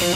Olá 0.00 0.06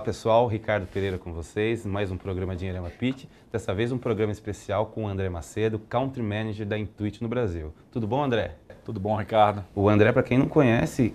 pessoal, 0.00 0.46
Ricardo 0.46 0.86
Pereira 0.86 1.18
com 1.18 1.34
vocês, 1.34 1.84
mais 1.84 2.10
um 2.10 2.16
programa 2.16 2.56
Dinheirama 2.56 2.88
Pitch, 2.88 3.26
dessa 3.52 3.74
vez 3.74 3.92
um 3.92 3.98
programa 3.98 4.32
especial 4.32 4.86
com 4.86 5.04
o 5.04 5.06
André 5.06 5.28
Macedo, 5.28 5.78
Country 5.78 6.22
Manager 6.22 6.66
da 6.66 6.78
Intuit 6.78 7.22
no 7.22 7.28
Brasil. 7.28 7.74
Tudo 7.92 8.06
bom 8.06 8.24
André? 8.24 8.56
Tudo 8.86 8.98
bom 8.98 9.16
Ricardo? 9.16 9.62
O 9.74 9.86
André, 9.86 10.12
para 10.12 10.22
quem 10.22 10.38
não 10.38 10.48
conhece, 10.48 11.12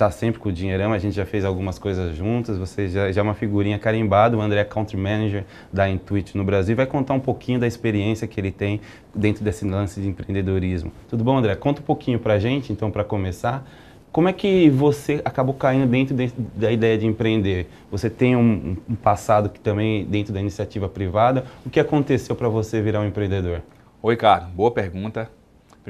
está 0.00 0.10
sempre 0.10 0.40
com 0.40 0.48
o 0.48 0.52
Dinheirama, 0.52 0.94
a 0.94 0.98
gente 0.98 1.14
já 1.14 1.26
fez 1.26 1.44
algumas 1.44 1.78
coisas 1.78 2.16
juntas, 2.16 2.56
você 2.56 2.88
já, 2.88 3.12
já 3.12 3.20
é 3.20 3.22
uma 3.22 3.34
figurinha 3.34 3.78
carimbada, 3.78 4.34
o 4.34 4.40
André 4.40 4.60
é 4.60 4.64
Country 4.64 4.96
Manager 4.96 5.44
da 5.70 5.90
Intuit 5.90 6.36
no 6.38 6.42
Brasil, 6.42 6.74
vai 6.74 6.86
contar 6.86 7.12
um 7.12 7.20
pouquinho 7.20 7.60
da 7.60 7.66
experiência 7.66 8.26
que 8.26 8.40
ele 8.40 8.50
tem 8.50 8.80
dentro 9.14 9.44
desse 9.44 9.66
lance 9.66 10.00
de 10.00 10.08
empreendedorismo. 10.08 10.90
Tudo 11.06 11.22
bom 11.22 11.36
André? 11.36 11.54
Conta 11.54 11.82
um 11.82 11.84
pouquinho 11.84 12.18
para 12.18 12.34
a 12.34 12.38
gente, 12.38 12.72
então, 12.72 12.90
para 12.90 13.04
começar, 13.04 13.68
como 14.10 14.26
é 14.26 14.32
que 14.32 14.70
você 14.70 15.20
acabou 15.22 15.54
caindo 15.54 15.86
dentro 15.86 16.16
de, 16.16 16.32
da 16.56 16.72
ideia 16.72 16.96
de 16.96 17.06
empreender? 17.06 17.68
Você 17.90 18.08
tem 18.08 18.34
um, 18.34 18.76
um, 18.88 18.94
passado 18.94 19.50
que 19.50 19.60
também 19.60 20.04
dentro 20.04 20.32
da 20.32 20.40
iniciativa 20.40 20.88
privada. 20.88 21.44
O 21.64 21.70
que 21.70 21.78
aconteceu 21.78 22.34
para 22.34 22.48
você 22.48 22.80
virar 22.82 23.00
um 23.00 23.06
empreendedor? 23.06 23.62
Oi, 24.02 24.14
Ricardo. 24.14 24.50
Boa 24.50 24.72
pergunta. 24.72 25.39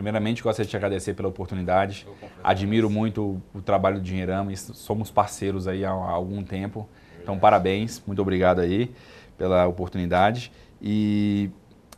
Primeiramente, 0.00 0.42
gostaria 0.42 0.64
de 0.64 0.70
te 0.70 0.76
agradecer 0.78 1.12
pela 1.12 1.28
oportunidade. 1.28 2.06
Admiro 2.42 2.88
muito 2.88 3.38
o 3.54 3.60
trabalho 3.60 3.96
do 3.96 4.02
Dinheirama 4.02 4.50
somos 4.56 5.10
parceiros 5.10 5.68
aí 5.68 5.84
há, 5.84 5.90
há 5.90 6.10
algum 6.12 6.42
tempo. 6.42 6.88
Então, 7.22 7.38
parabéns. 7.38 8.02
Muito 8.06 8.22
obrigado 8.22 8.60
aí 8.60 8.90
pela 9.36 9.66
oportunidade. 9.66 10.50
E 10.80 11.50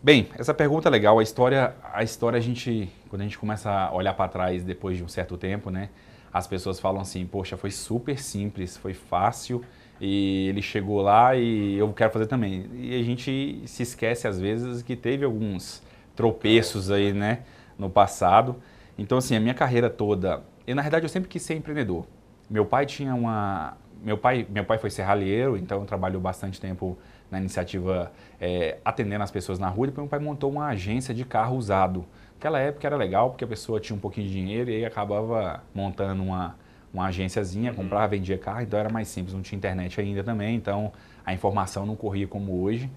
Bem, 0.03 0.27
essa 0.37 0.53
pergunta 0.53 0.89
é 0.89 0.91
legal. 0.91 1.17
A 1.21 1.23
história, 1.23 1.77
a 1.95 2.03
história 2.03 2.37
a 2.37 2.41
gente, 2.41 2.91
quando 3.09 3.21
a 3.21 3.25
gente 3.25 3.39
começa 3.39 3.71
a 3.71 3.95
olhar 3.95 4.15
para 4.15 4.29
trás 4.29 4.65
depois 4.65 4.97
de 4.97 5.05
um 5.05 5.09
certo 5.09 5.37
tempo, 5.37 5.71
né, 5.71 5.89
as 6.33 6.49
pessoas 6.49 6.81
falam 6.81 7.01
assim, 7.01 7.25
poxa, 7.25 7.57
foi 7.57 7.71
super 7.71 8.19
simples, 8.19 8.77
foi 8.77 8.95
fácil 8.95 9.63
e 10.01 10.49
ele 10.49 10.61
chegou 10.61 11.03
lá 11.03 11.37
e 11.37 11.79
eu 11.79 11.93
quero 11.93 12.11
fazer 12.11 12.27
também. 12.27 12.69
E 12.75 12.99
a 12.99 13.03
gente 13.05 13.63
se 13.65 13.85
esquece 13.85 14.27
às 14.27 14.41
vezes 14.41 14.83
que 14.83 14.97
teve 14.97 15.25
alguns 15.25 15.81
tropeços 16.17 16.91
aí, 16.91 17.13
né, 17.13 17.43
no 17.83 17.91
passado. 17.91 18.57
Então 18.97 19.19
assim, 19.19 19.37
a 19.37 19.41
minha 19.41 19.55
carreira 19.55 19.91
toda, 19.91 20.43
e 20.67 20.75
na 20.75 20.83
verdade 20.83 21.05
eu 21.05 21.09
sempre 21.11 21.29
quis 21.29 21.43
ser 21.43 21.55
empreendedor. 21.55 22.07
Meu 22.49 22.65
pai 22.65 22.87
tinha 22.87 23.15
uma, 23.15 23.77
meu 24.03 24.17
pai, 24.17 24.47
meu 24.49 24.65
pai 24.65 24.79
foi 24.79 24.91
serralheiro, 24.91 25.57
então 25.57 25.85
trabalhou 25.85 26.21
bastante 26.21 26.61
tempo 26.61 26.97
na 27.31 27.39
iniciativa 27.39 28.13
é, 28.41 28.79
atendendo 28.85 29.25
as 29.25 29.31
pessoas 29.31 29.59
na 29.59 29.69
rua. 29.69 29.87
Depois 29.89 30.05
meu 30.05 30.11
pai 30.11 30.19
montou 30.19 30.51
uma 30.51 30.67
agência 30.67 31.15
de 31.15 31.25
carro 31.25 31.57
usado 31.57 32.07
Naquela 32.43 32.59
época 32.59 32.85
era 32.89 32.97
legal 32.97 33.31
porque 33.31 33.45
a 33.45 33.47
pessoa 33.47 33.79
tinha 33.79 33.97
um 33.97 34.01
pouquinho 34.01 34.27
de 34.27 34.33
dinheiro 34.33 34.69
e 34.69 34.75
aí 34.75 34.85
acabava 34.85 35.63
montando 35.73 36.25
uma, 36.25 36.57
uma 36.93 37.07
agênciazinha, 37.07 37.71
uhum. 37.71 37.77
comprava, 37.77 38.09
vendia 38.09 38.37
carro, 38.37 38.63
então 38.63 38.81
era 38.81 38.91
mais 38.91 39.07
simples, 39.07 39.33
não 39.33 39.43
tinha 39.43 39.57
internet 39.57 40.01
ainda 40.01 40.25
também, 40.25 40.57
então 40.57 40.93
a 41.25 41.33
informação 41.33 41.87
não 41.87 41.95
corria 41.95 42.27
como 42.27 42.61
hoje. 42.61 42.91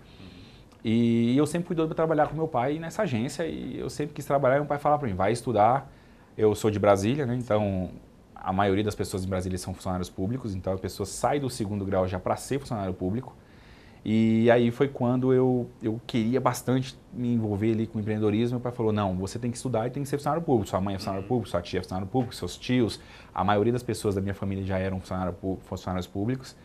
E 0.88 1.36
eu 1.36 1.48
sempre 1.48 1.66
fui 1.66 1.76
doido 1.76 1.88
para 1.88 1.96
trabalhar 1.96 2.28
com 2.28 2.36
meu 2.36 2.48
pai 2.48 2.78
nessa 2.78 3.02
agência 3.02 3.44
e 3.44 3.80
eu 3.80 3.90
sempre 3.90 4.14
quis 4.14 4.24
trabalhar 4.24 4.58
e 4.58 4.60
meu 4.60 4.68
pai 4.68 4.78
falava 4.78 5.00
para 5.00 5.10
mim, 5.10 5.16
vai 5.16 5.32
estudar. 5.32 5.92
Eu 6.38 6.54
sou 6.54 6.70
de 6.70 6.78
Brasília, 6.78 7.26
né? 7.26 7.36
Então 7.36 7.90
a 8.36 8.54
maioria 8.54 8.84
das 8.84 8.94
pessoas 8.94 9.26
em 9.26 9.28
Brasília 9.28 9.58
são 9.58 9.74
funcionários 9.74 10.12
públicos, 10.12 10.54
então 10.54 10.74
a 10.74 10.78
pessoa 10.78 11.08
sai 11.08 11.40
do 11.40 11.50
segundo 11.50 11.84
grau 11.84 12.08
já 12.08 12.20
para 12.20 12.36
ser 12.36 12.60
funcionário 12.60 12.94
público. 12.94 13.36
E 14.06 14.52
aí 14.52 14.70
foi 14.70 14.88
quando 14.88 15.34
eu, 15.34 15.68
eu 15.82 16.00
queria 16.06 16.40
bastante 16.40 16.96
me 17.12 17.34
envolver 17.34 17.72
ali 17.72 17.88
com 17.88 18.00
empreendedorismo. 18.00 18.58
Meu 18.58 18.62
pai 18.62 18.72
falou: 18.72 18.94
não, 18.94 19.16
você 19.16 19.40
tem 19.40 19.50
que 19.50 19.58
estudar 19.58 19.88
e 19.88 19.90
tem 19.90 20.04
que 20.04 20.10
ser 20.10 20.18
funcionário 20.18 20.46
público. 20.46 20.70
Sua 20.70 20.80
mãe 20.80 20.94
é 20.94 21.00
funcionário 21.00 21.24
uhum. 21.24 21.28
público, 21.28 21.50
sua 21.50 21.64
tia 21.64 21.80
é 21.80 21.82
funcionário 21.82 22.08
público, 22.08 22.36
seus 22.36 22.56
tios. 22.56 23.00
A 23.34 23.44
maioria 23.44 23.74
das 23.74 23.82
pessoas 23.82 24.14
da 24.14 24.22
minha 24.22 24.36
família 24.36 24.64
já 24.64 24.78
eram 24.78 25.02
funcionários 25.02 26.06
públicos. 26.06 26.56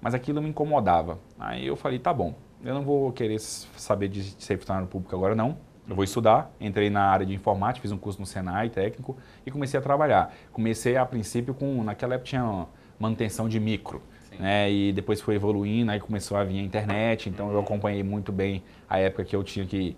Mas 0.00 0.14
aquilo 0.14 0.40
me 0.40 0.48
incomodava. 0.48 1.18
Aí 1.36 1.66
eu 1.66 1.74
falei: 1.74 1.98
tá 1.98 2.14
bom, 2.14 2.36
eu 2.64 2.74
não 2.74 2.82
vou 2.82 3.12
querer 3.12 3.38
saber 3.40 4.08
de 4.08 4.22
ser 4.42 4.58
funcionário 4.58 4.88
público 4.88 5.14
agora, 5.14 5.34
não. 5.34 5.56
Eu 5.88 5.94
vou 5.94 6.04
estudar. 6.04 6.50
Entrei 6.60 6.90
na 6.90 7.04
área 7.04 7.24
de 7.24 7.34
informática, 7.34 7.82
fiz 7.82 7.92
um 7.92 7.98
curso 7.98 8.20
no 8.20 8.26
Senai 8.26 8.68
técnico 8.68 9.16
e 9.46 9.50
comecei 9.50 9.78
a 9.78 9.82
trabalhar. 9.82 10.34
Comecei 10.52 10.96
a 10.96 11.06
princípio 11.06 11.54
com. 11.54 11.82
Naquela 11.82 12.14
época 12.14 12.28
tinha 12.28 12.66
manutenção 12.98 13.48
de 13.48 13.58
micro 13.58 14.02
né? 14.38 14.70
E 14.70 14.92
depois 14.92 15.20
foi 15.20 15.34
evoluindo, 15.34 15.90
aí 15.90 16.00
começou 16.00 16.36
a 16.36 16.44
vir 16.44 16.58
a 16.58 16.62
internet, 16.62 17.28
então 17.28 17.50
eu 17.52 17.60
acompanhei 17.60 18.02
muito 18.02 18.32
bem 18.32 18.62
a 18.88 18.98
época 18.98 19.24
que 19.24 19.34
eu 19.34 19.42
tinha 19.42 19.66
que 19.66 19.96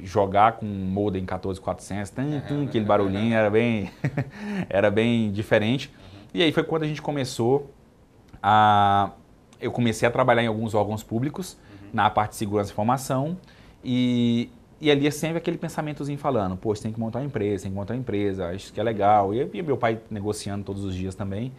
jogar 0.00 0.52
com 0.52 0.64
um 0.64 0.86
modem 0.86 1.24
14400, 1.24 2.10
tum, 2.10 2.40
tum, 2.48 2.64
aquele 2.64 2.84
barulhinho 2.84 3.34
era 3.34 3.50
bem 3.50 3.90
era 4.68 4.90
bem 4.90 5.30
diferente. 5.30 5.92
E 6.32 6.42
aí 6.42 6.52
foi 6.52 6.64
quando 6.64 6.84
a 6.84 6.86
gente 6.86 7.02
começou 7.02 7.70
a 8.42 9.10
eu 9.60 9.70
comecei 9.70 10.06
a 10.06 10.10
trabalhar 10.10 10.42
em 10.42 10.46
alguns 10.46 10.74
órgãos 10.74 11.02
públicos 11.02 11.56
na 11.94 12.10
parte 12.10 12.32
de 12.32 12.36
segurança 12.36 12.70
e 12.70 12.72
informação 12.72 13.38
e 13.82 14.50
e 14.80 14.90
ali 14.90 15.06
é 15.06 15.10
sempre 15.10 15.38
aquele 15.38 15.56
pensamentozinho 15.56 16.18
falando, 16.18 16.56
pô, 16.56 16.74
tem 16.74 16.92
que 16.92 17.00
montar 17.00 17.20
uma 17.20 17.24
empresa, 17.24 17.62
tem 17.62 17.72
que 17.72 17.76
montar 17.78 17.94
uma 17.94 18.00
empresa, 18.00 18.48
acho 18.48 18.70
que 18.70 18.78
é 18.78 18.82
legal. 18.82 19.32
E, 19.32 19.48
e 19.54 19.62
meu 19.62 19.78
pai 19.78 19.98
negociando 20.10 20.62
todos 20.62 20.84
os 20.84 20.94
dias 20.94 21.14
também. 21.14 21.52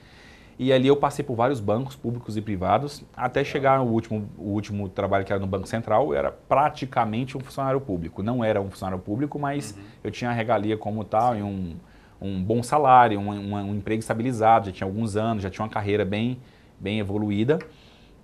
E 0.59 0.71
ali 0.71 0.87
eu 0.87 0.95
passei 0.95 1.25
por 1.25 1.35
vários 1.35 1.59
bancos 1.59 1.95
públicos 1.95 2.37
e 2.37 2.41
privados, 2.41 3.03
até 3.15 3.43
chegar 3.43 3.79
no 3.79 3.85
último, 3.85 4.29
o 4.37 4.51
último 4.51 4.87
trabalho 4.87 5.25
que 5.25 5.33
era 5.33 5.39
no 5.39 5.47
Banco 5.47 5.67
Central, 5.67 6.05
eu 6.05 6.13
era 6.13 6.31
praticamente 6.31 7.35
um 7.35 7.41
funcionário 7.41 7.81
público. 7.81 8.21
Não 8.21 8.43
era 8.43 8.61
um 8.61 8.69
funcionário 8.69 9.01
público, 9.03 9.39
mas 9.39 9.71
uhum. 9.71 9.83
eu 10.03 10.11
tinha 10.11 10.29
a 10.29 10.33
regalia 10.33 10.77
como 10.77 11.03
tal, 11.03 11.35
e 11.35 11.41
um, 11.41 11.75
um 12.21 12.41
bom 12.41 12.63
salário, 12.63 13.19
um, 13.19 13.31
um, 13.31 13.55
um, 13.55 13.75
emprego 13.75 13.99
estabilizado, 13.99 14.67
já 14.67 14.71
tinha 14.71 14.87
alguns 14.87 15.17
anos, 15.17 15.43
já 15.43 15.49
tinha 15.49 15.63
uma 15.63 15.71
carreira 15.71 16.05
bem, 16.05 16.37
bem 16.79 16.99
evoluída. 16.99 17.59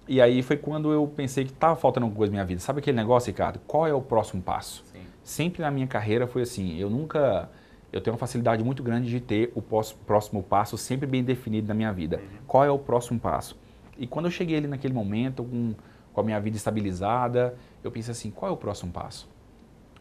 E 0.08 0.20
aí 0.20 0.42
foi 0.42 0.58
quando 0.58 0.92
eu 0.92 1.08
pensei 1.08 1.46
que 1.46 1.52
estava 1.52 1.76
faltando 1.76 2.06
alguma 2.06 2.18
coisa 2.18 2.32
na 2.32 2.38
minha 2.38 2.46
vida. 2.46 2.60
Sabe 2.60 2.80
aquele 2.80 2.98
negócio, 2.98 3.28
Ricardo? 3.28 3.60
Qual 3.68 3.88
é 3.88 3.94
o 3.94 4.02
próximo 4.02 4.42
passo? 4.42 4.84
Sim. 4.92 5.00
Sempre 5.24 5.62
na 5.62 5.72
minha 5.72 5.88
carreira 5.88 6.28
foi 6.28 6.42
assim, 6.42 6.78
eu 6.78 6.90
nunca 6.90 7.50
eu 7.92 8.00
tenho 8.00 8.14
uma 8.14 8.20
facilidade 8.20 8.64
muito 8.64 8.82
grande 8.82 9.10
de 9.10 9.20
ter 9.20 9.52
o 9.54 9.62
próximo 9.62 10.42
passo 10.42 10.78
sempre 10.78 11.06
bem 11.06 11.24
definido 11.24 11.68
na 11.68 11.74
minha 11.74 11.92
vida. 11.92 12.18
Uhum. 12.18 12.38
Qual 12.48 12.64
é 12.64 12.72
o 12.72 12.80
próximo 12.80 13.20
passo? 13.20 13.60
E 13.98 14.08
quando 14.08 14.26
eu 14.26 14.32
cheguei 14.32 14.58
ali 14.58 14.68
naquele 14.68 14.94
momento, 14.94 15.44
com, 15.44 15.76
com 16.14 16.22
a 16.22 16.24
minha 16.24 16.40
vida 16.40 16.56
estabilizada, 16.56 17.54
eu 17.84 17.92
pensei 17.92 18.14
assim, 18.14 18.32
qual 18.32 18.50
é 18.50 18.54
o 18.54 18.58
próximo 18.58 18.92
passo? 18.92 19.30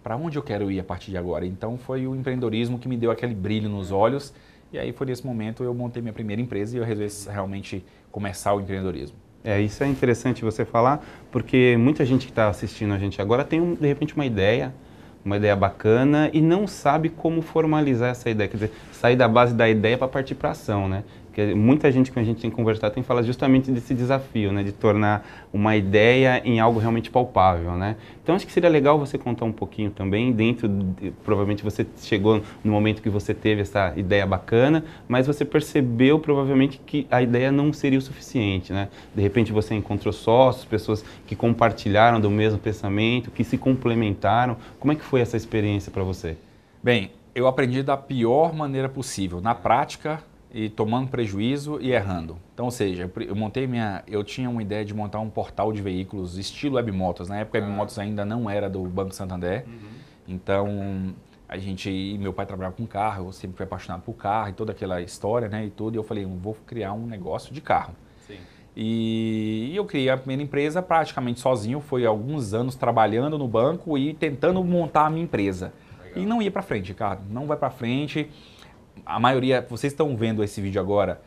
Para 0.02 0.16
onde 0.16 0.38
eu 0.38 0.42
quero 0.42 0.70
ir 0.70 0.78
a 0.78 0.84
partir 0.84 1.10
de 1.10 1.18
agora? 1.18 1.44
Então 1.44 1.76
foi 1.76 2.06
o 2.06 2.14
empreendedorismo 2.14 2.78
que 2.78 2.88
me 2.88 2.96
deu 2.96 3.10
aquele 3.10 3.34
brilho 3.34 3.68
nos 3.68 3.90
olhos. 3.90 4.32
E 4.72 4.78
aí 4.78 4.92
foi 4.92 5.08
nesse 5.08 5.26
momento 5.26 5.64
eu 5.64 5.74
montei 5.74 6.00
minha 6.00 6.12
primeira 6.12 6.40
empresa 6.40 6.76
e 6.76 6.78
eu 6.78 6.84
resolvi 6.84 7.28
realmente 7.28 7.84
começar 8.12 8.54
o 8.54 8.60
empreendedorismo. 8.60 9.16
É, 9.42 9.60
isso 9.60 9.82
é 9.82 9.88
interessante 9.88 10.44
você 10.44 10.64
falar, 10.64 11.04
porque 11.30 11.76
muita 11.78 12.04
gente 12.04 12.26
que 12.26 12.32
está 12.32 12.48
assistindo 12.48 12.92
a 12.92 12.98
gente 12.98 13.22
agora 13.22 13.42
tem, 13.42 13.60
um, 13.60 13.74
de 13.74 13.86
repente, 13.86 14.14
uma 14.14 14.26
ideia, 14.26 14.74
uma 15.24 15.36
ideia 15.36 15.56
bacana 15.56 16.30
e 16.32 16.40
não 16.40 16.66
sabe 16.66 17.08
como 17.08 17.40
formalizar 17.40 18.10
essa 18.10 18.28
ideia, 18.28 18.48
quer 18.48 18.56
dizer, 18.56 18.72
sair 18.92 19.16
da 19.16 19.26
base 19.26 19.54
da 19.54 19.68
ideia 19.68 19.96
para 19.96 20.08
partir 20.08 20.34
para 20.34 20.50
ação, 20.50 20.88
né? 20.88 21.04
Porque 21.40 21.54
muita 21.54 21.90
gente 21.90 22.12
que 22.12 22.18
a 22.18 22.22
gente 22.22 22.40
tem 22.42 22.50
conversado 22.50 22.92
tem 22.92 23.02
falado 23.02 23.24
justamente 23.24 23.70
desse 23.70 23.94
desafio, 23.94 24.52
né, 24.52 24.62
de 24.62 24.72
tornar 24.72 25.48
uma 25.52 25.74
ideia 25.74 26.42
em 26.44 26.60
algo 26.60 26.78
realmente 26.78 27.10
palpável, 27.10 27.72
né? 27.76 27.96
Então 28.22 28.34
acho 28.34 28.46
que 28.46 28.52
seria 28.52 28.68
legal 28.68 28.98
você 28.98 29.16
contar 29.16 29.46
um 29.46 29.52
pouquinho 29.52 29.90
também 29.90 30.32
dentro, 30.32 30.68
de, 30.68 31.10
provavelmente 31.24 31.64
você 31.64 31.86
chegou 31.96 32.42
no 32.62 32.72
momento 32.72 33.00
que 33.00 33.08
você 33.08 33.32
teve 33.32 33.62
essa 33.62 33.94
ideia 33.96 34.26
bacana, 34.26 34.84
mas 35.08 35.26
você 35.26 35.44
percebeu 35.44 36.18
provavelmente 36.18 36.78
que 36.84 37.06
a 37.10 37.22
ideia 37.22 37.50
não 37.50 37.72
seria 37.72 37.98
o 37.98 38.02
suficiente, 38.02 38.72
né? 38.72 38.88
De 39.14 39.22
repente 39.22 39.50
você 39.50 39.74
encontrou 39.74 40.12
sócios, 40.12 40.64
pessoas 40.66 41.04
que 41.26 41.34
compartilharam 41.34 42.20
do 42.20 42.30
mesmo 42.30 42.58
pensamento, 42.58 43.30
que 43.30 43.44
se 43.44 43.56
complementaram. 43.56 44.56
Como 44.78 44.92
é 44.92 44.96
que 44.96 45.02
foi 45.02 45.20
essa 45.20 45.36
experiência 45.36 45.90
para 45.90 46.02
você? 46.02 46.36
Bem, 46.82 47.10
eu 47.34 47.46
aprendi 47.46 47.82
da 47.82 47.96
pior 47.96 48.52
maneira 48.54 48.88
possível. 48.88 49.40
Na 49.40 49.54
prática, 49.54 50.22
e 50.52 50.68
tomando 50.68 51.08
prejuízo 51.08 51.78
e 51.80 51.92
errando. 51.92 52.36
Então, 52.52 52.66
ou 52.66 52.70
seja, 52.70 53.10
eu 53.26 53.36
montei 53.36 53.66
minha, 53.66 54.02
eu 54.06 54.24
tinha 54.24 54.50
uma 54.50 54.62
ideia 54.62 54.84
de 54.84 54.92
montar 54.92 55.20
um 55.20 55.30
portal 55.30 55.72
de 55.72 55.80
veículos 55.80 56.36
estilo 56.36 56.76
Webmotos. 56.76 57.28
Na 57.28 57.38
época, 57.38 57.58
ah. 57.58 57.62
Webmotos 57.62 57.98
ainda 57.98 58.24
não 58.24 58.50
era 58.50 58.68
do 58.68 58.82
Banco 58.84 59.14
Santander. 59.14 59.64
Uhum. 59.66 59.78
Então, 60.26 61.14
a 61.48 61.56
gente, 61.56 62.16
meu 62.20 62.32
pai 62.32 62.46
trabalhava 62.46 62.74
com 62.74 62.86
carro, 62.86 63.26
eu 63.26 63.32
sempre 63.32 63.56
fui 63.56 63.64
apaixonado 63.64 64.02
por 64.02 64.14
carro 64.14 64.50
e 64.50 64.52
toda 64.52 64.72
aquela 64.72 65.00
história, 65.00 65.48
né, 65.48 65.66
e 65.66 65.70
tudo. 65.70 65.94
E 65.94 65.98
eu 65.98 66.02
falei, 66.02 66.24
vou 66.24 66.56
criar 66.66 66.92
um 66.92 67.06
negócio 67.06 67.54
de 67.54 67.60
carro. 67.60 67.94
Sim. 68.26 68.38
E, 68.76 69.72
eu 69.74 69.84
criei 69.84 70.10
a 70.10 70.16
primeira 70.16 70.42
empresa 70.42 70.82
praticamente 70.82 71.38
sozinho. 71.38 71.80
Foi 71.80 72.04
alguns 72.04 72.54
anos 72.54 72.74
trabalhando 72.74 73.38
no 73.38 73.46
banco 73.46 73.96
e 73.96 74.14
tentando 74.14 74.62
montar 74.64 75.06
a 75.06 75.10
minha 75.10 75.24
empresa. 75.24 75.72
Legal. 76.02 76.22
E 76.22 76.26
não 76.26 76.42
ia 76.42 76.50
para 76.50 76.62
frente, 76.62 76.92
cara. 76.92 77.20
Não 77.28 77.46
vai 77.46 77.56
para 77.56 77.70
frente 77.70 78.28
a 79.04 79.18
maioria, 79.18 79.66
vocês 79.68 79.92
estão 79.92 80.16
vendo 80.16 80.42
esse 80.42 80.60
vídeo 80.60 80.80
agora, 80.80 81.20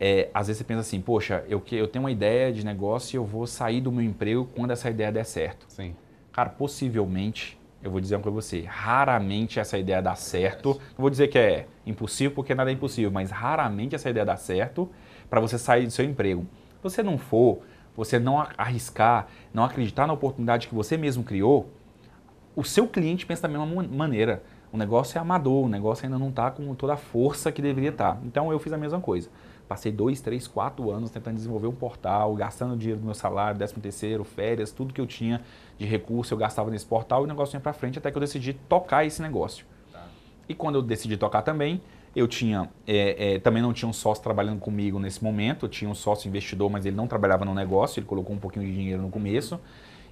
é, 0.00 0.28
às 0.32 0.46
vezes 0.46 0.58
você 0.58 0.64
pensa 0.64 0.80
assim, 0.80 1.00
poxa, 1.00 1.44
eu, 1.48 1.62
eu 1.72 1.88
tenho 1.88 2.04
uma 2.04 2.10
ideia 2.10 2.52
de 2.52 2.64
negócio 2.64 3.16
e 3.16 3.18
eu 3.18 3.24
vou 3.24 3.46
sair 3.46 3.80
do 3.80 3.90
meu 3.90 4.04
emprego 4.04 4.48
quando 4.54 4.70
essa 4.70 4.88
ideia 4.88 5.10
der 5.10 5.24
certo. 5.24 5.66
Sim. 5.68 5.94
Cara, 6.32 6.50
possivelmente, 6.50 7.58
eu 7.82 7.90
vou 7.90 8.00
dizer 8.00 8.16
uma 8.16 8.22
coisa 8.22 8.34
pra 8.36 8.42
você, 8.42 8.64
raramente 8.66 9.58
essa 9.58 9.76
ideia 9.76 10.00
dá 10.00 10.14
certo. 10.14 10.74
Não 10.96 11.02
vou 11.02 11.10
dizer 11.10 11.28
que 11.28 11.38
é 11.38 11.66
impossível, 11.84 12.32
porque 12.32 12.54
nada 12.54 12.70
é 12.70 12.74
impossível, 12.74 13.10
mas 13.10 13.30
raramente 13.30 13.94
essa 13.94 14.08
ideia 14.08 14.24
dá 14.24 14.36
certo 14.36 14.88
para 15.28 15.40
você 15.40 15.58
sair 15.58 15.86
do 15.86 15.92
seu 15.92 16.04
emprego. 16.04 16.46
Se 16.76 16.82
você 16.82 17.02
não 17.02 17.18
for, 17.18 17.60
você 17.96 18.20
não 18.20 18.46
arriscar, 18.56 19.26
não 19.52 19.64
acreditar 19.64 20.06
na 20.06 20.12
oportunidade 20.12 20.68
que 20.68 20.74
você 20.74 20.96
mesmo 20.96 21.24
criou, 21.24 21.68
o 22.54 22.62
seu 22.62 22.86
cliente 22.86 23.26
pensa 23.26 23.42
da 23.42 23.48
mesma 23.48 23.66
maneira. 23.84 24.42
O 24.72 24.76
negócio 24.76 25.16
é 25.16 25.20
amador, 25.20 25.64
o 25.64 25.68
negócio 25.68 26.04
ainda 26.04 26.18
não 26.18 26.28
está 26.28 26.50
com 26.50 26.74
toda 26.74 26.94
a 26.94 26.96
força 26.96 27.50
que 27.50 27.62
deveria 27.62 27.90
estar. 27.90 28.14
Tá. 28.14 28.20
Então 28.24 28.52
eu 28.52 28.58
fiz 28.58 28.72
a 28.72 28.78
mesma 28.78 29.00
coisa. 29.00 29.30
Passei 29.66 29.92
dois, 29.92 30.20
três, 30.20 30.46
quatro 30.46 30.90
anos 30.90 31.10
tentando 31.10 31.36
desenvolver 31.36 31.66
um 31.66 31.74
portal, 31.74 32.34
gastando 32.34 32.76
dinheiro 32.76 33.00
do 33.00 33.04
meu 33.04 33.14
salário, 33.14 33.58
décimo 33.58 33.82
terceiro, 33.82 34.24
férias, 34.24 34.72
tudo 34.72 34.94
que 34.94 35.00
eu 35.00 35.06
tinha 35.06 35.42
de 35.78 35.84
recurso 35.84 36.32
eu 36.32 36.38
gastava 36.38 36.70
nesse 36.70 36.86
portal 36.86 37.22
e 37.22 37.24
o 37.24 37.26
negócio 37.26 37.56
ia 37.56 37.60
para 37.60 37.72
frente 37.72 37.98
até 37.98 38.10
que 38.10 38.16
eu 38.16 38.20
decidi 38.20 38.54
tocar 38.54 39.04
esse 39.04 39.20
negócio. 39.20 39.66
Tá. 39.92 40.06
E 40.48 40.54
quando 40.54 40.76
eu 40.76 40.82
decidi 40.82 41.16
tocar 41.18 41.42
também, 41.42 41.82
eu 42.16 42.26
tinha, 42.26 42.68
é, 42.86 43.34
é, 43.34 43.38
também 43.38 43.62
não 43.62 43.72
tinha 43.72 43.88
um 43.88 43.92
sócio 43.92 44.22
trabalhando 44.22 44.58
comigo 44.58 44.98
nesse 44.98 45.22
momento, 45.22 45.66
eu 45.66 45.68
tinha 45.68 45.90
um 45.90 45.94
sócio 45.94 46.28
investidor, 46.28 46.70
mas 46.70 46.86
ele 46.86 46.96
não 46.96 47.06
trabalhava 47.06 47.44
no 47.44 47.54
negócio, 47.54 48.00
ele 48.00 48.06
colocou 48.06 48.34
um 48.34 48.38
pouquinho 48.38 48.64
de 48.64 48.72
dinheiro 48.72 49.02
no 49.02 49.10
começo 49.10 49.60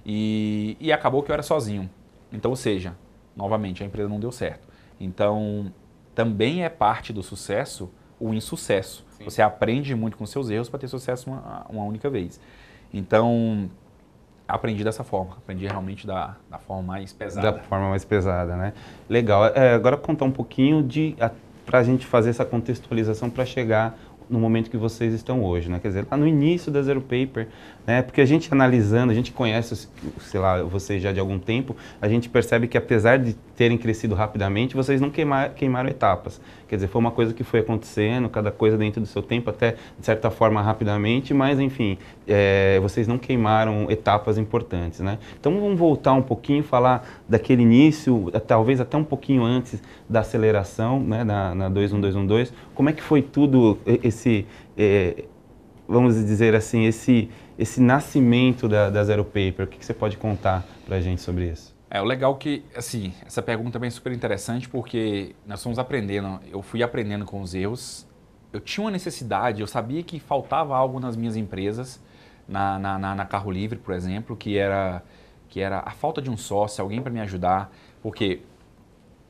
e, 0.05 0.77
e 0.79 0.91
acabou 0.91 1.23
que 1.23 1.31
eu 1.31 1.33
era 1.33 1.43
sozinho. 1.43 1.89
Então, 2.31 2.51
ou 2.51 2.57
seja, 2.57 2.95
novamente, 3.37 3.83
a 3.83 3.85
empresa 3.85 4.09
não 4.09 4.19
deu 4.19 4.31
certo. 4.31 4.67
Então, 4.99 5.71
também 6.15 6.65
é 6.65 6.69
parte 6.69 7.13
do 7.13 7.21
sucesso 7.21 7.89
o 8.19 8.33
insucesso. 8.33 9.05
Sim. 9.11 9.23
Você 9.25 9.41
aprende 9.41 9.93
muito 9.95 10.17
com 10.17 10.25
seus 10.25 10.49
erros 10.49 10.69
para 10.69 10.79
ter 10.79 10.87
sucesso 10.87 11.29
uma, 11.29 11.65
uma, 11.69 11.83
única 11.83 12.09
vez. 12.09 12.41
Então, 12.91 13.69
aprendi 14.47 14.83
dessa 14.83 15.03
forma. 15.03 15.35
Aprendi 15.37 15.67
realmente 15.67 16.07
da, 16.07 16.35
da 16.49 16.57
forma 16.57 16.81
mais 16.81 17.13
pesada. 17.13 17.51
Da 17.51 17.59
forma 17.59 17.89
mais 17.89 18.03
pesada, 18.03 18.55
né? 18.55 18.73
Legal. 19.07 19.45
É, 19.47 19.73
agora 19.73 19.95
contar 19.97 20.25
um 20.25 20.31
pouquinho 20.31 20.81
de 20.81 21.15
para 21.65 21.79
a 21.79 21.83
gente 21.83 22.05
fazer 22.05 22.29
essa 22.29 22.45
contextualização 22.45 23.29
para 23.29 23.45
chegar 23.45 23.99
no 24.29 24.39
momento 24.39 24.69
que 24.69 24.77
vocês 24.77 25.13
estão 25.13 25.43
hoje, 25.43 25.69
né? 25.69 25.79
Quer 25.79 25.87
dizer, 25.89 26.07
lá 26.09 26.17
no 26.17 26.27
início 26.27 26.71
da 26.71 26.81
Zero 26.81 27.01
Paper, 27.01 27.47
né? 27.85 28.01
Porque 28.01 28.21
a 28.21 28.25
gente 28.25 28.51
analisando, 28.51 29.11
a 29.11 29.15
gente 29.15 29.31
conhece, 29.31 29.87
sei 30.19 30.39
lá, 30.39 30.61
vocês 30.63 31.01
já 31.01 31.11
de 31.11 31.19
algum 31.19 31.39
tempo, 31.39 31.75
a 32.01 32.07
gente 32.07 32.29
percebe 32.29 32.67
que 32.67 32.77
apesar 32.77 33.17
de 33.17 33.33
terem 33.55 33.77
crescido 33.77 34.15
rapidamente, 34.15 34.75
vocês 34.75 34.99
não 34.99 35.09
queimar, 35.09 35.51
queimaram 35.51 35.89
etapas. 35.89 36.41
Quer 36.67 36.75
dizer, 36.75 36.87
foi 36.87 36.99
uma 36.99 37.11
coisa 37.11 37.33
que 37.33 37.43
foi 37.43 37.61
acontecendo, 37.61 38.27
cada 38.29 38.51
coisa 38.51 38.77
dentro 38.77 38.99
do 38.99 39.07
seu 39.07 39.21
tempo, 39.21 39.49
até 39.49 39.71
de 39.97 40.05
certa 40.05 40.29
forma 40.29 40.61
rapidamente, 40.61 41.33
mas 41.33 41.59
enfim, 41.59 41.97
é, 42.27 42.79
vocês 42.81 43.07
não 43.07 43.17
queimaram 43.17 43.89
etapas 43.89 44.37
importantes, 44.37 44.99
né? 44.99 45.17
Então 45.39 45.57
vamos 45.59 45.79
voltar 45.79 46.13
um 46.13 46.21
pouquinho, 46.21 46.63
falar 46.63 47.07
daquele 47.27 47.61
início, 47.61 48.29
talvez 48.45 48.81
até 48.81 48.97
um 48.97 49.03
pouquinho 49.03 49.43
antes 49.43 49.81
da 50.09 50.19
aceleração, 50.19 50.99
né, 50.99 51.23
na, 51.23 51.55
na 51.55 51.69
21212, 51.69 52.51
como 52.75 52.89
é 52.89 52.93
que 52.93 53.01
foi 53.01 53.21
tudo 53.21 53.77
esse, 53.85 54.45
é, 54.77 55.23
vamos 55.87 56.15
dizer 56.15 56.53
assim, 56.53 56.85
esse, 56.85 57.29
esse 57.57 57.79
nascimento 57.79 58.67
da, 58.67 58.89
da 58.89 59.03
Zero 59.03 59.23
Paper? 59.23 59.65
O 59.65 59.67
que, 59.67 59.77
que 59.77 59.85
você 59.85 59.93
pode 59.93 60.17
contar 60.17 60.65
para 60.85 60.97
a 60.97 61.01
gente 61.01 61.21
sobre 61.21 61.49
isso? 61.49 61.76
É, 61.89 62.01
o 62.01 62.03
legal 62.03 62.35
que, 62.35 62.63
assim, 62.75 63.13
essa 63.25 63.41
pergunta 63.41 63.71
também 63.71 63.87
é 63.87 63.91
super 63.91 64.11
interessante 64.11 64.67
porque 64.67 65.35
nós 65.45 65.63
fomos 65.63 65.79
aprendendo, 65.79 66.39
eu 66.51 66.61
fui 66.61 66.83
aprendendo 66.83 67.23
com 67.25 67.41
os 67.41 67.55
erros. 67.55 68.05
Eu 68.51 68.59
tinha 68.59 68.83
uma 68.83 68.91
necessidade, 68.91 69.61
eu 69.61 69.67
sabia 69.67 70.03
que 70.03 70.19
faltava 70.19 70.75
algo 70.75 70.99
nas 70.99 71.15
minhas 71.15 71.35
empresas, 71.35 72.01
na, 72.47 72.77
na, 72.77 72.99
na, 72.99 73.15
na 73.15 73.25
Carro 73.25 73.51
Livre, 73.51 73.77
por 73.77 73.93
exemplo, 73.93 74.35
que 74.35 74.57
era, 74.57 75.01
que 75.47 75.59
era 75.61 75.79
a 75.79 75.91
falta 75.91 76.21
de 76.21 76.29
um 76.29 76.37
sócio, 76.37 76.81
alguém 76.81 77.01
para 77.01 77.11
me 77.11 77.21
ajudar, 77.21 77.71
porque 78.01 78.41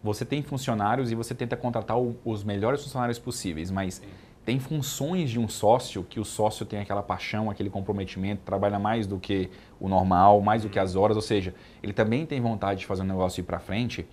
você 0.04 0.26
tem 0.26 0.42
funcionários 0.42 1.12
e 1.12 1.16
você 1.16 1.36
tenta 1.36 1.56
contratar 1.56 2.00
o, 2.00 2.16
os 2.24 2.44
melhores 2.44 2.82
funcionários 2.84 3.20
possíveis, 3.20 3.70
mas 3.70 3.96
Sim 3.96 4.27
tem 4.48 4.62
funções 4.62 5.30
de 5.30 5.38
um 5.38 5.50
sócio 5.50 6.06
que 6.06 6.22
o 6.22 6.24
sócio 6.24 6.66
tem 6.66 6.80
aquela 6.80 7.04
paixão, 7.04 7.50
aquele 7.50 7.70
comprometimento, 7.70 8.44
trabalha 8.46 8.80
mais 8.80 9.06
do 9.06 9.20
que 9.20 9.50
o 9.78 9.90
normal, 9.90 10.40
mais 10.40 10.64
do 10.64 10.70
que 10.70 10.80
as 10.80 10.96
horas, 10.96 11.18
ou 11.18 11.22
seja, 11.22 11.54
ele 11.84 11.92
também 11.92 12.26
tem 12.26 12.40
vontade 12.40 12.80
de 12.80 12.86
fazer 12.86 13.02
um 13.02 13.08
negócio 13.08 13.42
ir 13.42 13.44
para 13.44 13.60
frente 13.60 14.08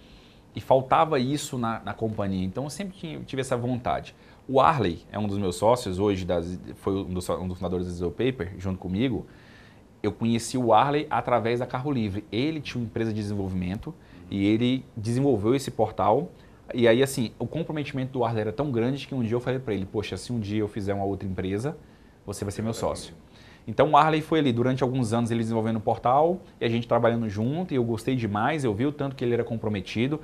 e 0.52 0.60
faltava 0.60 1.20
isso 1.20 1.56
na, 1.56 1.78
na 1.84 1.94
companhia. 1.94 2.44
Então 2.44 2.64
eu 2.64 2.70
sempre 2.70 3.22
tive 3.25 3.42
essa 3.42 3.56
vontade. 3.56 4.12
O 4.48 4.60
Arley 4.60 5.04
é 5.12 5.16
um 5.20 5.28
dos 5.28 5.38
meus 5.38 5.54
sócios, 5.54 6.00
hoje 6.00 6.25
das, 6.25 6.58
foi 6.78 6.94
um 6.94 7.14
dos, 7.14 7.28
um 7.28 7.46
dos 7.46 7.58
fundadores 7.58 7.87
da 7.87 7.92
Zero 7.92 8.10
Paper, 8.10 8.54
junto 8.58 8.80
comigo. 8.80 9.28
Eu 10.02 10.10
conheci 10.10 10.58
o 10.58 10.72
Arley 10.72 11.06
através 11.10 11.60
da 11.60 11.66
Carro 11.66 11.92
Livre. 11.92 12.25
Ele 12.32 12.60
tinha 12.60 12.82
uma 12.82 12.87
empresa 12.87 13.12
de 13.12 13.20
desenvolvimento 13.20 13.94
e 14.28 14.44
ele 14.44 14.84
desenvolveu 14.96 15.54
esse 15.54 15.70
portal 15.70 16.28
e 16.72 16.88
aí, 16.88 17.02
assim, 17.02 17.32
o 17.38 17.46
comprometimento 17.46 18.12
do 18.12 18.25
Arley 18.25 18.40
era 18.40 18.52
tão 18.52 18.70
grande 18.70 19.06
que 19.06 19.14
um 19.14 19.22
dia 19.22 19.34
eu 19.34 19.40
falei 19.40 19.58
para 19.58 19.75
ele, 19.75 19.84
poxa, 19.84 20.16
se 20.16 20.32
um 20.32 20.40
dia 20.40 20.61
eu 20.61 20.69
fizer 20.69 20.94
uma 20.94 21.05
outra 21.05 21.28
empresa, 21.28 21.76
você 22.25 22.44
vai 22.44 22.52
ser 22.52 22.62
meu 22.62 22.72
sócio. 22.72 23.14
Então 23.66 23.90
o 23.90 23.96
Arley 23.96 24.20
foi 24.20 24.38
ali, 24.38 24.52
durante 24.52 24.82
alguns 24.82 25.12
anos 25.12 25.31
ele 25.31 25.40
desenvolvendo 25.40 25.76
o 25.76 25.81
portal 25.81 26.40
e 26.61 26.64
a 26.64 26.69
gente 26.69 26.87
trabalhando 26.87 27.28
junto 27.28 27.72
e 27.72 27.76
eu 27.76 27.84
gostei 27.84 28.14
demais, 28.14 28.64
eu 28.64 28.75
vi 28.75 28.87
o 28.87 28.93
tanto 28.93 29.16
que 29.16 29.25
ele 29.25 29.34
era 29.34 29.44
comprometido. 29.44 30.20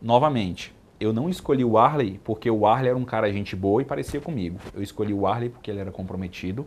Novamente, 0.00 0.74
eu 0.98 1.12
não 1.12 1.28
escolhi 1.28 1.64
o 1.64 1.76
Arley 1.76 2.18
porque 2.24 2.50
o 2.50 2.66
Arley 2.66 2.90
era 2.90 2.98
um 2.98 3.04
cara 3.04 3.30
gente 3.32 3.54
boa 3.54 3.82
e 3.82 3.84
parecia 3.84 4.20
comigo. 4.20 4.58
Eu 4.74 4.82
escolhi 4.82 5.12
o 5.12 5.26
Arley 5.26 5.50
porque 5.50 5.70
ele 5.70 5.80
era 5.80 5.90
comprometido, 5.90 6.66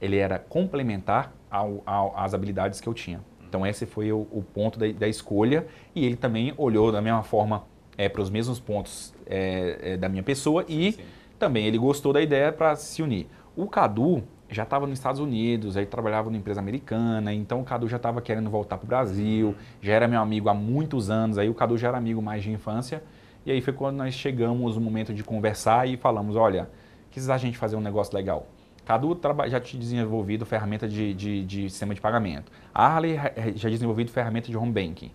ele 0.00 0.16
era 0.16 0.38
complementar 0.38 1.32
ao, 1.50 1.82
ao, 1.86 2.18
às 2.18 2.34
habilidades 2.34 2.80
que 2.80 2.88
eu 2.88 2.94
tinha. 2.94 3.20
Então 3.48 3.64
esse 3.66 3.86
foi 3.86 4.12
o, 4.12 4.26
o 4.30 4.42
ponto 4.42 4.78
da, 4.78 4.90
da 4.90 5.08
escolha 5.08 5.66
e 5.94 6.04
ele 6.04 6.16
também 6.16 6.52
olhou 6.56 6.90
da 6.90 7.00
mesma 7.00 7.22
forma 7.22 7.64
é, 7.96 8.08
para 8.08 8.22
os 8.22 8.30
mesmos 8.30 8.58
pontos 8.58 9.14
é, 9.26 9.78
é, 9.82 9.96
da 9.96 10.08
minha 10.08 10.22
pessoa 10.22 10.64
e 10.68 10.92
Sim. 10.92 11.02
também 11.38 11.66
ele 11.66 11.78
gostou 11.78 12.12
da 12.12 12.20
ideia 12.20 12.52
para 12.52 12.74
se 12.76 13.02
unir. 13.02 13.26
O 13.56 13.66
Cadu 13.66 14.22
já 14.48 14.64
estava 14.64 14.86
nos 14.86 14.98
Estados 14.98 15.20
Unidos, 15.20 15.76
aí 15.76 15.86
trabalhava 15.86 16.28
numa 16.28 16.38
empresa 16.38 16.60
americana, 16.60 17.32
então 17.32 17.60
o 17.60 17.64
Cadu 17.64 17.88
já 17.88 17.96
estava 17.96 18.20
querendo 18.20 18.50
voltar 18.50 18.78
para 18.78 18.84
o 18.84 18.88
Brasil, 18.88 19.54
já 19.80 19.92
era 19.92 20.08
meu 20.08 20.20
amigo 20.20 20.48
há 20.48 20.54
muitos 20.54 21.08
anos, 21.08 21.38
aí 21.38 21.48
o 21.48 21.54
Cadu 21.54 21.78
já 21.78 21.88
era 21.88 21.98
amigo 21.98 22.20
mais 22.20 22.42
de 22.42 22.50
infância, 22.50 23.02
e 23.46 23.52
aí 23.52 23.60
foi 23.60 23.72
quando 23.72 23.96
nós 23.96 24.14
chegamos 24.14 24.74
no 24.74 24.80
momento 24.80 25.14
de 25.14 25.22
conversar 25.22 25.88
e 25.88 25.96
falamos, 25.96 26.36
olha, 26.36 26.68
que 27.10 27.20
a 27.30 27.38
gente 27.38 27.56
fazer 27.58 27.76
um 27.76 27.80
negócio 27.80 28.14
legal? 28.14 28.46
Cadu 28.84 29.18
já 29.48 29.60
tinha 29.60 29.80
desenvolvido 29.80 30.44
ferramenta 30.44 30.88
de, 30.88 31.14
de, 31.14 31.44
de 31.44 31.70
sistema 31.70 31.94
de 31.94 32.00
pagamento. 32.00 32.50
A 32.74 32.86
Harley 32.86 33.16
já 33.54 33.68
desenvolvido 33.68 34.10
ferramenta 34.10 34.50
de 34.50 34.56
home 34.56 34.72
banking. 34.72 35.12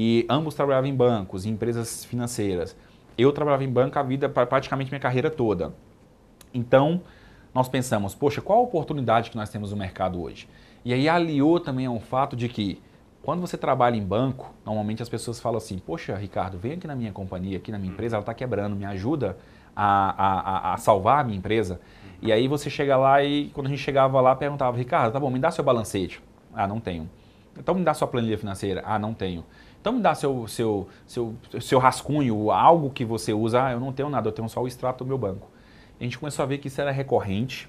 E 0.00 0.24
ambos 0.30 0.54
trabalhavam 0.54 0.88
em 0.88 0.94
bancos, 0.94 1.44
em 1.44 1.50
empresas 1.50 2.04
financeiras. 2.04 2.76
Eu 3.18 3.32
trabalhava 3.32 3.64
em 3.64 3.68
banco 3.68 3.98
a 3.98 4.02
vida, 4.04 4.28
praticamente 4.28 4.92
minha 4.92 5.00
carreira 5.00 5.28
toda. 5.28 5.74
Então, 6.54 7.02
nós 7.52 7.68
pensamos, 7.68 8.14
poxa, 8.14 8.40
qual 8.40 8.60
a 8.60 8.62
oportunidade 8.62 9.28
que 9.28 9.36
nós 9.36 9.50
temos 9.50 9.72
no 9.72 9.76
mercado 9.76 10.22
hoje? 10.22 10.48
E 10.84 10.92
aí 10.92 11.08
aliou 11.08 11.58
também 11.58 11.86
ao 11.86 11.98
fato 11.98 12.36
de 12.36 12.48
que 12.48 12.80
quando 13.24 13.40
você 13.40 13.58
trabalha 13.58 13.96
em 13.96 14.04
banco, 14.04 14.54
normalmente 14.64 15.02
as 15.02 15.08
pessoas 15.08 15.40
falam 15.40 15.58
assim, 15.58 15.78
poxa, 15.78 16.14
Ricardo, 16.14 16.56
vem 16.58 16.74
aqui 16.74 16.86
na 16.86 16.94
minha 16.94 17.10
companhia, 17.10 17.56
aqui 17.56 17.72
na 17.72 17.78
minha 17.80 17.92
empresa, 17.92 18.14
ela 18.14 18.22
está 18.22 18.32
quebrando, 18.32 18.76
me 18.76 18.84
ajuda 18.84 19.36
a, 19.74 20.70
a, 20.70 20.74
a, 20.74 20.76
salvar 20.76 21.22
a 21.22 21.24
minha 21.24 21.38
empresa. 21.38 21.80
E 22.22 22.30
aí 22.30 22.46
você 22.46 22.70
chega 22.70 22.96
lá 22.96 23.20
e 23.24 23.48
quando 23.48 23.66
a 23.66 23.70
gente 23.70 23.82
chegava 23.82 24.20
lá, 24.20 24.36
perguntava, 24.36 24.76
Ricardo, 24.76 25.12
tá 25.12 25.18
bom, 25.18 25.28
me 25.28 25.40
dá 25.40 25.50
seu 25.50 25.64
balancete. 25.64 26.22
Ah, 26.54 26.68
não 26.68 26.78
tenho. 26.78 27.10
Então 27.58 27.74
me 27.74 27.84
dá 27.84 27.92
sua 27.94 28.06
planilha 28.06 28.38
financeira. 28.38 28.82
Ah, 28.86 28.98
não 28.98 29.12
tenho. 29.12 29.44
Então 29.80 29.92
me 29.92 30.00
dá 30.00 30.14
seu, 30.14 30.46
seu, 30.46 30.88
seu, 31.06 31.34
seu 31.60 31.78
rascunho, 31.78 32.50
algo 32.50 32.90
que 32.90 33.04
você 33.04 33.32
usa. 33.32 33.64
Ah, 33.64 33.72
eu 33.72 33.80
não 33.80 33.92
tenho 33.92 34.08
nada, 34.08 34.28
eu 34.28 34.32
tenho 34.32 34.48
só 34.48 34.62
o 34.62 34.66
extrato 34.66 35.04
do 35.04 35.08
meu 35.08 35.18
banco. 35.18 35.48
A 36.00 36.04
gente 36.04 36.18
começou 36.18 36.42
a 36.42 36.46
ver 36.46 36.58
que 36.58 36.68
isso 36.68 36.80
era 36.80 36.90
recorrente 36.90 37.68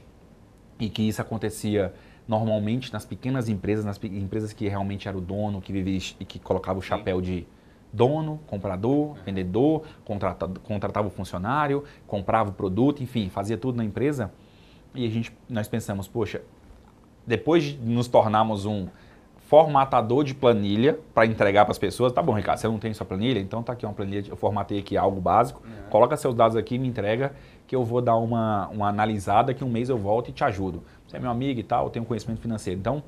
e 0.79 0.89
que 0.89 1.07
isso 1.07 1.21
acontecia 1.21 1.93
normalmente 2.27 2.93
nas 2.93 3.05
pequenas 3.05 3.49
empresas, 3.49 3.83
nas 3.83 3.99
empresas 4.03 4.53
que 4.53 4.67
realmente 4.67 5.07
era 5.07 5.17
o 5.17 5.21
dono, 5.21 5.59
que 5.59 5.73
vivia 5.73 5.99
e 6.19 6.25
que 6.25 6.37
colocava 6.37 6.77
o 6.77 6.81
chapéu 6.81 7.19
de 7.19 7.47
dono, 7.91 8.39
comprador, 8.45 9.15
vendedor, 9.25 9.83
contratava, 10.05 10.53
contratava 10.59 11.07
o 11.07 11.11
funcionário, 11.11 11.83
comprava 12.05 12.51
o 12.51 12.53
produto, 12.53 13.01
enfim, 13.01 13.29
fazia 13.29 13.57
tudo 13.57 13.77
na 13.77 13.83
empresa. 13.83 14.31
E 14.93 15.05
a 15.05 15.09
gente, 15.09 15.35
nós 15.49 15.67
pensamos, 15.67 16.07
poxa, 16.07 16.43
depois 17.25 17.63
de 17.63 17.77
nos 17.77 18.07
tornarmos 18.07 18.65
um 18.65 18.87
formatador 19.49 20.23
de 20.23 20.35
planilha 20.35 20.99
para 21.11 21.25
entregar 21.25 21.65
para 21.65 21.71
as 21.71 21.77
pessoas. 21.79 22.13
Tá 22.13 22.21
bom, 22.21 22.33
Ricardo, 22.33 22.59
você 22.59 22.67
não 22.67 22.77
tem 22.77 22.93
sua 22.93 23.03
planilha? 23.03 23.39
Então 23.39 23.63
tá 23.63 23.73
aqui 23.73 23.83
uma 23.83 23.95
planilha, 23.95 24.23
eu 24.29 24.37
formatei 24.37 24.77
aqui 24.77 24.95
algo 24.95 25.19
básico. 25.19 25.63
Uhum. 25.65 25.89
Coloca 25.89 26.15
seus 26.15 26.35
dados 26.35 26.55
aqui, 26.55 26.77
me 26.77 26.87
entrega, 26.87 27.33
que 27.65 27.75
eu 27.75 27.83
vou 27.83 27.99
dar 27.99 28.15
uma, 28.15 28.67
uma 28.67 28.87
analisada, 28.87 29.51
que 29.51 29.63
um 29.63 29.69
mês 29.69 29.89
eu 29.89 29.97
volto 29.97 30.29
e 30.29 30.31
te 30.31 30.43
ajudo. 30.43 30.83
Você 31.07 31.17
é 31.17 31.19
meu 31.19 31.31
amigo 31.31 31.59
e 31.59 31.63
tal, 31.63 31.85
eu 31.85 31.89
tenho 31.89 32.05
conhecimento 32.05 32.39
financeiro. 32.39 32.79
Então, 32.79 33.01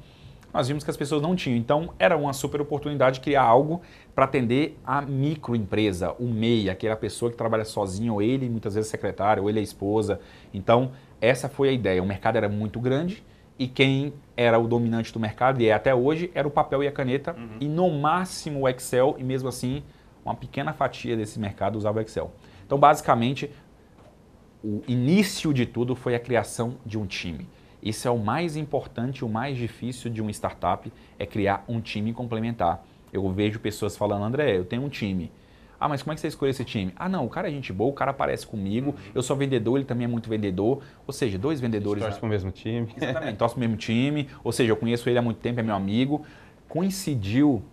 nós 0.51 0.67
vimos 0.67 0.83
que 0.83 0.89
as 0.89 0.98
pessoas 0.98 1.21
não 1.21 1.36
tinham. 1.36 1.55
Então, 1.60 1.93
era 2.00 2.17
uma 2.17 2.33
super 2.33 2.60
oportunidade 2.60 3.19
de 3.19 3.21
criar 3.21 3.43
algo 3.43 3.79
para 4.15 4.25
atender 4.25 4.79
a 4.83 5.00
microempresa, 5.00 6.15
o 6.19 6.25
MEI, 6.25 6.71
aquela 6.71 6.95
pessoa 6.95 7.29
que 7.29 7.38
trabalha 7.38 7.65
sozinho, 7.65 8.13
ou 8.15 8.21
ele, 8.21 8.50
muitas 8.50 8.74
vezes 8.74 8.89
secretário, 8.89 9.43
ou 9.43 9.50
ele 9.50 9.60
é 9.60 9.63
esposa. 9.63 10.19
Então, 10.51 10.91
essa 11.21 11.48
foi 11.48 11.69
a 11.69 11.71
ideia. 11.71 12.01
O 12.01 12.05
mercado 12.07 12.38
era 12.38 12.50
muito 12.50 12.79
grande 12.79 13.24
e 13.58 13.67
quem 13.67 14.13
era 14.36 14.58
o 14.58 14.67
dominante 14.67 15.13
do 15.13 15.20
mercado, 15.20 15.62
e 15.62 15.67
é 15.67 15.74
até 15.74 15.93
hoje, 15.93 16.31
era 16.34 16.48
o 16.48 16.51
papel 16.51 16.84
e 16.84 16.88
a 16.88 16.91
caneta, 16.91 17.36
uhum. 17.38 17.58
e 17.60 17.67
no 17.67 17.89
máximo 17.91 18.62
o 18.62 18.70
Excel, 18.70 19.15
e 19.17 19.24
mesmo 19.24 19.50
assim, 19.50 19.84
uma 20.25 20.36
pequena 20.36 20.74
fatia 20.74 21.15
desse 21.15 21.39
mercado 21.39 21.75
usava 21.75 22.00
o 22.00 22.01
Excel. 22.01 22.31
Então, 22.65 22.79
basicamente, 22.79 23.51
o 24.63 24.81
início 24.88 25.53
de 25.53 25.65
tudo 25.65 25.96
foi 25.96 26.15
a 26.15 26.20
criação 26.20 26.77
de 26.86 26.98
um 26.98 27.05
time. 27.05 27.48
Isso 27.81 28.08
é 28.08 28.12
o 28.12 28.20
mais 28.20 28.55
importante, 28.55 29.25
o 29.25 29.29
mais 29.29 29.58
difícil 29.58 30.12
de 30.12 30.22
uma 30.22 30.31
startup, 30.31 30.91
é 31.17 31.25
criar 31.25 31.65
um 31.67 31.81
time 31.81 32.13
complementar. 32.13 32.86
Eu 33.12 33.27
vejo 33.31 33.60
pessoas 33.60 33.98
falando, 33.98 34.24
André, 34.24 34.58
eu 34.58 34.65
tenho 34.65 34.84
um 34.84 34.89
time. 34.89 35.31
Ah, 35.81 35.89
mas 35.89 36.03
como 36.03 36.11
é 36.11 36.15
que 36.15 36.21
você 36.21 36.27
escolheu 36.27 36.51
esse 36.51 36.63
time? 36.63 36.93
Ah, 36.95 37.09
não, 37.09 37.25
o 37.25 37.29
cara 37.29 37.47
é 37.47 37.51
gente 37.51 37.73
boa, 37.73 37.89
o 37.89 37.93
cara 37.93 38.11
aparece 38.11 38.45
comigo, 38.45 38.93
eu 39.15 39.23
sou 39.23 39.35
vendedor, 39.35 39.77
ele 39.77 39.85
também 39.85 40.05
é 40.05 40.07
muito 40.07 40.29
vendedor. 40.29 40.83
Ou 41.07 41.11
seja, 41.11 41.39
dois 41.39 41.59
vendedores. 41.59 42.03
Torce 42.03 42.19
para 42.19 42.27
o 42.27 42.29
mesmo 42.29 42.51
time. 42.51 42.93
Exatamente, 42.95 43.38
torce 43.38 43.55
para 43.55 43.59
o 43.59 43.61
mesmo 43.61 43.77
time. 43.81 44.29
Ou 44.43 44.51
seja, 44.51 44.71
eu 44.71 44.77
conheço 44.77 45.09
ele 45.09 45.17
há 45.17 45.23
muito 45.23 45.39
tempo, 45.39 45.59
é 45.59 45.63
meu 45.63 45.73
amigo. 45.73 46.23
Coincidiu 46.69 47.63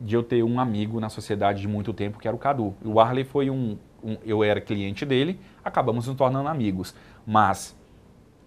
de 0.00 0.16
eu 0.16 0.24
ter 0.24 0.42
um 0.42 0.58
amigo 0.58 0.98
na 0.98 1.08
sociedade 1.08 1.60
de 1.60 1.68
muito 1.68 1.92
tempo, 1.92 2.18
que 2.18 2.26
era 2.26 2.34
o 2.34 2.40
Cadu. 2.40 2.74
O 2.84 2.98
Arley 2.98 3.22
foi 3.22 3.48
um, 3.48 3.78
um 4.02 4.16
eu 4.26 4.42
era 4.42 4.60
cliente 4.60 5.06
dele, 5.06 5.38
acabamos 5.64 6.08
nos 6.08 6.16
tornando 6.16 6.48
amigos. 6.48 6.92
Mas 7.24 7.76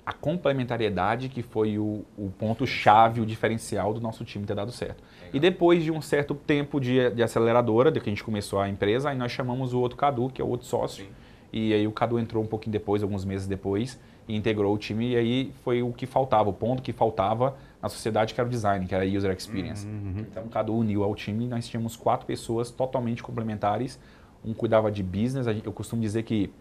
a 0.06 0.12
complementariedade 0.12 1.30
que 1.30 1.42
foi 1.42 1.78
o, 1.78 2.06
o 2.18 2.30
ponto-chave, 2.38 3.22
o 3.22 3.26
diferencial 3.26 3.94
do 3.94 4.02
nosso 4.02 4.26
time 4.26 4.46
ter 4.46 4.56
dado 4.56 4.72
certo. 4.72 5.02
E 5.34 5.40
depois 5.40 5.84
de 5.84 5.92
um 5.92 6.02
certo 6.02 6.36
tempo 6.36 6.80
de, 6.80 7.10
de 7.12 7.24
aceleradora, 7.24 7.92
de 7.92 8.00
que 8.00 8.10
a 8.10 8.12
gente 8.12 8.24
começou 8.24 8.60
a 8.60 8.70
empresa, 8.70 9.10
aí 9.10 9.18
nós 9.18 9.32
chamamos 9.32 9.74
o 9.74 9.80
outro 9.80 9.98
Cadu, 9.98 10.30
que 10.30 10.42
é 10.42 10.46
o 10.46 10.48
outro 10.48 10.68
sócio. 10.68 11.06
Sim. 11.06 11.12
E 11.52 11.74
aí 11.74 11.88
o 11.88 11.92
Cadu 11.92 12.20
entrou 12.20 12.44
um 12.44 12.48
pouquinho 12.48 12.74
depois, 12.74 13.02
alguns 13.02 13.24
meses 13.24 13.48
depois, 13.48 14.00
e 14.28 14.36
integrou 14.36 14.74
o 14.74 14.78
time. 14.78 15.14
E 15.14 15.16
aí 15.16 15.52
foi 15.64 15.82
o 15.82 15.92
que 15.92 16.06
faltava, 16.06 16.50
o 16.50 16.54
ponto 16.54 16.82
que 16.82 16.92
faltava 16.92 17.56
na 17.82 17.90
sociedade, 17.90 18.34
que 18.34 18.40
era 18.40 18.48
o 18.48 18.52
design, 18.52 18.86
que 18.86 18.94
era 18.94 19.04
a 19.04 19.08
user 19.08 19.32
experience. 19.36 19.86
Uhum. 19.86 19.94
uhum. 19.94 20.26
Então 20.30 20.44
o 20.44 20.50
Cadu 20.50 20.76
uniu 20.76 21.04
ao 21.04 21.16
time 21.16 21.46
e 21.46 21.48
nós 21.48 21.68
tínhamos 21.68 21.96
quatro 21.96 22.26
pessoas 22.26 22.70
totalmente 22.72 23.24
complementares. 23.24 24.00
Um 24.46 24.54
cuidava 24.54 24.92
de 24.92 25.02
business, 25.02 25.48
eu 25.64 25.72
costumo 25.72 26.02
dizer 26.02 26.24
que, 26.24 26.52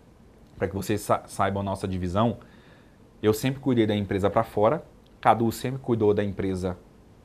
para 0.56 0.68
que 0.68 0.74
vocês 0.74 1.00
sa 1.00 1.22
saibam 1.26 1.60
a 1.60 1.64
nossa 1.64 1.86
divisão, 1.86 2.38
eu 3.22 3.32
sempre 3.32 3.60
cuidei 3.60 3.86
da 3.86 3.94
empresa 3.94 4.30
para 4.30 4.42
fora, 4.42 4.84
Cadu 5.20 5.50
sempre 5.52 5.80
cuidou 5.80 6.14
da 6.14 6.24
empresa 6.24 6.76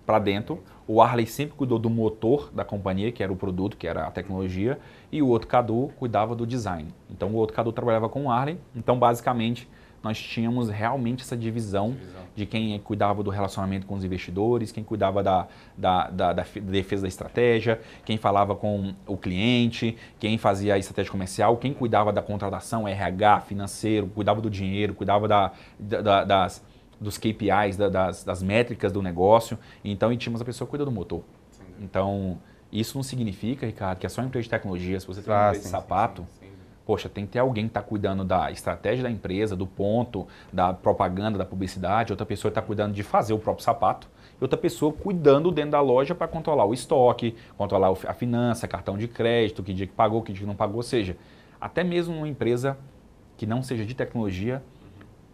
para 0.06 0.20
dentro, 0.20 0.62
o 0.88 1.02
Arley 1.02 1.26
sempre 1.26 1.56
cuidou 1.56 1.80
do 1.80 1.90
motor 1.90 2.52
da 2.54 2.66
companhia, 2.66 3.12
que 3.12 3.24
era 3.24 3.32
o 3.32 3.36
produto, 3.36 3.78
que 3.78 3.88
era 3.88 4.08
a 4.08 4.12
tecnologia, 4.12 4.80
e 5.12 5.22
o 5.22 5.28
outro 5.28 5.48
Cadu 5.48 5.92
cuidava 5.98 6.36
do 6.36 6.46
design. 6.46 6.94
Então 7.10 7.30
o 7.30 7.36
outro 7.36 7.56
Cadu 7.56 7.72
trabalhava 7.72 8.10
com 8.10 8.26
o 8.26 8.32
Arley, 8.32 8.58
então 8.76 8.98
basicamente 8.98 9.70
nós 10.04 10.20
tínhamos 10.20 10.70
realmente 10.70 11.22
essa 11.22 11.38
divisão, 11.38 11.92
divisão, 11.92 12.22
de 12.36 12.46
quem 12.46 12.78
cuidava 12.80 13.22
do 13.22 13.30
relacionamento 13.30 13.86
com 13.86 13.94
os 13.94 14.04
investidores, 14.04 14.72
quem 14.72 14.84
cuidava 14.84 15.22
da, 15.22 15.48
da, 15.78 16.10
da, 16.10 16.34
da, 16.34 16.44
defesa 16.44 17.04
da 17.04 17.08
estratégia, 17.08 17.80
quem 18.04 18.18
falava 18.18 18.56
com 18.56 18.96
o 19.06 19.16
cliente, 19.16 19.96
quem 20.20 20.38
fazia 20.38 20.74
a 20.74 20.78
estratégia 20.78 21.12
comercial, 21.12 21.56
quem 21.58 21.74
cuidava 21.74 22.12
da 22.12 22.22
contratação, 22.22 22.88
RH, 22.88 23.42
financeiro, 23.42 24.08
cuidava 24.08 24.42
do 24.42 24.50
dinheiro, 24.50 24.96
cuidava 24.96 25.28
da, 25.28 25.52
da 25.80 26.24
das, 26.24 26.64
dos 27.02 27.18
KPIs, 27.18 27.76
das, 27.76 28.24
das 28.24 28.44
métricas 28.44 28.92
do 28.92 29.02
negócio. 29.02 29.58
Então, 29.84 30.14
e 30.14 30.18
tínhamos 30.18 30.40
a 30.42 30.46
pessoa 30.46 30.68
que 30.68 30.70
cuida 30.70 30.86
do 30.86 30.92
motor. 30.92 31.24
Então, 31.80 32.40
isso 32.72 32.98
não 32.98 33.04
significa, 33.04 33.66
Ricardo, 33.66 33.98
que 33.98 34.06
é 34.06 34.10
só 34.10 34.22
empresa 34.22 34.44
de 34.44 34.50
tecnologia, 34.50 35.00
se 35.00 35.08
você 35.08 35.22
tem 35.22 35.34
uma 35.34 35.48
empresa 35.48 35.64
de 35.64 35.68
sapato, 35.68 36.22
sim, 36.40 36.46
sim 36.46 36.52
poxa, 36.86 37.08
tem 37.08 37.26
que 37.26 37.32
ter 37.34 37.40
alguém 37.40 37.66
que 37.66 37.70
está 37.70 37.82
cuidando 37.82 38.24
da 38.24 38.52
estratégia 38.52 39.04
da 39.04 39.10
empresa, 39.10 39.56
do 39.56 39.66
ponto, 39.66 40.28
da 40.52 40.74
propaganda, 40.74 41.38
da 41.38 41.46
publicidade, 41.46 42.12
outra 42.12 42.26
pessoa 42.26 42.50
está 42.50 42.62
cuidando 42.62 42.94
de 42.94 43.04
fazer 43.04 43.34
o 43.34 43.40
próprio 43.40 43.64
sapato, 43.64 44.08
e 44.40 44.44
outra 44.44 44.58
pessoa 44.58 44.92
cuidando 44.92 45.52
dentro 45.52 45.72
da 45.72 45.82
loja 45.82 46.14
para 46.14 46.28
controlar 46.28 46.66
o 46.66 46.74
estoque, 46.74 47.36
controlar 47.58 47.94
a 48.08 48.14
finança, 48.14 48.68
cartão 48.68 48.98
de 48.98 49.08
crédito, 49.08 49.64
que 49.64 49.74
dia 49.74 49.88
que 49.88 49.94
pagou, 49.94 50.22
que 50.22 50.34
dia 50.34 50.42
que 50.42 50.48
não 50.48 50.56
pagou, 50.56 50.78
ou 50.78 50.84
seja, 50.84 51.16
até 51.60 51.84
mesmo 51.84 52.16
uma 52.16 52.28
empresa 52.28 52.78
que 53.38 53.46
não 53.46 53.64
seja 53.64 53.86
de 53.86 53.94
tecnologia, 53.96 54.64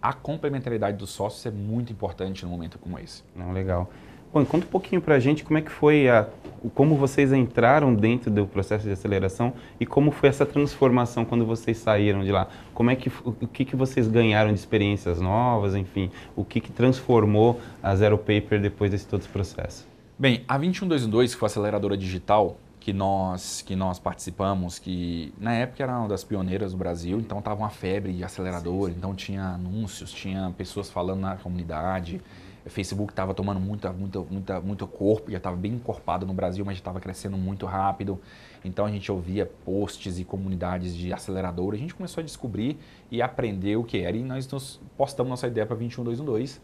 a 0.01 0.13
complementariedade 0.13 0.97
dos 0.97 1.09
sócios 1.09 1.45
é 1.45 1.51
muito 1.51 1.91
importante 1.91 2.45
num 2.45 2.51
momento 2.51 2.77
como 2.79 2.97
esse. 2.99 3.23
Não, 3.35 3.51
legal. 3.51 3.89
Bom, 4.33 4.45
conta 4.45 4.65
um 4.65 4.69
pouquinho 4.69 5.01
para 5.01 5.15
a 5.15 5.19
gente 5.19 5.43
como 5.43 5.57
é 5.57 5.61
que 5.61 5.71
foi 5.71 6.09
a, 6.09 6.27
como 6.75 6.95
vocês 6.95 7.31
entraram 7.31 7.95
dentro 7.95 8.29
do 8.29 8.45
processo 8.45 8.83
de 8.83 8.91
aceleração 8.91 9.53
e 9.79 9.85
como 9.85 10.11
foi 10.11 10.29
essa 10.29 10.45
transformação 10.45 11.23
quando 11.23 11.45
vocês 11.45 11.77
saíram 11.77 12.23
de 12.23 12.31
lá. 12.31 12.47
Como 12.73 12.91
é 12.91 12.95
que 12.95 13.09
o 13.25 13.47
que, 13.47 13.63
que 13.63 13.75
vocês 13.75 14.07
ganharam 14.07 14.51
de 14.51 14.59
experiências 14.59 15.21
novas, 15.21 15.75
enfim, 15.75 16.11
o 16.35 16.43
que, 16.43 16.59
que 16.59 16.71
transformou 16.71 17.59
a 17.81 17.95
Zero 17.95 18.17
Paper 18.17 18.59
depois 18.61 18.91
desse 18.91 19.07
todo 19.07 19.21
esse 19.21 19.29
processo? 19.29 19.87
Bem, 20.19 20.43
a 20.47 20.57
21212, 20.57 21.33
que 21.33 21.39
foi 21.39 21.45
a 21.45 21.49
aceleradora 21.49 21.95
digital 21.95 22.57
que 22.87 22.93
nós 22.93 23.61
que 23.63 23.75
nós 23.75 23.99
participamos, 23.99 24.79
que 24.79 25.33
na 25.37 25.53
época 25.53 25.83
era 25.83 25.99
uma 25.99 26.07
das 26.07 26.23
pioneiras 26.23 26.71
do 26.71 26.77
Brasil, 26.77 27.19
então 27.19 27.39
estava 27.39 27.59
uma 27.59 27.69
febre 27.69 28.13
de 28.13 28.23
acelerador, 28.23 28.89
então 28.91 29.13
tinha 29.13 29.43
anúncios, 29.43 30.09
tinha 30.09 30.53
pessoas 30.57 30.89
falando 30.89 31.19
na 31.19 31.35
comunidade. 31.35 32.21
O 32.65 32.69
Facebook 32.69 33.11
estava 33.11 33.33
tomando 33.33 33.59
muita, 33.59 33.91
muita, 33.91 34.21
muita, 34.21 34.61
muito 34.61 34.87
corpo, 34.87 35.29
já 35.29 35.35
estava 35.35 35.57
bem 35.57 35.73
encorpado 35.73 36.25
no 36.25 36.33
Brasil, 36.33 36.63
mas 36.63 36.77
já 36.77 36.79
estava 36.79 37.01
crescendo 37.01 37.35
muito 37.35 37.65
rápido. 37.65 38.21
Então 38.63 38.85
a 38.85 38.89
gente 38.89 39.11
ouvia 39.11 39.45
posts 39.65 40.17
e 40.17 40.23
comunidades 40.23 40.95
de 40.95 41.11
acelerador. 41.11 41.73
A 41.73 41.77
gente 41.77 41.93
começou 41.93 42.21
a 42.21 42.23
descobrir 42.23 42.79
e 43.11 43.21
aprender 43.21 43.75
o 43.75 43.83
que 43.83 43.97
era. 43.97 44.15
E 44.15 44.23
nós 44.23 44.47
postamos 44.95 45.29
nossa 45.29 45.47
ideia 45.47 45.67
para 45.67 45.75
21212. 45.75 46.61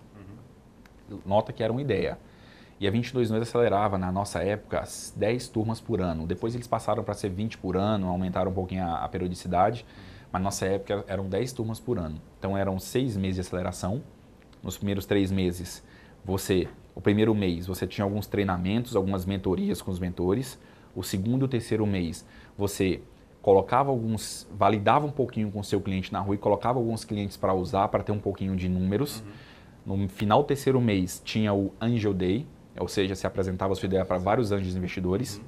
Uhum. 1.09 1.19
Nota 1.25 1.51
que 1.51 1.61
era 1.61 1.73
uma 1.73 1.81
ideia. 1.81 2.17
E 2.83 2.87
a 2.87 2.91
21212 2.91 3.43
acelerava, 3.43 3.97
na 3.97 4.11
nossa 4.11 4.43
época, 4.43 4.83
10 5.15 5.47
turmas 5.47 5.79
por 5.79 6.01
ano. 6.01 6.27
Depois 6.27 6.53
eles 6.53 6.67
passaram 6.67 7.01
para 7.01 7.13
ser 7.13 7.29
20 7.29 7.57
por 7.57 7.77
ano, 7.77 8.09
aumentaram 8.09 8.51
um 8.51 8.53
pouquinho 8.53 8.83
a, 8.83 9.05
a 9.05 9.07
periodicidade. 9.07 9.85
Mas 10.29 10.41
na 10.41 10.43
nossa 10.43 10.65
época 10.65 11.05
eram 11.07 11.29
10 11.29 11.53
turmas 11.53 11.79
por 11.79 11.97
ano. 11.97 12.21
Então 12.37 12.57
eram 12.57 12.77
seis 12.77 13.15
meses 13.15 13.35
de 13.35 13.39
aceleração. 13.39 14.03
Nos 14.61 14.75
primeiros 14.75 15.05
três 15.05 15.31
meses 15.31 15.81
você, 16.25 16.67
o 16.93 16.99
primeiro 16.99 17.33
mês, 17.33 17.67
você 17.67 17.87
tinha 17.87 18.03
alguns 18.03 18.27
treinamentos, 18.27 18.97
algumas 18.97 19.25
mentorias 19.25 19.81
com 19.81 19.89
os 19.89 19.97
mentores. 19.97 20.59
O 20.93 21.03
segundo 21.03 21.43
e 21.43 21.45
o 21.45 21.47
terceiro 21.47 21.87
mês, 21.87 22.25
você 22.57 23.01
colocava 23.41 23.91
alguns, 23.91 24.45
validava 24.51 25.05
um 25.05 25.11
pouquinho 25.11 25.49
com 25.49 25.61
o 25.61 25.63
seu 25.63 25.79
cliente 25.79 26.11
na 26.11 26.19
rua 26.19 26.35
e 26.35 26.37
colocava 26.37 26.79
alguns 26.79 27.05
clientes 27.05 27.37
para 27.37 27.53
usar, 27.53 27.87
para 27.87 28.03
ter 28.03 28.11
um 28.11 28.19
pouquinho 28.19 28.57
de 28.57 28.67
números. 28.67 29.23
Uhum. 29.85 29.99
No 29.99 30.09
final 30.09 30.41
do 30.41 30.47
terceiro 30.47 30.81
mês, 30.81 31.21
tinha 31.23 31.53
o 31.53 31.71
Angel 31.79 32.13
Day, 32.13 32.45
ou 32.79 32.87
seja, 32.87 33.15
se 33.15 33.25
apresentava 33.27 33.73
a 33.73 33.75
sua 33.75 33.87
ideia 33.87 34.05
para 34.05 34.17
vários 34.17 34.51
anjos 34.51 34.75
investidores. 34.75 35.37
Uhum. 35.37 35.43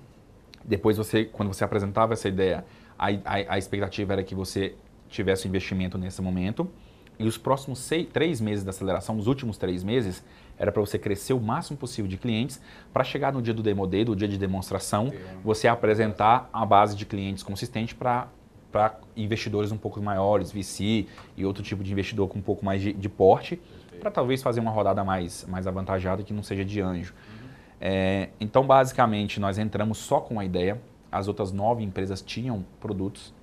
Depois, 0.63 0.97
você, 0.97 1.25
quando 1.25 1.53
você 1.53 1.63
apresentava 1.63 2.13
essa 2.13 2.27
ideia, 2.27 2.65
a, 2.97 3.07
a, 3.07 3.53
a 3.53 3.57
expectativa 3.57 4.13
era 4.13 4.23
que 4.23 4.35
você 4.35 4.75
tivesse 5.09 5.47
investimento 5.47 5.97
nesse 5.97 6.21
momento. 6.21 6.69
E 7.17 7.25
os 7.25 7.37
próximos 7.37 7.79
seis, 7.79 8.07
três 8.11 8.41
meses 8.41 8.63
da 8.63 8.71
aceleração, 8.71 9.17
os 9.17 9.27
últimos 9.27 9.57
três 9.57 9.83
meses, 9.83 10.23
era 10.57 10.71
para 10.71 10.81
você 10.81 10.97
crescer 10.99 11.33
o 11.33 11.39
máximo 11.39 11.77
possível 11.77 12.09
de 12.09 12.17
clientes, 12.17 12.61
para 12.91 13.03
chegar 13.03 13.31
no 13.31 13.41
dia 13.41 13.53
do 13.53 13.63
Demo 13.63 13.87
Day, 13.87 14.03
do 14.03 14.15
dia 14.15 14.27
de 14.27 14.37
demonstração, 14.37 15.13
você 15.43 15.67
apresentar 15.67 16.49
a 16.51 16.65
base 16.65 16.95
de 16.95 17.05
clientes 17.05 17.43
consistente 17.43 17.95
para 17.95 18.27
para 18.71 18.99
investidores 19.15 19.71
um 19.71 19.77
pouco 19.77 20.01
maiores, 20.01 20.51
VC 20.51 21.07
e 21.37 21.45
outro 21.45 21.63
tipo 21.63 21.81
de 21.81 21.93
investidor 21.93 22.27
com 22.27 22.39
um 22.39 22.41
pouco 22.41 22.65
mais 22.65 22.81
de, 22.81 22.91
de 22.91 23.07
porte, 23.07 23.57
para 23.99 24.11
talvez 24.11 24.41
fazer 24.41 24.59
uma 24.59 24.71
rodada 24.71 25.03
mais, 25.03 25.45
mais 25.47 25.67
avantajada 25.67 26.23
que 26.23 26.33
não 26.33 26.43
seja 26.43 26.63
de 26.63 26.81
anjo. 26.81 27.13
Uhum. 27.13 27.47
É, 27.81 28.29
então, 28.39 28.65
basicamente, 28.65 29.39
nós 29.39 29.57
entramos 29.57 29.97
só 29.97 30.19
com 30.19 30.39
a 30.39 30.45
ideia, 30.45 30.81
as 31.11 31.27
outras 31.27 31.51
nove 31.51 31.83
empresas 31.83 32.21
tinham 32.21 32.65
produtos, 32.79 33.33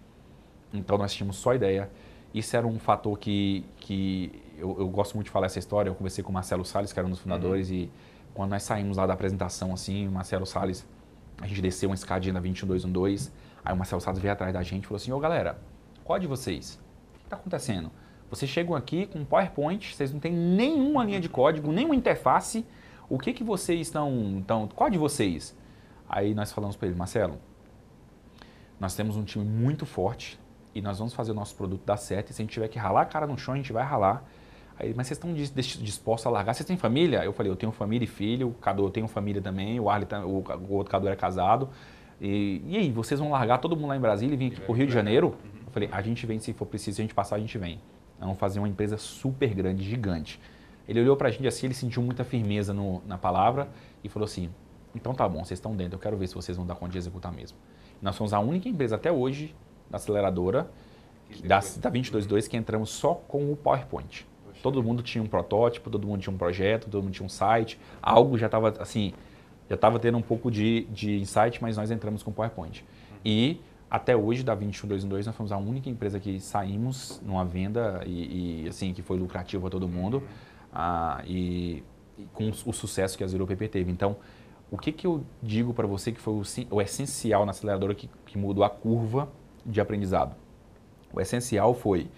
então 0.73 0.97
nós 0.99 1.13
tínhamos 1.15 1.37
só 1.37 1.51
a 1.51 1.55
ideia. 1.55 1.91
Isso 2.35 2.57
era 2.57 2.67
um 2.67 2.79
fator 2.79 3.19
que, 3.19 3.65
que 3.77 4.43
eu, 4.57 4.77
eu, 4.79 4.89
gosto 4.89 5.15
muito 5.15 5.27
de 5.27 5.31
falar 5.31 5.47
essa 5.47 5.59
história. 5.59 5.91
Eu 5.91 5.95
conversei 5.95 6.25
com 6.25 6.31
o 6.31 6.33
Marcelo 6.33 6.65
Salles, 6.65 6.93
que 6.93 6.99
era 6.99 7.07
um 7.07 7.11
dos 7.11 7.21
fundadores, 7.21 7.69
uhum. 7.69 7.75
e 7.75 7.91
quando 8.33 8.51
nós 8.51 8.63
saímos 8.63 8.97
lá 8.97 9.07
da 9.07 9.13
apresentação, 9.13 9.73
assim, 9.73 10.09
o 10.09 10.13
Marcelo 10.13 10.47
Salles, 10.47 10.87
a 11.41 11.47
gente 11.47 11.61
desceu 11.61 11.91
uma 11.91 11.95
escadinha 11.95 12.33
na 12.33 12.41
21212, 12.41 13.31
aí 13.65 13.75
o 13.75 13.77
Marcelo 13.77 14.01
Salles 14.01 14.21
veio 14.21 14.33
atrás 14.33 14.53
da 14.53 14.63
gente 14.63 14.85
e 14.85 14.87
falou 14.87 14.97
assim: 14.97 15.13
Ô 15.13 15.19
galera, 15.19 15.59
qual 16.05 16.19
de 16.19 16.27
vocês? 16.27 16.81
O 17.15 17.19
que 17.19 17.25
está 17.25 17.37
acontecendo? 17.37 17.91
Vocês 18.33 18.51
chegam 18.51 18.75
aqui 18.75 19.05
com 19.05 19.27
PowerPoint, 19.27 19.95
vocês 19.95 20.11
não 20.11 20.19
têm 20.19 20.33
nenhuma 20.33 21.05
linha 21.05 21.21
de 21.21 21.29
código, 21.29 21.71
nenhuma 21.71 21.95
interface. 21.95 22.65
O 23.07 23.19
que, 23.19 23.31
que 23.31 23.45
vocês 23.45 23.89
estão, 23.89 24.39
estão. 24.39 24.67
Qual 24.69 24.89
de 24.89 24.97
vocês? 24.97 25.55
Aí 26.09 26.35
nós 26.35 26.51
falamos 26.51 26.75
para 26.75 26.89
ele, 26.89 26.97
Marcelo, 26.97 27.39
nós 28.81 28.97
temos 28.97 29.19
um 29.19 29.23
time 29.23 29.45
muito 29.45 29.85
forte, 29.85 30.41
e 30.75 30.81
nós 30.81 30.99
vamos 30.99 31.13
fazer 31.13 31.33
o 31.33 31.35
nosso 31.35 31.55
produto 31.55 31.83
dar 31.85 31.99
certo. 31.99 32.31
E 32.31 32.33
se 32.33 32.41
a 32.41 32.43
gente 32.43 32.55
tiver 32.55 32.69
que 32.69 32.79
ralar 32.79 33.03
a 33.03 33.05
cara 33.05 33.27
no 33.27 33.37
chão, 33.37 33.53
a 33.53 33.57
gente 33.59 33.71
vai 33.71 33.85
ralar. 33.85 34.25
Aí, 34.79 34.95
mas 34.97 35.09
vocês 35.09 35.19
estão 35.19 35.35
dispostos 35.35 36.27
a 36.27 36.31
largar? 36.31 36.55
Vocês 36.55 36.67
têm 36.67 36.79
família? 36.79 37.23
Eu 37.23 37.35
falei, 37.35 37.53
eu 37.53 37.57
tenho 37.57 37.71
família 37.71 38.05
e 38.05 38.09
filho, 38.09 38.49
o 38.49 38.55
Cadu 38.55 38.83
eu 38.83 38.91
tenho 38.91 39.07
família 39.09 39.43
também, 39.43 39.79
o 39.79 39.91
Arley, 39.91 40.09
o, 40.25 40.43
o 40.71 40.73
outro 40.73 40.91
Cadu 40.91 41.07
era 41.07 41.17
casado. 41.17 41.69
E, 42.19 42.63
e 42.67 42.79
aí, 42.79 42.91
vocês 42.91 43.21
vão 43.21 43.31
largar 43.31 43.59
todo 43.59 43.77
mundo 43.77 43.89
lá 43.89 43.97
em 43.99 44.01
Brasília 44.01 44.33
e 44.33 44.37
vir 44.39 44.53
aqui 44.53 44.61
pro 44.63 44.73
Rio 44.73 44.87
de 44.87 44.93
Janeiro? 44.95 45.37
Eu 45.67 45.71
falei, 45.71 45.91
a 45.93 46.01
gente 46.01 46.25
vem 46.25 46.39
se 46.39 46.55
for 46.55 46.65
preciso, 46.65 46.97
se 46.97 47.03
a 47.03 47.05
gente 47.05 47.15
passar, 47.15 47.37
a 47.37 47.39
gente 47.39 47.59
vem. 47.59 47.79
Nós 48.23 48.29
vamos 48.29 48.39
fazer 48.39 48.61
uma 48.61 48.69
empresa 48.69 48.97
super 48.97 49.53
grande, 49.53 49.83
gigante. 49.83 50.39
Ele 50.87 51.01
olhou 51.01 51.17
para 51.17 51.27
a 51.27 51.31
gente 51.33 51.45
assim, 51.49 51.67
ele 51.67 51.75
sentiu 51.75 52.01
muita 52.01 52.23
firmeza 52.23 52.73
no, 52.73 53.03
na 53.05 53.19
palavra 53.19 53.69
e 54.05 54.09
falou 54.09 54.27
assim, 54.27 54.49
então 54.95 55.13
tá 55.13 55.29
bom, 55.29 55.45
vocês 55.45 55.59
estão 55.59 55.75
dentro, 55.75 55.97
eu 55.97 55.99
quero 55.99 56.17
ver 56.17 56.29
se 56.29 56.35
vocês 56.37 56.57
vão 56.57 56.65
dar 56.65 56.77
conta 56.77 56.93
de 56.93 56.99
executar 56.99 57.33
mesmo. 57.33 57.59
Nós 58.01 58.15
somos 58.15 58.33
a 58.33 58.39
única 58.39 58.69
empresa 58.69 58.95
até 58.95 59.11
hoje 59.11 59.53
da 59.91 59.97
aceleradora 59.97 60.71
da, 61.41 61.59
da 61.59 61.91
222 61.91 62.47
que 62.47 62.57
entramos 62.57 62.91
só 62.91 63.15
com 63.15 63.53
o 63.53 63.57
PowerPoint. 63.57 64.25
Todo 64.63 64.81
mundo 64.85 65.03
tinha 65.03 65.23
um 65.23 65.27
protótipo, 65.27 65.91
todo 65.91 66.07
mundo 66.07 66.21
tinha 66.21 66.33
um 66.33 66.39
projeto, 66.39 66.89
todo 66.89 67.03
mundo 67.03 67.13
tinha 67.13 67.27
um 67.27 67.29
site, 67.29 67.77
algo 68.01 68.39
já 68.39 68.47
estava 68.47 68.73
assim, 68.79 69.13
já 69.69 69.75
estava 69.75 69.99
tendo 69.99 70.17
um 70.17 70.23
pouco 70.23 70.49
de, 70.49 70.85
de 70.93 71.19
insight, 71.19 71.61
mas 71.61 71.77
nós 71.77 71.91
entramos 71.91 72.23
com 72.23 72.31
o 72.31 72.35
PowerPoint. 72.35 72.85
E 73.25 73.61
até 73.93 74.17
hoje, 74.17 74.43
da 74.43 74.55
21212, 74.55 75.27
nós 75.27 75.37
fomos 75.37 75.53
a 75.53 75.59
única 75.59 75.91
empresa 75.91 76.19
que 76.19 76.41
saímos 76.41 77.21
numa 77.23 77.45
venda 77.45 78.03
e, 78.07 78.63
e 78.65 78.69
assim, 78.69 78.95
que 78.95 79.03
foi 79.03 79.19
lucrativa 79.19 79.61
para 79.61 79.69
todo 79.69 79.87
mundo 79.87 80.23
ah, 80.73 81.23
e, 81.27 81.85
e, 82.17 82.25
com 82.33 82.49
o 82.49 82.73
sucesso 82.73 83.19
que 83.19 83.23
a 83.23 83.27
Zero 83.27 83.47
PP 83.47 83.69
teve. 83.69 83.93
Então, 83.93 84.17
o 84.71 84.79
que, 84.79 84.93
que 84.93 85.07
eu 85.07 85.23
digo 85.43 85.75
para 85.75 85.87
você 85.87 86.11
que 86.11 86.19
foi 86.19 86.33
o, 86.33 86.43
o 86.75 86.81
essencial 86.81 87.45
na 87.45 87.51
aceleradora 87.51 87.95
que, 87.95 88.09
que 88.25 88.39
mudou 88.39 88.65
a 88.65 88.71
curva 88.71 89.29
de 89.67 89.79
aprendizado? 89.79 90.35
O 91.13 91.21
essencial 91.21 91.75
foi, 91.75 92.09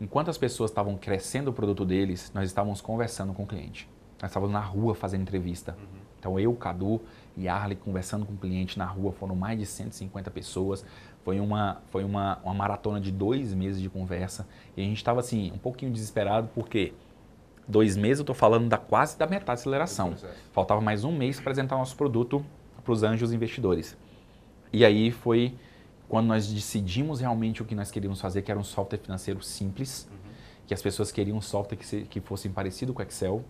enquanto 0.00 0.30
as 0.30 0.38
pessoas 0.38 0.70
estavam 0.70 0.96
crescendo 0.96 1.50
o 1.50 1.52
produto 1.52 1.84
deles, 1.84 2.32
nós 2.34 2.46
estávamos 2.46 2.80
conversando 2.80 3.34
com 3.34 3.42
o 3.42 3.46
cliente. 3.46 3.86
Nós 4.22 4.30
estávamos 4.30 4.54
na 4.54 4.60
rua 4.60 4.94
fazendo 4.94 5.20
entrevista. 5.20 5.76
Uhum. 5.78 5.98
Então 6.18 6.40
eu, 6.40 6.54
Cadu 6.54 7.02
e 7.36 7.48
Arley 7.48 7.76
conversando 7.76 8.24
com 8.24 8.32
o 8.32 8.36
cliente 8.36 8.78
na 8.78 8.84
rua, 8.84 9.12
foram 9.12 9.34
mais 9.34 9.58
de 9.58 9.66
150 9.66 10.30
pessoas. 10.30 10.84
Foi 11.24 11.40
uma, 11.40 11.82
foi 11.90 12.04
uma, 12.04 12.38
uma 12.44 12.54
maratona 12.54 13.00
de 13.00 13.10
dois 13.10 13.52
meses 13.54 13.80
de 13.80 13.88
conversa. 13.90 14.46
E 14.76 14.80
a 14.80 14.84
gente 14.84 14.98
estava 14.98 15.20
assim, 15.20 15.50
um 15.52 15.58
pouquinho 15.58 15.92
desesperado, 15.92 16.48
porque 16.54 16.92
dois 17.66 17.96
meses 17.96 18.18
eu 18.18 18.22
estou 18.22 18.34
falando 18.34 18.68
da 18.68 18.78
quase 18.78 19.18
da 19.18 19.26
metade 19.26 19.46
da 19.46 19.52
aceleração. 19.54 20.14
Faltava 20.52 20.80
mais 20.80 21.02
um 21.02 21.12
mês 21.12 21.36
para 21.36 21.50
apresentar 21.50 21.76
nosso 21.76 21.96
produto 21.96 22.44
para 22.84 22.92
os 22.92 23.02
anjos 23.02 23.32
investidores. 23.32 23.96
E 24.72 24.84
aí 24.84 25.10
foi 25.10 25.54
quando 26.08 26.26
nós 26.26 26.46
decidimos 26.46 27.20
realmente 27.20 27.62
o 27.62 27.64
que 27.64 27.74
nós 27.74 27.90
queríamos 27.90 28.20
fazer, 28.20 28.42
que 28.42 28.50
era 28.50 28.60
um 28.60 28.64
software 28.64 28.98
financeiro 28.98 29.42
simples, 29.42 30.08
uhum. 30.10 30.30
que 30.66 30.74
as 30.74 30.82
pessoas 30.82 31.10
queriam 31.10 31.38
um 31.38 31.40
software 31.40 31.76
que, 31.76 31.86
se, 31.86 32.02
que 32.02 32.20
fosse 32.20 32.48
parecido 32.48 32.92
com 32.92 33.02
o 33.02 33.04
Excel, 33.04 33.44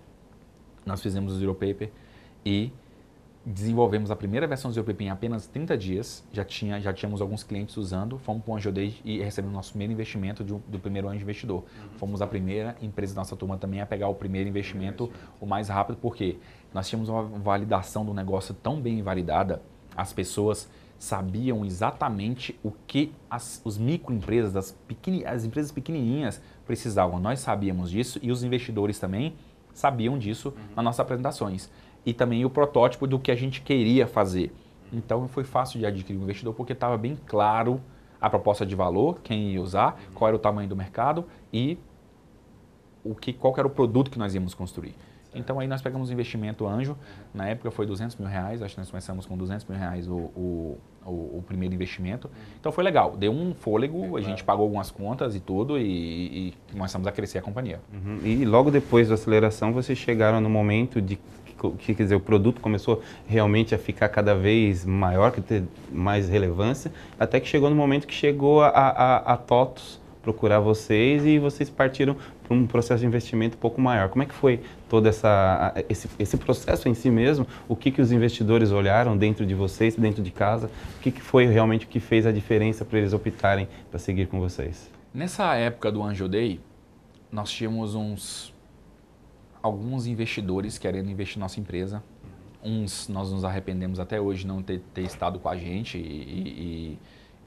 nós 0.86 1.02
fizemos 1.02 1.32
o 1.34 1.38
Zero 1.38 1.54
Paper 1.54 1.90
e 2.44 2.70
desenvolvemos 3.46 4.10
a 4.10 4.16
primeira 4.16 4.46
versão 4.46 4.70
do 4.70 4.74
Zero 4.74 4.86
Paper 4.86 5.06
em 5.06 5.10
apenas 5.10 5.46
30 5.46 5.76
dias, 5.76 6.24
já, 6.32 6.44
tinha, 6.44 6.80
já 6.80 6.92
tínhamos 6.92 7.20
alguns 7.20 7.42
clientes 7.42 7.76
usando, 7.76 8.18
fomos 8.18 8.42
para 8.42 8.52
o 8.52 8.56
Anjo 8.56 8.72
Day 8.72 8.96
e 9.04 9.20
recebemos 9.22 9.54
nosso 9.54 9.70
primeiro 9.70 9.92
investimento 9.92 10.42
do, 10.42 10.62
do 10.66 10.78
primeiro 10.78 11.08
anjo 11.08 11.22
investidor. 11.22 11.58
Uhum. 11.58 11.98
Fomos 11.98 12.22
a 12.22 12.26
primeira 12.26 12.74
empresa 12.80 13.14
da 13.14 13.20
nossa 13.20 13.36
turma 13.36 13.58
também 13.58 13.80
a 13.80 13.86
pegar 13.86 14.08
o 14.08 14.14
primeiro 14.14 14.48
investimento, 14.48 15.04
investimento. 15.04 15.34
o 15.40 15.46
mais 15.46 15.68
rápido, 15.68 15.98
porque 16.00 16.38
nós 16.72 16.88
tínhamos 16.88 17.08
uma 17.08 17.22
validação 17.22 18.04
do 18.04 18.14
negócio 18.14 18.54
tão 18.54 18.80
bem 18.80 19.02
validada, 19.02 19.62
as 19.94 20.12
pessoas 20.12 20.68
sabiam 20.98 21.64
exatamente 21.64 22.58
o 22.62 22.72
que 22.86 23.12
as 23.28 23.60
os 23.62 23.76
microempresas, 23.76 24.56
as, 24.56 24.72
pequeni, 24.72 25.24
as 25.26 25.44
empresas 25.44 25.70
pequenininhas 25.70 26.40
precisavam. 26.66 27.20
Nós 27.20 27.40
sabíamos 27.40 27.90
disso 27.90 28.18
e 28.22 28.32
os 28.32 28.42
investidores 28.42 28.98
também 28.98 29.34
sabiam 29.74 30.16
disso 30.16 30.48
uhum. 30.48 30.74
nas 30.76 30.84
nossas 30.84 31.00
apresentações. 31.00 31.70
E 32.04 32.12
também 32.12 32.44
o 32.44 32.50
protótipo 32.50 33.06
do 33.06 33.18
que 33.18 33.30
a 33.30 33.34
gente 33.34 33.62
queria 33.62 34.06
fazer. 34.06 34.52
Então 34.92 35.26
foi 35.28 35.44
fácil 35.44 35.78
de 35.78 35.86
adquirir 35.86 36.18
um 36.18 36.22
investidor 36.22 36.54
porque 36.54 36.72
estava 36.72 36.96
bem 36.96 37.18
claro 37.26 37.80
a 38.20 38.30
proposta 38.30 38.64
de 38.64 38.74
valor, 38.74 39.20
quem 39.22 39.50
ia 39.52 39.60
usar, 39.60 39.92
uhum. 39.92 40.14
qual 40.14 40.28
era 40.28 40.36
o 40.36 40.38
tamanho 40.38 40.68
do 40.68 40.76
mercado 40.76 41.26
e 41.52 41.78
o 43.04 43.14
que, 43.14 43.32
qual 43.32 43.54
era 43.58 43.66
o 43.66 43.70
produto 43.70 44.10
que 44.10 44.18
nós 44.18 44.34
íamos 44.34 44.54
construir. 44.54 44.94
Então 45.34 45.58
aí 45.58 45.66
nós 45.66 45.82
pegamos 45.82 46.08
um 46.10 46.12
investimento 46.12 46.66
anjo, 46.66 46.96
na 47.34 47.48
época 47.48 47.70
foi 47.70 47.86
200 47.86 48.16
mil 48.16 48.28
reais, 48.28 48.62
acho 48.62 48.74
que 48.74 48.80
nós 48.80 48.88
começamos 48.88 49.26
com 49.26 49.36
200 49.36 49.66
mil 49.66 49.76
reais 49.76 50.08
o, 50.08 50.14
o, 50.14 50.78
o, 51.04 51.10
o 51.38 51.44
primeiro 51.46 51.74
investimento. 51.74 52.30
Então 52.60 52.70
foi 52.70 52.84
legal, 52.84 53.16
deu 53.16 53.32
um 53.32 53.52
fôlego, 53.52 54.16
a 54.16 54.20
gente 54.20 54.44
pagou 54.44 54.62
algumas 54.62 54.90
contas 54.90 55.34
e 55.34 55.40
tudo 55.40 55.76
e, 55.76 55.82
e 56.48 56.54
começamos 56.72 57.06
a 57.06 57.12
crescer 57.12 57.38
a 57.38 57.42
companhia. 57.42 57.80
Uhum. 57.92 58.20
E 58.24 58.44
logo 58.44 58.70
depois 58.70 59.08
da 59.08 59.14
aceleração 59.14 59.72
vocês 59.72 59.98
chegaram 59.98 60.40
no 60.40 60.48
momento 60.48 61.02
de 61.02 61.18
que 61.78 61.94
quer 61.94 62.02
dizer, 62.02 62.14
o 62.14 62.20
produto 62.20 62.60
começou 62.60 63.02
realmente 63.26 63.74
a 63.74 63.78
ficar 63.78 64.08
cada 64.08 64.34
vez 64.34 64.84
maior, 64.84 65.32
que 65.32 65.40
ter 65.40 65.64
mais 65.92 66.28
relevância, 66.28 66.92
até 67.18 67.40
que 67.40 67.48
chegou 67.48 67.70
no 67.70 67.76
momento 67.76 68.06
que 68.06 68.14
chegou 68.14 68.62
a, 68.62 68.68
a, 68.68 69.16
a 69.34 69.36
TOTOS 69.36 70.04
procurar 70.24 70.58
vocês 70.58 71.26
e 71.26 71.38
vocês 71.38 71.68
partiram 71.68 72.16
para 72.42 72.56
um 72.56 72.66
processo 72.66 73.00
de 73.00 73.06
investimento 73.06 73.56
um 73.58 73.60
pouco 73.60 73.78
maior. 73.80 74.08
Como 74.08 74.22
é 74.22 74.26
que 74.26 74.34
foi 74.34 74.60
todo 74.88 75.06
essa, 75.06 75.74
esse, 75.88 76.08
esse 76.18 76.36
processo 76.38 76.88
em 76.88 76.94
si 76.94 77.10
mesmo? 77.10 77.46
O 77.68 77.76
que, 77.76 77.90
que 77.90 78.00
os 78.00 78.10
investidores 78.10 78.70
olharam 78.70 79.16
dentro 79.16 79.44
de 79.44 79.54
vocês, 79.54 79.94
dentro 79.96 80.22
de 80.22 80.30
casa? 80.30 80.70
O 80.96 81.00
que, 81.00 81.10
que 81.10 81.20
foi 81.20 81.46
realmente 81.46 81.84
o 81.84 81.88
que 81.88 82.00
fez 82.00 82.26
a 82.26 82.32
diferença 82.32 82.84
para 82.84 82.98
eles 82.98 83.12
optarem 83.12 83.68
para 83.90 83.98
seguir 83.98 84.26
com 84.26 84.40
vocês? 84.40 84.90
Nessa 85.12 85.54
época 85.54 85.92
do 85.92 86.02
Anjo 86.02 86.26
Day, 86.26 86.58
nós 87.30 87.50
tínhamos 87.50 87.94
uns 87.94 88.53
alguns 89.64 90.06
investidores 90.06 90.76
querendo 90.76 91.10
investir 91.10 91.38
na 91.38 91.46
nossa 91.46 91.58
empresa. 91.58 92.04
Uns 92.62 93.08
nós 93.08 93.32
nos 93.32 93.44
arrependemos 93.44 93.98
até 93.98 94.20
hoje 94.20 94.46
não 94.46 94.62
ter, 94.62 94.82
ter 94.92 95.00
estado 95.00 95.38
com 95.38 95.48
a 95.48 95.56
gente 95.56 95.96
e, 95.96 96.02
e 96.02 96.98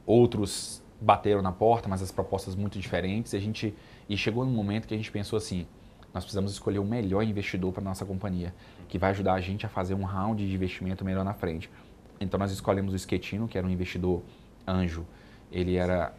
outros 0.04 0.82
bateram 1.00 1.44
na 1.44 1.52
porta, 1.52 1.88
mas 1.88 2.02
as 2.02 2.12
propostas 2.12 2.56
muito 2.56 2.80
diferentes. 2.80 3.34
E 3.34 3.38
a 3.38 3.40
gente 3.40 3.72
e 4.10 4.18
chegou 4.18 4.44
num 4.44 4.52
momento 4.52 4.88
que 4.88 4.96
a 4.96 4.98
gente 4.98 5.12
pensou 5.12 5.38
assim: 5.38 5.68
nós 6.12 6.24
precisamos 6.24 6.52
escolher 6.52 6.80
o 6.80 6.86
melhor 6.86 7.22
investidor 7.22 7.72
para 7.72 7.84
nossa 7.84 8.04
companhia, 8.04 8.52
que 8.88 8.98
vai 8.98 9.12
ajudar 9.12 9.36
a 9.36 9.40
gente 9.40 9.64
a 9.64 9.70
fazer 9.70 9.94
um 9.94 10.04
round 10.04 10.44
de 10.44 10.52
investimento 10.52 11.06
melhor 11.06 11.24
na 11.24 11.36
frente. 11.36 11.70
Então 12.20 12.40
nós 12.40 12.52
escolhemos 12.52 12.96
o 12.96 12.98
Schettino, 12.98 13.48
que 13.48 13.60
era 13.60 13.68
um 13.68 13.70
investidor 13.70 14.24
anjo. 14.68 15.06
Ele 15.52 15.76
era 15.76 16.16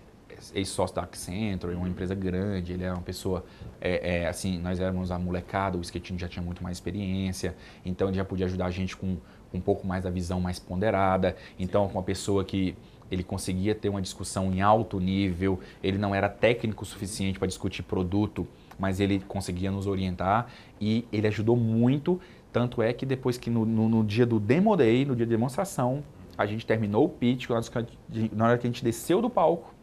ex-sócio 0.55 0.97
da 0.97 1.03
Accenture, 1.03 1.75
uma 1.75 1.89
empresa 1.89 2.15
grande, 2.15 2.73
ele 2.73 2.85
era 2.85 2.95
uma 2.95 3.03
pessoa, 3.03 3.45
é, 3.81 4.23
é, 4.23 4.29
assim, 4.29 4.59
nós 4.59 4.81
éramos 4.81 5.11
a 5.11 5.19
molecada, 5.19 5.77
o 5.77 5.85
Schettino 5.85 6.19
já 6.19 6.29
tinha 6.29 6.43
muito 6.43 6.63
mais 6.63 6.77
experiência, 6.77 7.57
então 7.85 8.09
ele 8.09 8.17
já 8.17 8.25
podia 8.25 8.47
ajudar 8.47 8.67
a 8.67 8.71
gente 8.71 8.97
com, 8.97 9.17
com 9.51 9.59
um 9.59 9.61
pouco 9.61 9.87
mais 9.87 10.05
da 10.05 10.11
visão 10.11 10.41
mais 10.41 10.59
ponderada, 10.59 11.37
então 11.59 11.87
com 11.89 11.99
uma 11.99 12.03
pessoa 12.03 12.45
que 12.45 12.77
ele 13.11 13.25
conseguia 13.25 13.75
ter 13.75 13.89
uma 13.89 14.03
discussão 14.03 14.53
em 14.53 14.61
alto 14.61 15.01
nível, 15.01 15.59
ele 15.83 15.99
não 15.99 16.15
era 16.15 16.29
técnico 16.29 16.85
o 16.85 16.87
suficiente 16.87 17.39
para 17.39 17.49
discutir 17.49 17.83
produto, 17.83 18.47
mas 18.79 19.01
ele 19.01 19.21
conseguia 19.21 19.71
nos 19.71 19.87
orientar 19.87 20.47
e 20.81 21.07
ele 21.13 21.27
ajudou 21.27 21.57
muito. 21.57 22.21
Tanto 22.53 22.83
é 22.83 22.93
que 22.93 23.05
depois 23.05 23.37
que 23.37 23.51
no, 23.51 23.65
no, 23.65 23.89
no 23.89 24.05
dia 24.05 24.27
do 24.27 24.39
Demo 24.39 24.77
Day, 24.77 25.05
no 25.05 25.17
dia 25.17 25.27
de 25.27 25.31
demonstração, 25.31 26.03
a 26.37 26.47
gente 26.47 26.65
terminou 26.65 27.05
o 27.05 27.09
pitch, 27.09 27.49
na 28.33 28.47
hora 28.47 28.59
que 28.59 28.67
a 28.67 28.71
gente 28.71 28.85
desceu 28.85 29.21
do 29.21 29.29
palco, 29.29 29.75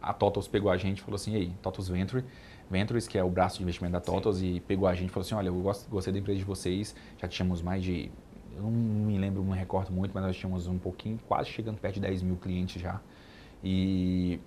a 0.00 0.12
TOTOS 0.12 0.48
pegou 0.48 0.70
a 0.70 0.76
gente 0.76 0.98
e 0.98 1.00
falou 1.02 1.16
assim, 1.16 1.34
ei, 1.34 1.52
TOTOS 1.62 1.88
Venture, 1.88 2.24
Ventures, 2.70 3.08
que 3.08 3.18
é 3.18 3.24
o 3.24 3.30
braço 3.30 3.58
de 3.58 3.62
investimento 3.62 3.92
da 3.92 4.00
TOTOS, 4.00 4.38
Sim. 4.38 4.54
e 4.54 4.60
pegou 4.60 4.86
a 4.86 4.94
gente 4.94 5.08
e 5.08 5.12
falou 5.12 5.26
assim, 5.26 5.34
olha, 5.34 5.48
eu 5.48 5.74
gostei 5.88 6.12
da 6.12 6.18
empresa 6.18 6.38
de 6.38 6.44
vocês, 6.44 6.94
já 7.18 7.26
tínhamos 7.26 7.60
mais 7.60 7.82
de 7.82 8.10
eu 8.56 8.62
não 8.62 8.70
me 8.70 9.18
lembro, 9.18 9.42
não 9.42 9.52
me 9.52 9.58
recordo 9.58 9.92
muito, 9.92 10.12
mas 10.12 10.22
nós 10.22 10.36
tínhamos 10.36 10.66
um 10.66 10.78
pouquinho, 10.78 11.18
quase 11.26 11.48
chegando 11.48 11.78
perto 11.78 11.94
de 11.94 12.00
10 12.00 12.22
mil 12.22 12.36
clientes 12.36 12.80
já. 12.80 13.00
E 13.62 14.40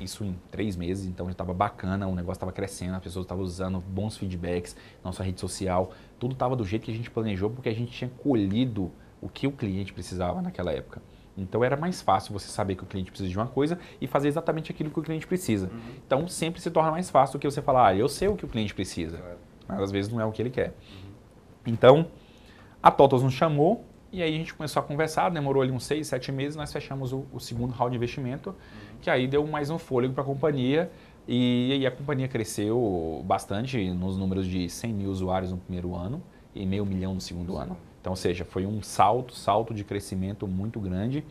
isso 0.00 0.24
em 0.24 0.36
três 0.50 0.76
meses, 0.76 1.06
então 1.06 1.26
já 1.26 1.32
estava 1.32 1.54
bacana, 1.54 2.06
o 2.06 2.14
negócio 2.14 2.38
estava 2.38 2.52
crescendo, 2.52 2.96
as 2.96 3.02
pessoas 3.02 3.24
estavam 3.24 3.44
usando 3.44 3.80
bons 3.80 4.16
feedbacks, 4.16 4.76
nossa 5.04 5.22
rede 5.22 5.40
social, 5.40 5.92
tudo 6.18 6.32
estava 6.32 6.56
do 6.56 6.64
jeito 6.64 6.84
que 6.84 6.90
a 6.90 6.94
gente 6.94 7.10
planejou, 7.10 7.50
porque 7.50 7.68
a 7.68 7.74
gente 7.74 7.92
tinha 7.92 8.10
colhido 8.10 8.90
o 9.20 9.28
que 9.28 9.46
o 9.46 9.52
cliente 9.52 9.92
precisava 9.92 10.42
naquela 10.42 10.72
época. 10.72 11.00
Então 11.36 11.64
era 11.64 11.76
mais 11.76 12.02
fácil 12.02 12.32
você 12.32 12.48
saber 12.48 12.76
que 12.76 12.82
o 12.82 12.86
cliente 12.86 13.10
precisa 13.10 13.28
de 13.30 13.36
uma 13.36 13.46
coisa 13.46 13.78
e 14.00 14.06
fazer 14.06 14.28
exatamente 14.28 14.70
aquilo 14.70 14.90
que 14.90 14.98
o 14.98 15.02
cliente 15.02 15.26
precisa. 15.26 15.66
Uhum. 15.66 15.80
Então 16.06 16.28
sempre 16.28 16.60
se 16.60 16.70
torna 16.70 16.90
mais 16.90 17.08
fácil 17.08 17.38
do 17.38 17.40
que 17.40 17.50
você 17.50 17.62
falar, 17.62 17.88
ah, 17.88 17.94
eu 17.94 18.08
sei 18.08 18.28
o 18.28 18.36
que 18.36 18.44
o 18.44 18.48
cliente 18.48 18.74
precisa, 18.74 19.20
mas 19.66 19.80
às 19.80 19.90
vezes 19.90 20.12
não 20.12 20.20
é 20.20 20.24
o 20.24 20.32
que 20.32 20.42
ele 20.42 20.50
quer. 20.50 20.68
Uhum. 20.68 21.10
Então 21.66 22.06
a 22.82 22.90
TOTOS 22.90 23.22
nos 23.22 23.32
chamou 23.32 23.84
e 24.12 24.22
aí 24.22 24.34
a 24.34 24.38
gente 24.38 24.52
começou 24.52 24.80
a 24.80 24.82
conversar, 24.82 25.30
demorou 25.30 25.62
ali 25.62 25.72
uns 25.72 25.84
seis, 25.84 26.06
sete 26.06 26.30
meses, 26.30 26.54
nós 26.54 26.70
fechamos 26.70 27.14
o, 27.14 27.24
o 27.32 27.40
segundo 27.40 27.72
round 27.72 27.92
de 27.92 27.96
investimento, 27.96 28.50
uhum. 28.50 28.98
que 29.00 29.08
aí 29.08 29.26
deu 29.26 29.46
mais 29.46 29.70
um 29.70 29.78
fôlego 29.78 30.12
para 30.12 30.22
a 30.22 30.26
companhia 30.26 30.90
e, 31.26 31.78
e, 31.80 31.86
a 31.86 31.90
companhia 31.90 32.26
cresceu 32.26 33.22
bastante 33.24 33.90
nos 33.90 34.18
números 34.18 34.46
de 34.46 34.68
100 34.68 34.92
mil 34.92 35.10
usuários 35.10 35.52
no 35.52 35.56
primeiro 35.56 35.94
ano 35.94 36.20
e 36.54 36.66
meio 36.66 36.84
milhão 36.84 37.14
no 37.14 37.20
segundo 37.20 37.56
ano. 37.56 37.76
Então, 38.02 38.12
ou 38.12 38.16
seja, 38.16 38.44
foi 38.44 38.66
um 38.66 38.82
salto, 38.82 39.32
salto 39.32 39.72
de 39.72 39.84
crescimento 39.84 40.48
muito 40.48 40.80
grande. 40.80 41.24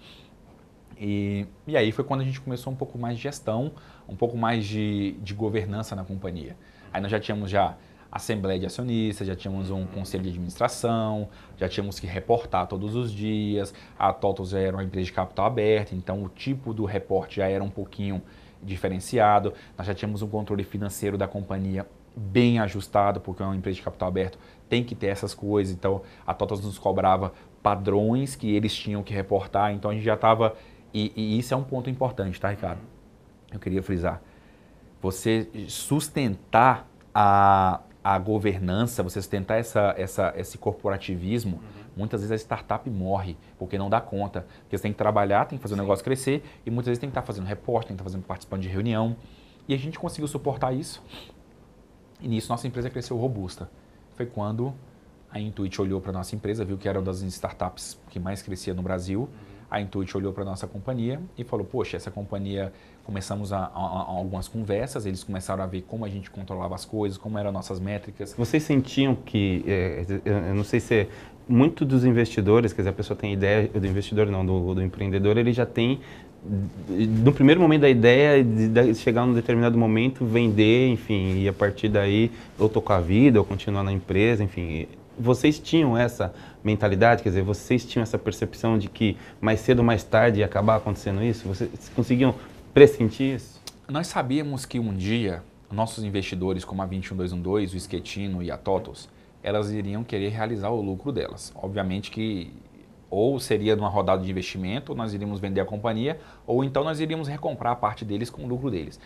E, 0.97 1.45
e 1.67 1.75
aí 1.75 1.91
foi 1.91 2.05
quando 2.05 2.21
a 2.21 2.23
gente 2.23 2.39
começou 2.39 2.71
um 2.71 2.75
pouco 2.75 2.97
mais 2.97 3.17
de 3.17 3.23
gestão, 3.23 3.73
um 4.07 4.15
pouco 4.15 4.37
mais 4.37 4.65
de, 4.65 5.11
de 5.21 5.33
governança 5.33 5.97
na 5.97 6.05
companhia. 6.05 6.55
Aí 6.93 7.01
nós 7.01 7.11
já 7.11 7.19
tínhamos 7.19 7.51
já 7.51 7.75
assembleia 8.09 8.57
de 8.57 8.65
acionistas, 8.65 9.27
já 9.27 9.35
tínhamos 9.35 9.69
um 9.69 9.85
conselho 9.85 10.23
de 10.23 10.29
administração, 10.29 11.27
já 11.57 11.67
tínhamos 11.67 11.99
que 11.99 12.07
reportar 12.07 12.67
todos 12.67 12.95
os 12.95 13.11
dias. 13.11 13.73
A 13.99 14.13
TOTOS 14.13 14.51
já 14.51 14.59
era 14.59 14.77
uma 14.77 14.83
empresa 14.83 15.05
de 15.05 15.13
capital 15.13 15.47
aberto, 15.47 15.93
então 15.93 16.23
o 16.23 16.29
tipo 16.29 16.73
do 16.73 16.85
reporte 16.85 17.37
já 17.37 17.49
era 17.49 17.63
um 17.63 17.69
pouquinho 17.69 18.21
diferenciado, 18.63 19.53
nós 19.77 19.87
já 19.87 19.93
tínhamos 19.93 20.21
um 20.21 20.27
controle 20.29 20.63
financeiro 20.63 21.17
da 21.17 21.27
companhia 21.27 21.85
bem 22.15 22.59
ajustado, 22.59 23.21
porque 23.21 23.41
é 23.41 23.45
uma 23.45 23.55
empresa 23.55 23.75
de 23.75 23.81
capital 23.81 24.07
aberto, 24.07 24.37
tem 24.69 24.83
que 24.83 24.95
ter 24.95 25.07
essas 25.07 25.33
coisas. 25.33 25.73
Então, 25.73 26.01
a 26.25 26.33
TOTOS 26.33 26.63
nos 26.63 26.77
cobrava 26.77 27.33
padrões 27.61 28.35
que 28.35 28.53
eles 28.53 28.75
tinham 28.75 29.03
que 29.03 29.13
reportar, 29.13 29.73
então 29.73 29.91
a 29.91 29.93
gente 29.93 30.03
já 30.03 30.15
estava... 30.15 30.55
E, 30.93 31.11
e, 31.15 31.39
isso 31.39 31.53
é 31.53 31.57
um 31.57 31.63
ponto 31.63 31.89
importante, 31.89 32.39
tá, 32.39 32.49
Ricardo? 32.49 32.81
Eu 33.51 33.59
queria 33.59 33.81
frisar. 33.81 34.21
Você 35.01 35.49
sustentar 35.67 36.87
a, 37.13 37.79
a 38.03 38.19
governança, 38.19 39.01
você 39.03 39.21
sustentar 39.21 39.57
essa, 39.57 39.93
essa, 39.97 40.33
esse 40.35 40.57
corporativismo, 40.57 41.57
uhum. 41.57 41.61
muitas 41.95 42.21
vezes 42.21 42.31
a 42.31 42.35
startup 42.35 42.89
morre, 42.89 43.37
porque 43.57 43.77
não 43.77 43.89
dá 43.89 44.01
conta. 44.01 44.45
Porque 44.63 44.77
você 44.77 44.83
tem 44.83 44.91
que 44.91 44.97
trabalhar, 44.97 45.45
tem 45.45 45.57
que 45.57 45.61
fazer 45.61 45.75
Sim. 45.75 45.81
o 45.81 45.83
negócio 45.83 46.03
crescer, 46.03 46.43
e 46.65 46.71
muitas 46.71 46.87
vezes 46.87 46.99
tem 46.99 47.09
que 47.09 47.11
estar 47.11 47.21
fazendo 47.21 47.45
repórter, 47.45 47.89
tem 47.89 47.95
que 47.95 48.01
estar 48.01 48.09
fazendo, 48.09 48.25
participando 48.25 48.61
de 48.61 48.69
reunião. 48.69 49.15
E 49.67 49.73
a 49.73 49.77
gente 49.77 49.97
conseguiu 49.97 50.27
suportar 50.27 50.73
isso. 50.73 51.01
E 52.21 52.27
nisso 52.27 52.49
nossa 52.49 52.67
empresa 52.67 52.89
cresceu 52.89 53.17
robusta. 53.17 53.69
Foi 54.15 54.25
quando 54.25 54.73
a 55.31 55.39
Intuit 55.39 55.81
olhou 55.81 55.99
para 55.99 56.11
a 56.11 56.13
nossa 56.13 56.35
empresa, 56.35 56.63
viu 56.63 56.77
que 56.77 56.87
era 56.87 56.99
uma 56.99 57.05
das 57.05 57.21
startups 57.21 57.97
que 58.09 58.19
mais 58.19 58.41
crescia 58.41 58.73
no 58.73 58.81
Brasil. 58.81 59.27
A 59.69 59.79
Intuit 59.79 60.15
olhou 60.15 60.33
para 60.33 60.43
a 60.43 60.45
nossa 60.45 60.67
companhia 60.67 61.21
e 61.37 61.43
falou: 61.43 61.65
Poxa, 61.65 61.97
essa 61.97 62.11
companhia. 62.11 62.71
Começamos 63.11 63.51
a, 63.51 63.57
a, 63.57 63.61
a, 63.63 64.05
algumas 64.07 64.47
conversas, 64.47 65.05
eles 65.05 65.21
começaram 65.21 65.61
a 65.61 65.67
ver 65.67 65.81
como 65.81 66.05
a 66.05 66.07
gente 66.07 66.31
controlava 66.31 66.75
as 66.75 66.85
coisas, 66.85 67.17
como 67.17 67.37
eram 67.37 67.51
nossas 67.51 67.77
métricas. 67.77 68.33
Vocês 68.37 68.63
sentiam 68.63 69.13
que, 69.13 69.65
é, 69.67 70.05
eu 70.23 70.55
não 70.55 70.63
sei 70.63 70.79
se 70.79 70.95
é, 70.95 71.07
muito 71.45 71.83
dos 71.83 72.05
investidores, 72.05 72.71
quer 72.71 72.83
dizer, 72.83 72.91
a 72.91 72.93
pessoa 72.93 73.17
tem 73.17 73.33
ideia, 73.33 73.67
do 73.67 73.85
investidor 73.85 74.27
não, 74.27 74.45
do, 74.45 74.75
do 74.75 74.81
empreendedor, 74.81 75.37
ele 75.37 75.51
já 75.51 75.65
tem 75.65 75.99
no 76.41 77.33
primeiro 77.33 77.59
momento 77.59 77.81
da 77.81 77.89
ideia 77.89 78.41
de 78.41 78.95
chegar 78.95 79.25
num 79.25 79.33
determinado 79.33 79.77
momento, 79.77 80.25
vender, 80.25 80.87
enfim, 80.87 81.41
e 81.41 81.49
a 81.49 81.53
partir 81.53 81.89
daí 81.89 82.31
ou 82.57 82.69
tocar 82.69 82.95
a 82.95 83.01
vida, 83.01 83.39
ou 83.39 83.45
continuar 83.45 83.83
na 83.83 83.91
empresa, 83.91 84.41
enfim. 84.41 84.87
Vocês 85.19 85.59
tinham 85.59 85.97
essa 85.97 86.33
mentalidade, 86.63 87.21
quer 87.21 87.29
dizer, 87.29 87.43
vocês 87.43 87.85
tinham 87.85 88.01
essa 88.01 88.17
percepção 88.17 88.77
de 88.77 88.87
que 88.87 89.17
mais 89.41 89.59
cedo 89.59 89.79
ou 89.79 89.85
mais 89.85 90.01
tarde 90.01 90.39
ia 90.39 90.45
acabar 90.45 90.77
acontecendo 90.77 91.21
isso? 91.21 91.45
Vocês 91.47 91.69
conseguiam 91.93 92.33
pressentir 92.73 93.35
isso? 93.35 93.61
Nós 93.87 94.07
sabíamos 94.07 94.65
que 94.65 94.79
um 94.79 94.93
dia 94.93 95.43
nossos 95.71 96.03
investidores, 96.03 96.65
como 96.65 96.81
a 96.81 96.85
21212, 96.85 97.75
o 97.75 97.77
Esquetino 97.77 98.43
e 98.43 98.51
a 98.51 98.57
Totos, 98.57 99.09
elas 99.41 99.71
iriam 99.71 100.03
querer 100.03 100.29
realizar 100.29 100.69
o 100.69 100.81
lucro 100.81 101.11
delas. 101.11 101.51
Obviamente 101.55 102.11
que 102.11 102.53
ou 103.09 103.39
seria 103.41 103.75
numa 103.75 103.89
rodada 103.89 104.23
de 104.23 104.31
investimento, 104.31 104.95
nós 104.95 105.13
iríamos 105.13 105.39
vender 105.41 105.59
a 105.59 105.65
companhia, 105.65 106.17
ou 106.47 106.63
então 106.63 106.81
nós 106.81 107.01
iríamos 107.01 107.27
recomprar 107.27 107.73
a 107.73 107.75
parte 107.75 108.05
deles 108.05 108.29
com 108.29 108.43
o 108.43 108.47
lucro 108.47 108.71
deles. 108.71 108.99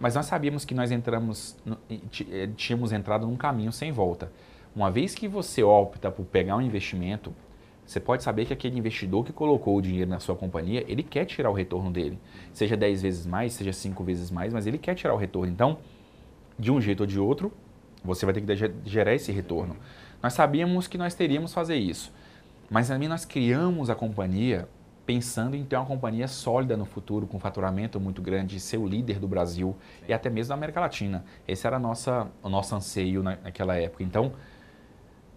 Mas 0.00 0.16
nós 0.16 0.26
sabíamos 0.26 0.64
que 0.64 0.74
nós 0.74 0.90
entramos, 0.90 1.56
eh, 2.32 2.48
tínhamos 2.56 2.90
entrado 2.90 3.28
num 3.28 3.36
caminho 3.36 3.70
sem 3.70 3.92
volta. 3.92 4.32
Uma 4.74 4.90
vez 4.90 5.14
que 5.14 5.28
você 5.28 5.62
opta 5.62 6.10
por 6.10 6.24
pegar 6.26 6.56
um 6.56 6.60
investimento, 6.60 7.32
você 7.86 8.00
pode 8.00 8.22
saber 8.22 8.46
que 8.46 8.52
aquele 8.52 8.78
investidor 8.78 9.24
que 9.24 9.32
colocou 9.32 9.76
o 9.76 9.82
dinheiro 9.82 10.10
na 10.10 10.18
sua 10.18 10.34
companhia, 10.34 10.84
ele 10.88 11.02
quer 11.02 11.24
tirar 11.24 11.50
o 11.50 11.52
retorno 11.52 11.90
dele. 11.90 12.18
Seja 12.52 12.76
10 12.76 13.02
vezes 13.02 13.26
mais, 13.26 13.52
seja 13.52 13.72
5 13.72 14.02
vezes 14.02 14.30
mais, 14.30 14.52
mas 14.52 14.66
ele 14.66 14.78
quer 14.78 14.94
tirar 14.94 15.14
o 15.14 15.18
retorno. 15.18 15.52
Então, 15.52 15.78
de 16.58 16.70
um 16.70 16.80
jeito 16.80 17.00
ou 17.00 17.06
de 17.06 17.18
outro, 17.18 17.52
você 18.02 18.24
vai 18.24 18.34
ter 18.34 18.40
que 18.40 18.90
gerar 18.90 19.14
esse 19.14 19.30
retorno. 19.32 19.76
Nós 20.22 20.32
sabíamos 20.32 20.86
que 20.86 20.96
nós 20.96 21.14
teríamos 21.14 21.52
fazer 21.52 21.76
isso. 21.76 22.12
Mas 22.70 22.88
também 22.88 23.08
nós 23.08 23.24
criamos 23.24 23.90
a 23.90 23.94
companhia 23.94 24.66
pensando 25.04 25.54
em 25.54 25.64
ter 25.64 25.76
uma 25.76 25.84
companhia 25.84 26.26
sólida 26.26 26.76
no 26.76 26.86
futuro, 26.86 27.26
com 27.26 27.38
faturamento 27.38 28.00
muito 28.00 28.22
grande, 28.22 28.58
ser 28.58 28.78
o 28.78 28.86
líder 28.86 29.18
do 29.18 29.28
Brasil 29.28 29.76
e 30.08 30.12
até 30.14 30.30
mesmo 30.30 30.48
da 30.48 30.54
América 30.54 30.80
Latina. 30.80 31.24
Esse 31.46 31.66
era 31.66 31.78
nossa, 31.78 32.28
o 32.42 32.48
nosso 32.48 32.74
anseio 32.74 33.22
naquela 33.22 33.76
época. 33.76 34.02
Então, 34.02 34.32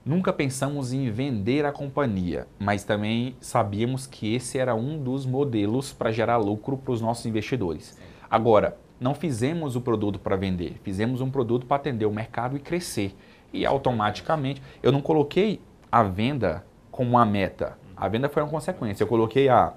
nunca 0.08 0.32
pensamos 0.32 0.94
em 0.94 1.12
vender 1.12 1.66
a 1.66 1.72
companhia, 1.72 2.48
mas 2.58 2.84
também 2.84 3.36
sabíamos 3.42 4.08
que 4.08 4.34
esse 4.34 4.58
era 4.58 4.74
um 4.74 4.98
dos 4.98 5.26
modelos 5.26 5.92
para 5.92 6.12
gerar 6.12 6.38
lucro 6.38 6.78
para 6.78 6.94
os 6.94 7.02
nossos 7.02 7.26
investidores. 7.26 8.00
Agora, 8.30 8.78
não 9.00 9.14
fizemos 9.14 9.76
o 9.76 9.82
produto 9.82 10.18
para 10.18 10.36
vender, 10.36 10.80
fizemos 10.82 11.20
um 11.20 11.30
produto 11.30 11.66
para 11.66 11.76
atender 11.76 12.06
o 12.06 12.12
mercado 12.12 12.56
e 12.56 12.60
crescer. 12.60 13.16
E 13.52 13.66
automaticamente, 13.66 14.62
eu 14.82 14.92
não 14.92 15.02
coloquei 15.02 15.62
a 15.92 16.04
venda 16.04 16.66
como 16.90 17.12
uma 17.12 17.26
meta. 17.26 17.78
A 17.96 18.08
venda 18.08 18.30
foi 18.30 18.42
uma 18.42 18.50
consequência. 18.50 19.04
Eu 19.04 19.08
coloquei 19.08 19.50
a 19.50 19.74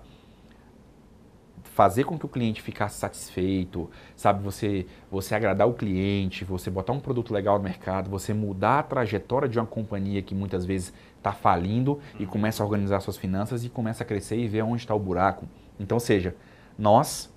fazer 1.75 2.05
com 2.05 2.19
que 2.19 2.27
o 2.27 2.29
cliente 2.29 2.61
ficasse 2.61 2.99
satisfeito, 2.99 3.89
sabe, 4.17 4.43
você 4.43 4.87
você 5.11 5.35
agradar 5.35 5.69
o 5.69 5.75
cliente, 5.75 6.45
você 6.45 6.71
botar 6.71 6.93
um 6.93 7.01
produto 7.01 7.33
legal 7.33 7.59
no 7.59 7.65
mercado, 7.65 8.11
você 8.11 8.35
mudar 8.35 8.81
a 8.81 8.83
trajetória 8.83 9.49
de 9.49 9.59
uma 9.59 9.67
companhia 9.67 10.21
que 10.21 10.35
muitas 10.35 10.65
vezes 10.65 10.93
está 11.17 11.33
falindo 11.33 12.01
e 12.19 12.27
começa 12.27 12.63
a 12.63 12.67
organizar 12.67 13.01
suas 13.01 13.17
finanças 13.17 13.65
e 13.65 13.69
começa 13.69 14.03
a 14.03 14.07
crescer 14.07 14.37
e 14.37 14.49
ver 14.49 14.63
onde 14.63 14.83
está 14.83 14.95
o 14.95 14.99
buraco. 14.99 15.47
Então, 15.79 15.99
seja, 15.99 16.35
nós 16.79 17.33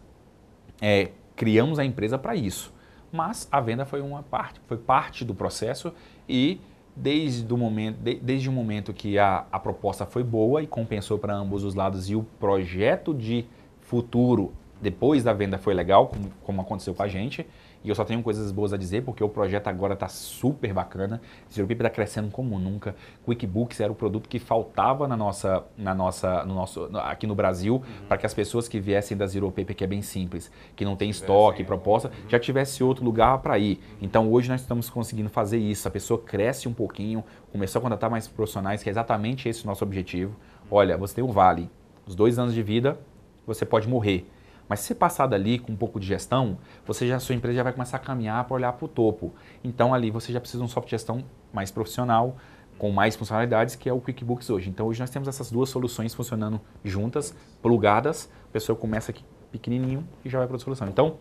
é, 0.81 1.11
criamos 1.35 1.79
a 1.79 1.85
empresa 1.85 2.17
para 2.17 2.35
isso, 2.35 2.73
mas 3.11 3.47
a 3.51 3.61
venda 3.61 3.85
foi 3.85 4.01
uma 4.01 4.23
parte, 4.23 4.59
foi 4.67 4.77
parte 4.77 5.23
do 5.23 5.35
processo 5.35 5.93
e 6.27 6.59
desde 6.95 7.51
o 7.53 7.57
momento, 7.57 7.97
de, 7.97 8.15
desde 8.15 8.49
o 8.49 8.51
momento 8.51 8.93
que 8.93 9.17
a, 9.17 9.45
a 9.51 9.59
proposta 9.59 10.05
foi 10.05 10.23
boa 10.23 10.61
e 10.61 10.67
compensou 10.67 11.17
para 11.17 11.33
ambos 11.33 11.63
os 11.63 11.75
lados 11.75 12.09
e 12.09 12.15
o 12.15 12.23
projeto 12.39 13.13
de 13.13 13.45
futuro 13.83 14.53
depois 14.81 15.23
da 15.23 15.31
venda 15.31 15.57
foi 15.57 15.73
legal, 15.73 16.07
como, 16.07 16.29
como 16.43 16.61
aconteceu 16.61 16.93
com 16.93 17.03
a 17.03 17.07
gente, 17.07 17.47
e 17.83 17.89
eu 17.89 17.95
só 17.95 18.05
tenho 18.05 18.23
coisas 18.23 18.51
boas 18.51 18.71
a 18.71 18.77
dizer, 18.77 19.03
porque 19.03 19.23
o 19.23 19.27
projeto 19.27 19.67
agora 19.67 19.93
está 19.93 20.07
super 20.07 20.73
bacana. 20.73 21.21
Zero 21.51 21.67
Paper 21.67 21.87
está 21.87 21.89
crescendo 21.89 22.31
como 22.31 22.57
nunca. 22.57 22.95
QuickBooks 23.25 23.81
era 23.81 23.91
o 23.91 23.95
produto 23.95 24.29
que 24.29 24.39
faltava 24.39 25.05
na 25.05 25.17
nossa, 25.17 25.63
na 25.77 25.93
nossa, 25.93 26.45
no 26.45 26.55
nosso, 26.55 26.89
aqui 26.99 27.27
no 27.27 27.35
Brasil, 27.35 27.75
uhum. 27.75 28.07
para 28.07 28.17
que 28.17 28.25
as 28.25 28.33
pessoas 28.33 28.69
que 28.69 28.79
viessem 28.79 29.17
da 29.17 29.27
Zero 29.27 29.51
Paper, 29.51 29.75
que 29.75 29.83
é 29.83 29.87
bem 29.87 30.01
simples, 30.01 30.49
que 30.77 30.85
não 30.85 30.95
tem 30.95 31.09
estoque, 31.09 31.63
proposta, 31.63 32.07
uhum. 32.07 32.29
já 32.29 32.39
tivesse 32.39 32.83
outro 32.83 33.03
lugar 33.03 33.39
para 33.39 33.59
ir. 33.59 33.79
Então 34.01 34.31
hoje 34.31 34.49
nós 34.49 34.61
estamos 34.61 34.89
conseguindo 34.89 35.29
fazer 35.29 35.57
isso. 35.57 35.85
A 35.85 35.91
pessoa 35.91 36.21
cresce 36.21 36.69
um 36.69 36.73
pouquinho, 36.73 37.21
começou 37.51 37.79
a 37.79 37.81
contratar 37.81 38.09
mais 38.09 38.29
profissionais, 38.29 38.81
que 38.81 38.89
é 38.89 38.91
exatamente 38.91 39.49
esse 39.49 39.63
o 39.65 39.67
nosso 39.67 39.83
objetivo. 39.83 40.35
Olha, 40.71 40.97
você 40.97 41.15
tem 41.15 41.23
o 41.23 41.31
Vale, 41.33 41.69
os 42.07 42.15
dois 42.15 42.39
anos 42.39 42.53
de 42.53 42.63
vida, 42.63 42.97
você 43.45 43.65
pode 43.65 43.87
morrer 43.87 44.27
mas 44.67 44.79
se 44.79 44.95
passar 44.95 45.27
dali 45.27 45.59
com 45.59 45.71
um 45.71 45.75
pouco 45.75 45.99
de 45.99 46.07
gestão, 46.07 46.57
você 46.85 47.07
já, 47.07 47.19
sua 47.19 47.35
empresa 47.35 47.57
já 47.57 47.63
vai 47.63 47.73
começar 47.73 47.97
a 47.97 47.99
caminhar 47.99 48.43
para 48.45 48.55
olhar 48.55 48.73
para 48.73 48.85
o 48.85 48.87
topo. 48.87 49.33
Então 49.63 49.93
ali 49.93 50.09
você 50.09 50.31
já 50.31 50.39
precisa 50.39 50.59
de 50.59 50.65
um 50.65 50.67
software 50.67 50.85
de 50.87 50.91
gestão 50.91 51.23
mais 51.51 51.69
profissional, 51.69 52.37
com 52.77 52.91
mais 52.91 53.15
funcionalidades, 53.15 53.75
que 53.75 53.87
é 53.87 53.93
o 53.93 54.01
QuickBooks 54.01 54.49
hoje. 54.49 54.69
Então 54.69 54.87
hoje 54.87 54.99
nós 54.99 55.09
temos 55.09 55.27
essas 55.27 55.51
duas 55.51 55.69
soluções 55.69 56.13
funcionando 56.13 56.59
juntas, 56.83 57.35
plugadas. 57.61 58.29
A 58.49 58.53
pessoa 58.53 58.75
começa 58.75 59.11
aqui 59.11 59.23
pequenininho 59.51 60.07
e 60.25 60.29
já 60.29 60.39
vai 60.39 60.47
para 60.47 60.55
outra 60.55 60.65
solução. 60.65 60.87
Então 60.87 61.17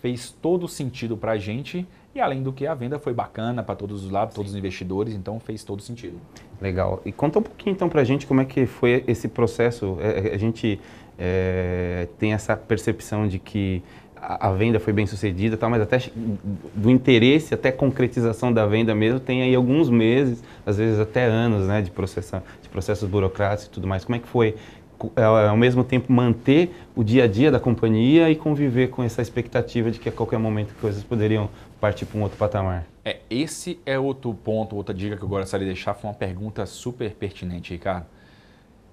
fez 0.00 0.32
todo 0.42 0.66
sentido 0.66 1.16
para 1.16 1.32
a 1.32 1.38
gente 1.38 1.86
e 2.14 2.20
além 2.20 2.42
do 2.42 2.52
que 2.52 2.66
a 2.66 2.74
venda 2.74 2.98
foi 2.98 3.14
bacana 3.14 3.62
para 3.62 3.74
todos 3.74 4.04
os 4.04 4.10
lados, 4.10 4.34
todos 4.34 4.52
os 4.52 4.56
investidores, 4.56 5.14
então 5.14 5.40
fez 5.40 5.64
todo 5.64 5.80
sentido. 5.80 6.18
Legal. 6.60 7.00
E 7.04 7.12
conta 7.12 7.38
um 7.38 7.42
pouquinho 7.42 7.72
então 7.72 7.88
para 7.88 8.02
a 8.02 8.04
gente 8.04 8.26
como 8.26 8.40
é 8.40 8.44
que 8.44 8.66
foi 8.66 9.02
esse 9.06 9.28
processo. 9.28 9.96
É, 10.00 10.28
é, 10.28 10.34
a 10.34 10.38
gente 10.38 10.78
é, 11.18 12.08
tem 12.18 12.34
essa 12.34 12.56
percepção 12.56 13.26
de 13.26 13.38
que 13.38 13.82
a, 14.14 14.52
venda 14.52 14.78
foi 14.78 14.92
bem 14.92 15.06
sucedida, 15.06 15.56
tal, 15.56 15.68
mas 15.68 15.82
até 15.82 15.98
do 16.74 16.88
interesse 16.88 17.54
até 17.54 17.72
concretização 17.72 18.52
da 18.52 18.64
venda 18.66 18.94
mesmo 18.94 19.18
tem 19.18 19.42
aí 19.42 19.52
alguns 19.52 19.90
meses, 19.90 20.44
às 20.64 20.76
vezes 20.76 21.00
até 21.00 21.24
anos, 21.24 21.66
né, 21.66 21.82
de 21.82 21.90
processão, 21.90 22.40
de 22.62 22.68
processos 22.68 23.08
burocráticos 23.08 23.66
e 23.66 23.70
tudo 23.70 23.88
mais. 23.88 24.04
Como 24.04 24.14
é 24.14 24.18
que 24.20 24.28
foi 24.28 24.54
é, 25.16 25.24
ao 25.24 25.56
mesmo 25.56 25.82
tempo 25.82 26.12
manter 26.12 26.72
o 26.94 27.02
dia 27.02 27.24
a 27.24 27.26
dia 27.26 27.50
da 27.50 27.58
companhia 27.58 28.30
e 28.30 28.36
conviver 28.36 28.90
com 28.90 29.02
essa 29.02 29.20
expectativa 29.20 29.90
de 29.90 29.98
que 29.98 30.08
a 30.08 30.12
qualquer 30.12 30.38
momento 30.38 30.72
coisas 30.80 31.02
poderiam 31.02 31.50
partir 31.82 32.06
para 32.06 32.16
um 32.16 32.22
outro 32.22 32.38
patamar? 32.38 32.86
É, 33.04 33.18
esse 33.28 33.80
é 33.84 33.98
outro 33.98 34.32
ponto, 34.32 34.76
outra 34.76 34.94
dica 34.94 35.16
que 35.16 35.22
eu 35.24 35.28
gostaria 35.28 35.66
de 35.66 35.74
deixar, 35.74 35.94
foi 35.94 36.08
uma 36.08 36.14
pergunta 36.14 36.64
super 36.64 37.12
pertinente, 37.12 37.72
Ricardo. 37.72 38.06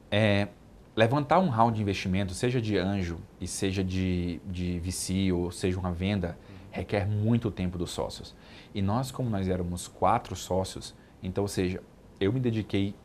É, 0.10 0.48
levantar 0.96 1.38
um 1.38 1.50
round 1.50 1.76
de 1.76 1.84
investimento, 1.84 2.34
seja 2.34 2.60
de 2.60 2.80
anjo 2.80 3.20
e 3.40 3.46
seja 3.46 3.84
de, 3.84 4.42
de 4.44 4.80
VC 4.80 5.32
ou 5.32 5.52
seja 5.52 5.80
uma 5.80 5.92
venda, 5.92 6.36
requer 6.72 7.08
muito 7.08 7.52
tempo 7.52 7.78
dos 7.78 7.92
sócios. 7.92 8.36
E 8.74 8.82
nós, 8.82 9.12
como 9.12 9.30
nós 9.30 9.48
éramos 9.48 9.88
quatro 9.88 10.36
sócios, 10.36 10.96
então, 11.22 11.44
ou 11.44 11.48
seja, 11.48 11.84
eu 12.20 12.34
me 12.34 12.40
dediquei 12.40 12.96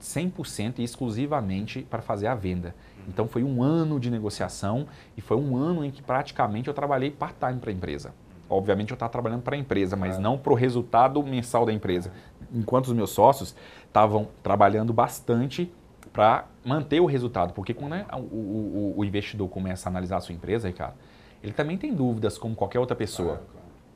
100% 0.00 0.78
e 0.78 0.84
exclusivamente 0.84 1.82
para 1.82 2.02
fazer 2.02 2.28
a 2.28 2.36
venda. 2.36 2.72
Então 3.08 3.26
foi 3.26 3.42
um 3.42 3.64
ano 3.64 3.98
de 3.98 4.12
negociação 4.12 4.86
e 5.16 5.20
foi 5.20 5.36
um 5.36 5.56
ano 5.56 5.84
em 5.84 5.90
que 5.90 6.02
praticamente 6.02 6.68
eu 6.68 6.74
trabalhei 6.74 7.10
part-time 7.10 7.58
para 7.58 7.70
a 7.70 7.74
empresa. 7.74 8.14
Obviamente 8.52 8.90
eu 8.90 8.94
estava 8.94 9.10
trabalhando 9.10 9.42
para 9.42 9.56
a 9.56 9.58
empresa, 9.58 9.96
mas 9.96 10.18
não 10.18 10.36
para 10.36 10.52
o 10.52 10.56
resultado 10.56 11.22
mensal 11.22 11.64
da 11.64 11.72
empresa. 11.72 12.12
Enquanto 12.52 12.88
os 12.88 12.92
meus 12.92 13.10
sócios 13.10 13.54
estavam 13.86 14.28
trabalhando 14.42 14.92
bastante 14.92 15.72
para 16.12 16.46
manter 16.64 17.00
o 17.00 17.06
resultado. 17.06 17.54
Porque 17.54 17.72
quando 17.72 17.92
né, 17.92 18.06
o, 18.12 18.16
o, 18.18 18.94
o, 18.98 19.04
investidor 19.04 19.48
começa 19.48 19.88
a 19.88 19.90
analisar 19.90 20.18
a 20.18 20.20
sua 20.20 20.34
empresa, 20.34 20.68
Ricardo, 20.68 20.94
ele 21.42 21.52
também 21.52 21.78
tem 21.78 21.94
dúvidas 21.94 22.36
como 22.36 22.54
qualquer 22.54 22.78
outra 22.78 22.94
pessoa. 22.94 23.42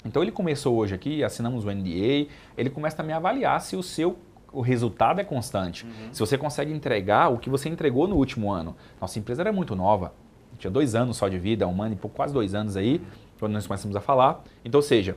Então 0.05 0.23
ele 0.23 0.33
começou 0.33 0.77
hoje 0.77 0.95
aqui, 0.95 1.23
assinamos 1.23 1.65
o 1.65 1.71
NDA, 1.71 2.29
ele 2.57 2.71
começa 2.71 2.97
também 2.97 3.13
a 3.13 3.19
avaliar 3.19 3.61
se 3.61 3.77
o 3.77 3.83
seu 3.83 4.17
o 4.53 4.63
resultado 4.63 5.21
é 5.21 5.25
constante. 5.25 5.85
Uhum. 5.85 6.15
Se 6.15 6.21
você 6.21 6.39
consegue 6.39 6.73
entregar 6.73 7.29
o 7.29 7.37
que 7.37 7.51
você 7.51 7.69
entregou 7.69 8.09
no 8.09 8.17
último 8.17 8.51
ano. 8.51 8.75
Nossa 8.99 9.19
empresa 9.19 9.43
era 9.43 9.53
muito 9.53 9.77
nova, 9.77 10.15
tinha 10.59 10.71
dois 10.71 10.95
anos 10.95 11.17
só 11.17 11.29
de 11.29 11.39
vida, 11.39 11.67
um 11.67 11.83
ano 11.83 11.95
e 11.95 11.97
pouco, 11.97 12.17
quase 12.17 12.33
dois 12.33 12.55
anos 12.55 12.77
aí, 12.77 13.03
quando 13.39 13.53
nós 13.53 13.67
começamos 13.67 13.97
a 13.97 14.01
falar. 14.01 14.43
Então, 14.65 14.79
ou 14.79 14.83
seja, 14.83 15.17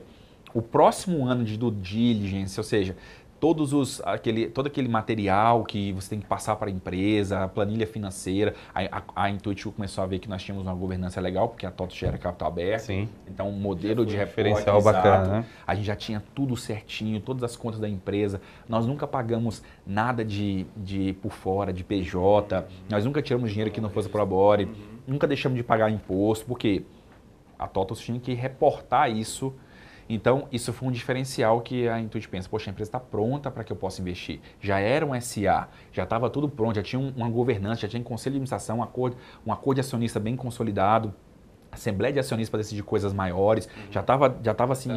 o 0.52 0.60
próximo 0.60 1.26
ano 1.26 1.44
de 1.44 1.56
due 1.56 1.70
diligence, 1.70 2.58
ou 2.58 2.64
seja, 2.64 2.96
todos 3.40 3.72
os, 3.72 4.02
aquele, 4.04 4.48
todo 4.48 4.66
aquele 4.66 4.88
material 4.88 5.64
que 5.64 5.92
você 5.92 6.10
tem 6.10 6.20
que 6.20 6.26
passar 6.26 6.54
para 6.56 6.68
a 6.68 6.70
empresa, 6.70 7.42
a 7.42 7.48
planilha 7.48 7.86
financeira. 7.86 8.54
A, 8.74 8.98
a, 8.98 9.24
a 9.24 9.30
Intuitive 9.30 9.72
começou 9.72 10.04
a 10.04 10.06
ver 10.06 10.18
que 10.18 10.28
nós 10.28 10.42
tínhamos 10.42 10.66
uma 10.66 10.74
governança 10.74 11.20
legal, 11.20 11.48
porque 11.48 11.64
a 11.64 11.70
TOTO 11.70 11.94
gera 11.94 12.18
capital 12.18 12.48
aberto. 12.48 12.82
Sim. 12.82 13.08
Então, 13.26 13.48
um 13.48 13.58
modelo 13.58 14.04
de 14.04 14.14
referencial 14.14 14.78
exato, 14.78 14.94
bacana. 14.94 15.28
Né? 15.38 15.46
A 15.66 15.74
gente 15.74 15.86
já 15.86 15.96
tinha 15.96 16.22
tudo 16.34 16.54
certinho, 16.56 17.18
todas 17.20 17.42
as 17.42 17.56
contas 17.56 17.80
da 17.80 17.88
empresa. 17.88 18.40
Nós 18.68 18.86
nunca 18.86 19.06
pagamos 19.06 19.62
nada 19.86 20.22
de, 20.22 20.66
de 20.76 21.14
por 21.14 21.32
fora, 21.32 21.72
de 21.72 21.82
PJ. 21.82 22.66
Nós 22.90 23.06
nunca 23.06 23.22
tiramos 23.22 23.50
dinheiro 23.50 23.70
que 23.70 23.80
não 23.80 23.88
fosse 23.88 24.08
para 24.08 24.22
a 24.22 24.26
Bore. 24.26 24.68
Nunca 25.06 25.26
deixamos 25.26 25.56
de 25.56 25.64
pagar 25.64 25.90
imposto, 25.90 26.44
porque 26.44 26.84
a 27.60 27.68
TOTO 27.68 27.94
tinha 27.94 28.18
que 28.18 28.34
reportar 28.34 29.10
isso 29.10 29.54
então, 30.12 30.48
isso 30.50 30.72
foi 30.72 30.88
um 30.88 30.90
diferencial 30.90 31.60
que 31.60 31.88
a 31.88 32.00
Intuit 32.00 32.28
pensa, 32.28 32.48
poxa, 32.48 32.68
a 32.68 32.72
empresa 32.72 32.88
está 32.88 32.98
pronta 32.98 33.48
para 33.48 33.62
que 33.62 33.72
eu 33.72 33.76
possa 33.76 34.00
investir. 34.00 34.40
Já 34.60 34.80
era 34.80 35.06
um 35.06 35.18
SA, 35.20 35.68
já 35.92 36.02
estava 36.02 36.28
tudo 36.28 36.48
pronto, 36.48 36.74
já 36.74 36.82
tinha 36.82 37.00
uma 37.00 37.28
governança, 37.28 37.82
já 37.82 37.88
tinha 37.88 38.00
um 38.00 38.04
conselho 38.04 38.32
de 38.32 38.38
administração, 38.38 38.78
um 38.78 38.82
acordo, 38.82 39.16
um 39.46 39.52
acordo 39.52 39.76
de 39.76 39.82
acionista 39.82 40.18
bem 40.18 40.34
consolidado, 40.34 41.14
assembleia 41.70 42.12
de 42.12 42.18
acionistas 42.18 42.50
para 42.50 42.58
decidir 42.58 42.82
coisas 42.82 43.12
maiores, 43.12 43.66
uhum. 43.66 43.92
já 43.92 44.00
estava 44.00 44.36
já 44.42 44.52
tava 44.52 44.72
assim, 44.72 44.90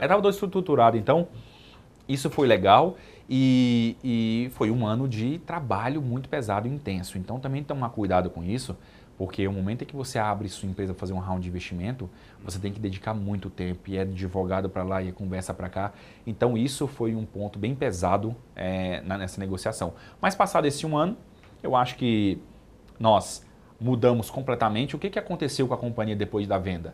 estava 0.00 0.22
tudo 0.22 0.30
estruturado. 0.30 0.96
Então, 0.96 1.26
isso 2.08 2.30
foi 2.30 2.46
legal 2.46 2.96
e, 3.28 3.96
e 4.04 4.50
foi 4.52 4.70
um 4.70 4.86
ano 4.86 5.08
de 5.08 5.40
trabalho 5.40 6.00
muito 6.00 6.28
pesado 6.28 6.68
e 6.68 6.70
intenso. 6.70 7.18
Então, 7.18 7.40
também 7.40 7.64
tomar 7.64 7.88
cuidado 7.88 8.30
com 8.30 8.44
isso, 8.44 8.76
porque 9.22 9.46
o 9.46 9.52
momento 9.52 9.82
em 9.82 9.86
que 9.86 9.94
você 9.94 10.18
abre 10.18 10.48
sua 10.48 10.68
empresa 10.68 10.92
para 10.92 10.98
fazer 10.98 11.12
um 11.12 11.20
round 11.20 11.44
de 11.44 11.48
investimento, 11.48 12.10
você 12.42 12.58
tem 12.58 12.72
que 12.72 12.80
dedicar 12.80 13.14
muito 13.14 13.48
tempo 13.48 13.88
e 13.88 13.96
é 13.96 14.00
advogado 14.00 14.68
para 14.68 14.82
lá 14.82 15.00
e 15.00 15.10
é 15.10 15.12
conversa 15.12 15.54
para 15.54 15.68
cá. 15.68 15.92
Então 16.26 16.58
isso 16.58 16.88
foi 16.88 17.14
um 17.14 17.24
ponto 17.24 17.56
bem 17.56 17.72
pesado 17.72 18.34
é, 18.56 19.00
nessa 19.02 19.38
negociação. 19.38 19.94
Mas 20.20 20.34
passado 20.34 20.66
esse 20.66 20.84
um 20.84 20.96
ano, 20.96 21.16
eu 21.62 21.76
acho 21.76 21.94
que 21.94 22.42
nós 22.98 23.46
mudamos 23.80 24.28
completamente. 24.28 24.96
O 24.96 24.98
que, 24.98 25.08
que 25.08 25.20
aconteceu 25.20 25.68
com 25.68 25.74
a 25.74 25.78
companhia 25.78 26.16
depois 26.16 26.48
da 26.48 26.58
venda? 26.58 26.92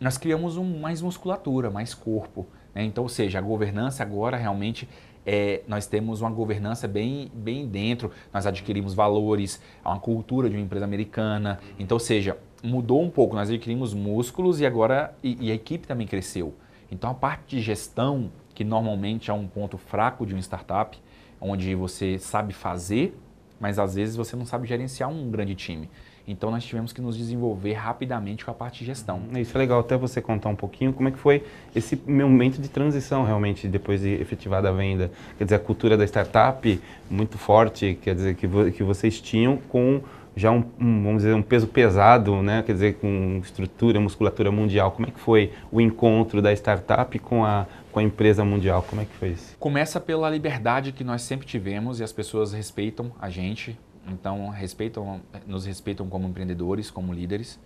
Nós 0.00 0.18
criamos 0.18 0.56
um, 0.56 0.80
mais 0.80 1.00
musculatura, 1.00 1.70
mais 1.70 1.94
corpo. 1.94 2.48
Né? 2.74 2.82
Então, 2.82 3.04
ou 3.04 3.08
seja, 3.08 3.38
a 3.38 3.42
governança 3.42 4.02
agora 4.02 4.36
realmente 4.36 4.88
é, 5.30 5.60
nós 5.68 5.86
temos 5.86 6.22
uma 6.22 6.30
governança 6.30 6.88
bem, 6.88 7.30
bem 7.34 7.68
dentro, 7.68 8.10
nós 8.32 8.46
adquirimos 8.46 8.94
valores, 8.94 9.60
uma 9.84 10.00
cultura 10.00 10.48
de 10.48 10.56
uma 10.56 10.62
empresa 10.62 10.86
americana. 10.86 11.60
Então, 11.78 11.96
ou 11.96 12.00
seja, 12.00 12.38
mudou 12.62 13.02
um 13.02 13.10
pouco, 13.10 13.36
nós 13.36 13.50
adquirimos 13.50 13.92
músculos 13.92 14.58
e 14.58 14.64
agora 14.64 15.14
e, 15.22 15.48
e 15.48 15.52
a 15.52 15.54
equipe 15.54 15.86
também 15.86 16.06
cresceu. 16.06 16.54
Então, 16.90 17.10
a 17.10 17.14
parte 17.14 17.56
de 17.56 17.60
gestão, 17.60 18.32
que 18.54 18.64
normalmente 18.64 19.30
é 19.30 19.34
um 19.34 19.46
ponto 19.46 19.76
fraco 19.76 20.24
de 20.24 20.32
uma 20.32 20.40
startup, 20.40 20.98
onde 21.38 21.74
você 21.74 22.18
sabe 22.18 22.54
fazer, 22.54 23.14
mas 23.60 23.78
às 23.78 23.96
vezes 23.96 24.16
você 24.16 24.34
não 24.34 24.46
sabe 24.46 24.66
gerenciar 24.66 25.10
um 25.10 25.30
grande 25.30 25.54
time. 25.54 25.90
Então 26.28 26.50
nós 26.50 26.62
tivemos 26.62 26.92
que 26.92 27.00
nos 27.00 27.16
desenvolver 27.16 27.72
rapidamente 27.72 28.44
com 28.44 28.50
a 28.50 28.54
parte 28.54 28.80
de 28.80 28.84
gestão. 28.84 29.22
Uhum. 29.32 29.38
Isso 29.40 29.56
é 29.56 29.58
legal 29.58 29.80
até 29.80 29.96
você 29.96 30.20
contar 30.20 30.50
um 30.50 30.54
pouquinho 30.54 30.92
como 30.92 31.08
é 31.08 31.12
que 31.12 31.18
foi 31.18 31.42
esse 31.74 32.00
momento 32.06 32.60
de 32.60 32.68
transição 32.68 33.24
realmente 33.24 33.66
depois 33.66 34.02
de 34.02 34.10
efetivada 34.14 34.68
a 34.68 34.72
venda. 34.72 35.10
Quer 35.38 35.44
dizer, 35.44 35.56
a 35.56 35.58
cultura 35.58 35.96
da 35.96 36.04
startup 36.04 36.80
muito 37.10 37.38
forte, 37.38 37.98
quer 38.02 38.14
dizer, 38.14 38.34
que, 38.34 38.46
que 38.72 38.82
vocês 38.82 39.20
tinham 39.20 39.56
com 39.68 40.02
já 40.38 40.52
um, 40.52 40.64
um, 40.78 41.02
vamos 41.02 41.22
dizer, 41.22 41.34
um 41.34 41.42
peso 41.42 41.66
pesado, 41.66 42.42
né? 42.42 42.62
quer 42.62 42.72
dizer, 42.72 42.94
com 42.94 43.40
estrutura, 43.42 43.98
musculatura 43.98 44.52
mundial. 44.52 44.92
Como 44.92 45.08
é 45.08 45.10
que 45.10 45.18
foi 45.18 45.52
o 45.70 45.80
encontro 45.80 46.40
da 46.40 46.52
startup 46.52 47.18
com 47.18 47.44
a, 47.44 47.66
com 47.90 47.98
a 47.98 48.02
empresa 48.02 48.44
mundial? 48.44 48.84
Como 48.88 49.02
é 49.02 49.04
que 49.04 49.14
foi 49.16 49.30
isso? 49.30 49.56
Começa 49.58 49.98
pela 49.98 50.30
liberdade 50.30 50.92
que 50.92 51.02
nós 51.02 51.22
sempre 51.22 51.46
tivemos 51.46 51.98
e 51.98 52.04
as 52.04 52.12
pessoas 52.12 52.52
respeitam 52.52 53.10
a 53.20 53.28
gente, 53.28 53.76
então, 54.10 54.48
respeitam, 54.48 55.20
nos 55.46 55.64
respeitam 55.64 56.08
como 56.08 56.26
empreendedores, 56.28 56.90
como 56.90 57.12
líderes. 57.12 57.58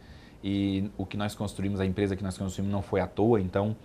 E 0.43 0.91
o 0.97 1.07
que 1.07 1.17
nós 1.17 1.35
construímos, 1.35 1.81
a 1.81 1.87
empresa 1.87 2.17
que 2.17 2.23
nós 2.23 2.37
construímos 2.37 2.73
não 2.73 2.83
foi 2.83 3.01
à 3.01 3.07
toa. 3.07 3.41
Então, 3.41 3.77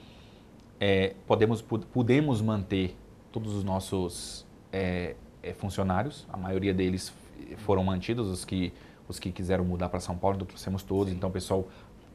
é, 0.80 1.14
podemos, 1.26 1.62
podemos 1.62 2.42
manter 2.42 2.96
todos 3.32 3.54
os 3.54 3.64
nossos 3.64 4.46
é, 4.72 5.16
é, 5.44 5.54
funcionários. 5.54 6.26
A 6.32 6.38
maioria 6.38 6.74
deles 6.74 7.14
foram 7.58 7.84
mantidos, 7.84 8.28
os 8.28 8.44
que, 8.44 8.74
os 9.08 9.20
que 9.20 9.32
quiseram 9.32 9.64
mudar 9.64 9.90
para 9.90 10.00
São 10.00 10.18
Paulo, 10.18 10.38
trouxemos 10.46 10.84
todos. 10.84 11.10
Sim. 11.10 11.18
Então, 11.18 11.30
o 11.30 11.34
pessoal 11.34 11.68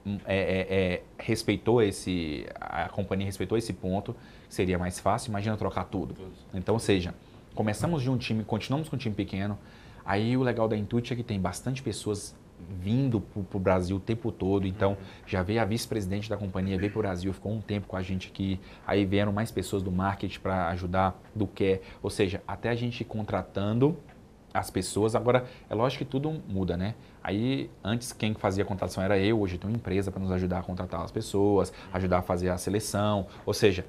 hum, 0.05 0.19
é, 0.25 0.37
é, 0.37 0.67
é, 0.71 1.03
respeitou 1.19 1.81
esse, 1.81 2.47
a 2.61 2.89
companhia 2.89 3.27
respeitou 3.27 3.57
esse 3.57 3.73
ponto. 3.73 4.15
Seria 4.49 4.79
mais 4.79 4.99
fácil, 4.99 5.31
imagina 5.31 5.57
trocar 5.57 5.85
tudo. 5.85 6.17
Então, 6.53 6.75
ou 6.75 6.81
seja, 6.81 7.15
começamos 7.55 8.03
de 8.03 8.11
um 8.11 8.19
time, 8.19 8.45
continuamos 8.45 8.89
com 8.89 8.97
um 8.97 8.99
time 8.99 9.15
pequeno, 9.15 9.59
Aí 10.05 10.37
o 10.37 10.43
legal 10.43 10.69
da 10.69 10.77
Intuit 10.77 11.13
é 11.13 11.17
que 11.17 11.23
tem 11.23 11.41
bastante 11.41 11.83
pessoas 11.83 12.35
vindo 12.69 13.21
para 13.21 13.57
o 13.57 13.61
Brasil 13.61 13.97
o 13.97 14.01
tempo 14.01 14.31
todo. 14.31 14.67
Então, 14.67 14.97
já 15.27 15.43
veio 15.43 15.61
a 15.61 15.65
vice-presidente 15.65 16.29
da 16.29 16.37
companhia, 16.37 16.79
veio 16.79 16.91
para 16.91 16.99
o 16.99 17.03
Brasil, 17.03 17.33
ficou 17.33 17.53
um 17.53 17.61
tempo 17.61 17.87
com 17.87 17.97
a 17.97 18.03
gente 18.03 18.29
aqui. 18.29 18.61
Aí 18.87 19.05
vieram 19.05 19.33
mais 19.33 19.51
pessoas 19.51 19.83
do 19.83 19.91
marketing 19.91 20.41
para 20.41 20.69
ajudar 20.69 21.21
do 21.35 21.47
que. 21.47 21.81
Ou 22.03 22.11
seja, 22.11 22.43
até 22.47 22.71
a 22.71 22.75
gente 22.75 23.05
contratando 23.05 23.97
as 24.53 24.71
pessoas. 24.71 25.15
Agora, 25.15 25.47
é 25.69 25.75
lógico 25.75 26.05
que 26.05 26.11
tudo 26.11 26.43
muda, 26.49 26.77
né? 26.77 26.95
Aí, 27.23 27.71
antes, 27.83 28.13
quem 28.13 28.35
fazia 28.35 28.65
a 28.65 28.67
contratação 28.67 29.03
era 29.03 29.19
eu. 29.19 29.41
Hoje, 29.41 29.59
tem 29.59 29.69
uma 29.69 29.77
empresa 29.77 30.11
para 30.11 30.21
nos 30.21 30.31
ajudar 30.33 30.59
a 30.59 30.63
contratar 30.63 31.03
as 31.03 31.11
pessoas, 31.11 31.73
ajudar 31.93 32.19
a 32.19 32.23
fazer 32.23 32.51
a 32.51 32.59
seleção. 32.59 33.27
Ou 33.47 33.55
seja, 33.55 33.87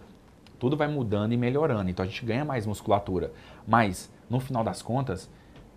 tudo 0.59 0.77
vai 0.77 0.87
mudando 0.87 1.33
e 1.33 1.37
melhorando. 1.37 1.89
Então, 1.89 2.03
a 2.03 2.07
gente 2.07 2.25
ganha 2.25 2.45
mais 2.45 2.65
musculatura. 2.65 3.31
Mas, 3.67 4.11
no 4.29 4.39
final 4.39 4.63
das 4.63 4.81
contas 4.81 5.29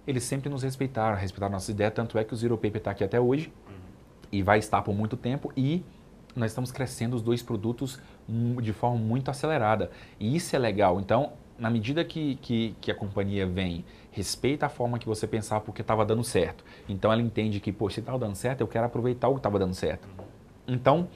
eles 0.06 0.24
sempre 0.24 0.48
nos 0.48 0.62
respeitaram, 0.62 1.16
respeitaram 1.16 1.52
nossas 1.52 1.68
ideias, 1.68 1.92
tanto 1.94 2.18
é 2.18 2.24
que 2.24 2.32
o 2.32 2.36
Zero 2.36 2.56
Paper 2.56 2.76
está 2.76 2.90
aqui 2.92 3.04
até 3.04 3.20
hoje 3.20 3.52
uhum. 3.66 3.74
e 4.30 4.42
vai 4.42 4.58
estar 4.58 4.82
por 4.82 4.94
muito 4.94 5.16
tempo 5.16 5.52
e 5.56 5.84
nós 6.34 6.50
estamos 6.50 6.70
crescendo 6.70 7.16
os 7.16 7.22
dois 7.22 7.42
produtos 7.42 7.98
de 8.62 8.72
forma 8.72 8.98
muito 8.98 9.30
acelerada. 9.30 9.90
E 10.20 10.36
isso 10.36 10.54
é 10.54 10.58
legal. 10.58 11.00
Então, 11.00 11.32
na 11.58 11.70
medida 11.70 12.04
que, 12.04 12.36
que, 12.36 12.76
que 12.80 12.90
a 12.90 12.94
companhia 12.94 13.46
vem, 13.46 13.84
respeita 14.10 14.66
a 14.66 14.68
forma 14.68 14.98
que 14.98 15.06
você 15.06 15.26
pensava 15.26 15.62
porque 15.62 15.80
estava 15.80 16.04
dando 16.04 16.22
certo. 16.22 16.62
Então, 16.86 17.10
ela 17.10 17.22
entende 17.22 17.58
que, 17.58 17.72
pô, 17.72 17.88
se 17.88 18.00
estava 18.00 18.18
dando 18.18 18.34
certo, 18.34 18.60
eu 18.60 18.68
quero 18.68 18.84
aproveitar 18.84 19.28
o 19.28 19.32
que 19.32 19.38
estava 19.38 19.58
dando 19.58 19.74
certo. 19.74 20.06
Então, 20.68 21.08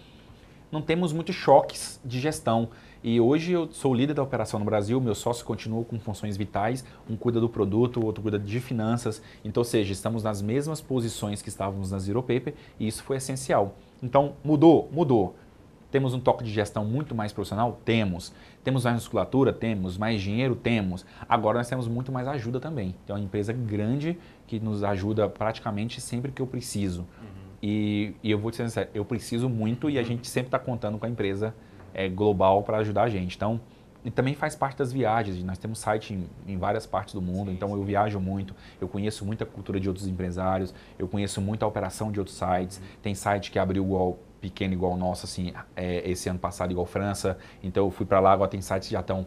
não 0.72 0.80
temos 0.80 1.12
muitos 1.12 1.34
choques 1.34 2.00
de 2.04 2.18
gestão. 2.18 2.70
E 3.02 3.18
hoje 3.18 3.52
eu 3.52 3.66
sou 3.72 3.94
líder 3.94 4.12
da 4.12 4.22
operação 4.22 4.60
no 4.60 4.66
Brasil, 4.66 5.00
meu 5.00 5.14
sócio 5.14 5.42
continua 5.44 5.82
com 5.84 5.98
funções 5.98 6.36
vitais, 6.36 6.84
um 7.08 7.16
cuida 7.16 7.40
do 7.40 7.48
produto, 7.48 7.98
o 7.98 8.04
outro 8.04 8.20
cuida 8.22 8.38
de 8.38 8.60
finanças. 8.60 9.22
Então, 9.42 9.62
ou 9.62 9.64
seja, 9.64 9.90
estamos 9.90 10.22
nas 10.22 10.42
mesmas 10.42 10.82
posições 10.82 11.40
que 11.40 11.48
estávamos 11.48 11.90
na 11.90 11.98
Zero 11.98 12.22
Paper 12.22 12.52
e 12.78 12.86
isso 12.86 13.02
foi 13.02 13.16
essencial. 13.16 13.74
Então, 14.02 14.34
mudou? 14.44 14.90
Mudou. 14.92 15.34
Temos 15.90 16.12
um 16.12 16.20
toque 16.20 16.44
de 16.44 16.50
gestão 16.50 16.84
muito 16.84 17.14
mais 17.14 17.32
profissional? 17.32 17.80
Temos. 17.84 18.32
Temos 18.62 18.84
mais 18.84 18.96
musculatura? 18.96 19.50
Temos. 19.50 19.96
Mais 19.96 20.20
dinheiro? 20.20 20.54
Temos. 20.54 21.04
Agora 21.26 21.58
nós 21.58 21.68
temos 21.68 21.88
muito 21.88 22.12
mais 22.12 22.28
ajuda 22.28 22.60
também. 22.60 22.94
Tem 23.06 23.16
uma 23.16 23.24
empresa 23.24 23.52
grande 23.52 24.18
que 24.46 24.60
nos 24.60 24.84
ajuda 24.84 25.26
praticamente 25.26 26.02
sempre 26.02 26.30
que 26.30 26.40
eu 26.40 26.46
preciso. 26.46 27.00
Uhum. 27.00 27.50
E, 27.62 28.14
e, 28.22 28.30
eu 28.30 28.38
vou 28.38 28.50
te 28.50 28.58
sincero, 28.58 28.88
eu 28.94 29.04
preciso 29.04 29.48
muito 29.48 29.90
e 29.90 29.98
a 29.98 30.02
gente 30.02 30.28
sempre 30.28 30.48
está 30.48 30.58
contando 30.58 30.98
com 30.98 31.06
a 31.06 31.08
empresa 31.08 31.54
é, 31.94 32.08
global 32.08 32.62
para 32.62 32.78
ajudar 32.78 33.02
a 33.02 33.08
gente. 33.08 33.36
Então, 33.36 33.60
e 34.04 34.10
também 34.10 34.34
faz 34.34 34.56
parte 34.56 34.78
das 34.78 34.92
viagens. 34.92 35.42
Nós 35.44 35.58
temos 35.58 35.78
site 35.78 36.14
em, 36.14 36.26
em 36.46 36.56
várias 36.56 36.86
partes 36.86 37.14
do 37.14 37.20
mundo, 37.20 37.48
sim, 37.48 37.54
então 37.54 37.68
sim. 37.68 37.74
eu 37.74 37.84
viajo 37.84 38.18
muito, 38.18 38.54
eu 38.80 38.88
conheço 38.88 39.24
muita 39.24 39.44
cultura 39.44 39.78
de 39.78 39.88
outros 39.88 40.06
empresários, 40.06 40.74
eu 40.98 41.06
conheço 41.06 41.40
muita 41.40 41.66
operação 41.66 42.10
de 42.10 42.18
outros 42.18 42.36
sites. 42.36 42.78
Uhum. 42.78 42.84
Tem 43.02 43.14
site 43.14 43.50
que 43.50 43.58
abriu 43.58 43.84
igual 43.84 44.18
pequeno 44.40 44.72
igual 44.72 44.92
o 44.92 44.96
nosso, 44.96 45.26
assim, 45.26 45.52
é, 45.76 46.08
esse 46.10 46.28
ano 46.28 46.38
passado 46.38 46.70
igual 46.70 46.86
França. 46.86 47.36
Então 47.62 47.84
eu 47.84 47.90
fui 47.90 48.06
para 48.06 48.20
lá, 48.20 48.32
agora 48.32 48.50
tem 48.50 48.60
sites 48.60 48.88
que 48.88 48.94
já 48.94 49.00
estão, 49.00 49.26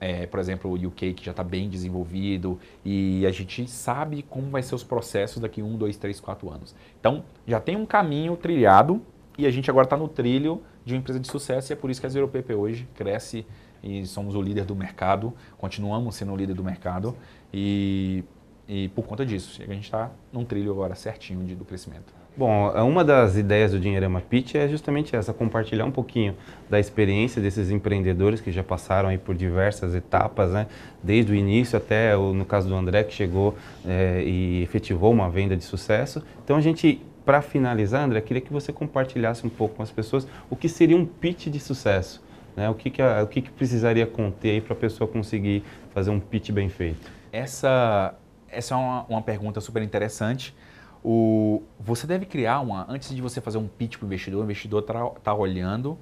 é, 0.00 0.26
por 0.26 0.40
exemplo, 0.40 0.70
o 0.70 0.74
UK 0.88 1.14
que 1.14 1.24
já 1.24 1.30
está 1.30 1.44
bem 1.44 1.68
desenvolvido 1.68 2.58
e 2.84 3.24
a 3.24 3.30
gente 3.30 3.68
sabe 3.68 4.24
como 4.24 4.50
vai 4.50 4.62
ser 4.62 4.74
os 4.74 4.82
processos 4.82 5.40
daqui 5.40 5.62
um, 5.62 5.76
dois, 5.76 5.96
três, 5.96 6.18
quatro 6.18 6.50
anos. 6.50 6.74
Então 6.98 7.22
já 7.46 7.60
tem 7.60 7.76
um 7.76 7.86
caminho 7.86 8.36
trilhado 8.36 9.00
e 9.38 9.46
a 9.46 9.50
gente 9.50 9.70
agora 9.70 9.84
está 9.84 9.96
no 9.96 10.08
trilho 10.08 10.60
de 10.84 10.92
uma 10.92 10.98
empresa 10.98 11.20
de 11.20 11.28
sucesso 11.28 11.70
e 11.70 11.74
é 11.74 11.76
por 11.76 11.88
isso 11.90 12.00
que 12.00 12.06
a 12.06 12.10
Zero 12.10 12.26
PP 12.26 12.54
hoje 12.54 12.88
cresce 12.94 13.46
e 13.82 14.04
somos 14.04 14.34
o 14.34 14.42
líder 14.42 14.64
do 14.64 14.74
mercado, 14.74 15.32
continuamos 15.56 16.16
sendo 16.16 16.32
o 16.32 16.36
líder 16.36 16.54
do 16.54 16.64
mercado 16.64 17.16
e, 17.54 18.24
e 18.68 18.88
por 18.88 19.06
conta 19.06 19.24
disso, 19.24 19.62
a 19.62 19.72
gente 19.72 19.84
está 19.84 20.10
num 20.32 20.44
trilho 20.44 20.72
agora 20.72 20.96
certinho 20.96 21.44
de, 21.44 21.54
do 21.54 21.64
crescimento. 21.64 22.18
Bom, 22.38 22.70
uma 22.84 23.04
das 23.04 23.36
ideias 23.36 23.72
do 23.72 23.80
Dinheirama 23.80 24.20
Pitch 24.20 24.54
é 24.54 24.68
justamente 24.68 25.16
essa, 25.16 25.34
compartilhar 25.34 25.84
um 25.84 25.90
pouquinho 25.90 26.36
da 26.70 26.78
experiência 26.78 27.42
desses 27.42 27.68
empreendedores 27.68 28.40
que 28.40 28.52
já 28.52 28.62
passaram 28.62 29.08
aí 29.08 29.18
por 29.18 29.34
diversas 29.34 29.92
etapas, 29.92 30.52
né? 30.52 30.68
Desde 31.02 31.32
o 31.32 31.34
início 31.34 31.76
até, 31.76 32.16
o, 32.16 32.32
no 32.32 32.44
caso 32.44 32.68
do 32.68 32.76
André, 32.76 33.02
que 33.02 33.12
chegou 33.12 33.56
é, 33.84 34.22
e 34.24 34.62
efetivou 34.62 35.10
uma 35.10 35.28
venda 35.28 35.56
de 35.56 35.64
sucesso. 35.64 36.22
Então 36.44 36.56
a 36.56 36.60
gente, 36.60 37.02
para 37.28 37.42
finalizar, 37.42 38.04
André, 38.04 38.22
queria 38.22 38.40
que 38.40 38.50
você 38.50 38.72
compartilhasse 38.72 39.46
um 39.46 39.50
pouco 39.50 39.74
com 39.74 39.82
as 39.82 39.90
pessoas 39.90 40.26
o 40.48 40.56
que 40.56 40.66
seria 40.66 40.96
um 40.96 41.04
pitch 41.04 41.48
de 41.48 41.60
sucesso. 41.60 42.24
Né? 42.56 42.70
O, 42.70 42.74
que, 42.74 42.88
que, 42.88 43.02
a, 43.02 43.22
o 43.22 43.26
que, 43.26 43.42
que 43.42 43.50
precisaria 43.50 44.06
conter 44.06 44.62
para 44.62 44.72
a 44.72 44.76
pessoa 44.76 45.06
conseguir 45.06 45.62
fazer 45.92 46.08
um 46.08 46.18
pitch 46.18 46.52
bem 46.52 46.70
feito? 46.70 47.12
Essa, 47.30 48.14
essa 48.48 48.72
é 48.72 48.78
uma, 48.78 49.04
uma 49.10 49.20
pergunta 49.20 49.60
super 49.60 49.82
interessante. 49.82 50.56
O, 51.04 51.62
você 51.78 52.06
deve 52.06 52.24
criar 52.24 52.60
uma, 52.60 52.86
antes 52.88 53.14
de 53.14 53.20
você 53.20 53.42
fazer 53.42 53.58
um 53.58 53.68
pitch 53.68 53.98
para 53.98 54.04
o 54.04 54.06
investidor, 54.06 54.40
o 54.40 54.44
investidor 54.44 54.80
está 54.80 55.10
tá 55.22 55.34
olhando 55.34 55.98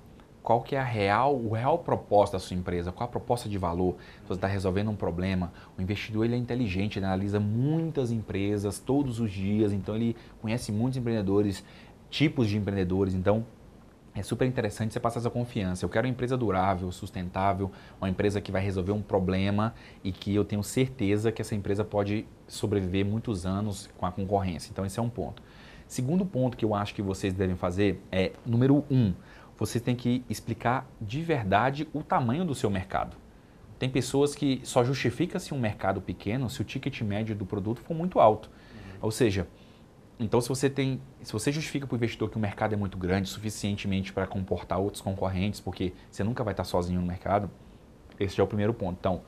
qual 0.46 0.60
que 0.60 0.76
é 0.76 0.78
a 0.78 0.84
real, 0.84 1.34
o 1.34 1.54
real 1.54 1.80
proposta 1.80 2.36
da 2.36 2.40
sua 2.40 2.56
empresa, 2.56 2.92
qual 2.92 3.08
a 3.08 3.10
proposta 3.10 3.48
de 3.48 3.58
valor. 3.58 3.96
Se 4.22 4.28
você 4.28 4.34
está 4.34 4.46
resolvendo 4.46 4.88
um 4.88 4.94
problema, 4.94 5.52
o 5.76 5.82
investidor 5.82 6.24
ele 6.24 6.36
é 6.36 6.38
inteligente, 6.38 7.00
ele 7.00 7.06
analisa 7.06 7.40
muitas 7.40 8.12
empresas 8.12 8.78
todos 8.78 9.18
os 9.18 9.32
dias, 9.32 9.72
então 9.72 9.96
ele 9.96 10.16
conhece 10.40 10.70
muitos 10.70 10.98
empreendedores, 10.98 11.64
tipos 12.08 12.46
de 12.46 12.56
empreendedores, 12.56 13.12
então 13.12 13.44
é 14.14 14.22
super 14.22 14.46
interessante 14.46 14.92
você 14.92 15.00
passar 15.00 15.18
essa 15.18 15.30
confiança. 15.30 15.84
Eu 15.84 15.88
quero 15.88 16.06
uma 16.06 16.12
empresa 16.12 16.36
durável, 16.36 16.92
sustentável, 16.92 17.72
uma 18.00 18.08
empresa 18.08 18.40
que 18.40 18.52
vai 18.52 18.62
resolver 18.62 18.92
um 18.92 19.02
problema 19.02 19.74
e 20.04 20.12
que 20.12 20.32
eu 20.32 20.44
tenho 20.44 20.62
certeza 20.62 21.32
que 21.32 21.42
essa 21.42 21.56
empresa 21.56 21.84
pode 21.84 22.24
sobreviver 22.46 23.04
muitos 23.04 23.46
anos 23.46 23.90
com 23.98 24.06
a 24.06 24.12
concorrência. 24.12 24.70
Então, 24.70 24.86
esse 24.86 24.96
é 24.96 25.02
um 25.02 25.10
ponto. 25.10 25.42
Segundo 25.88 26.24
ponto 26.24 26.56
que 26.56 26.64
eu 26.64 26.74
acho 26.74 26.94
que 26.94 27.02
vocês 27.02 27.32
devem 27.32 27.56
fazer 27.56 28.00
é, 28.10 28.32
número 28.44 28.84
um, 28.90 29.12
você 29.58 29.80
tem 29.80 29.96
que 29.96 30.24
explicar 30.28 30.86
de 31.00 31.22
verdade 31.22 31.88
o 31.92 32.02
tamanho 32.02 32.44
do 32.44 32.54
seu 32.54 32.70
mercado. 32.70 33.16
Tem 33.78 33.90
pessoas 33.90 34.34
que 34.34 34.60
só 34.64 34.82
justifica-se 34.84 35.52
um 35.52 35.58
mercado 35.58 36.00
pequeno 36.00 36.48
se 36.48 36.60
o 36.60 36.64
ticket 36.64 37.02
médio 37.02 37.34
do 37.34 37.44
produto 37.44 37.80
for 37.80 37.94
muito 37.94 38.18
alto. 38.18 38.48
Uhum. 38.48 38.98
Ou 39.02 39.10
seja, 39.10 39.46
então, 40.18 40.40
se 40.40 40.48
você 40.48 40.70
tem, 40.70 41.00
se 41.22 41.30
você 41.30 41.52
justifica 41.52 41.86
para 41.86 41.94
o 41.94 41.96
investidor 41.96 42.30
que 42.30 42.38
o 42.38 42.40
mercado 42.40 42.72
é 42.72 42.76
muito 42.76 42.96
grande, 42.96 43.28
suficientemente 43.28 44.12
para 44.12 44.26
comportar 44.26 44.78
outros 44.78 45.02
concorrentes, 45.02 45.60
porque 45.60 45.92
você 46.10 46.24
nunca 46.24 46.42
vai 46.42 46.54
estar 46.54 46.64
sozinho 46.64 47.00
no 47.00 47.06
mercado, 47.06 47.50
esse 48.18 48.40
é 48.40 48.42
o 48.42 48.46
primeiro 48.46 48.72
ponto. 48.72 48.96
Então, 48.98 49.20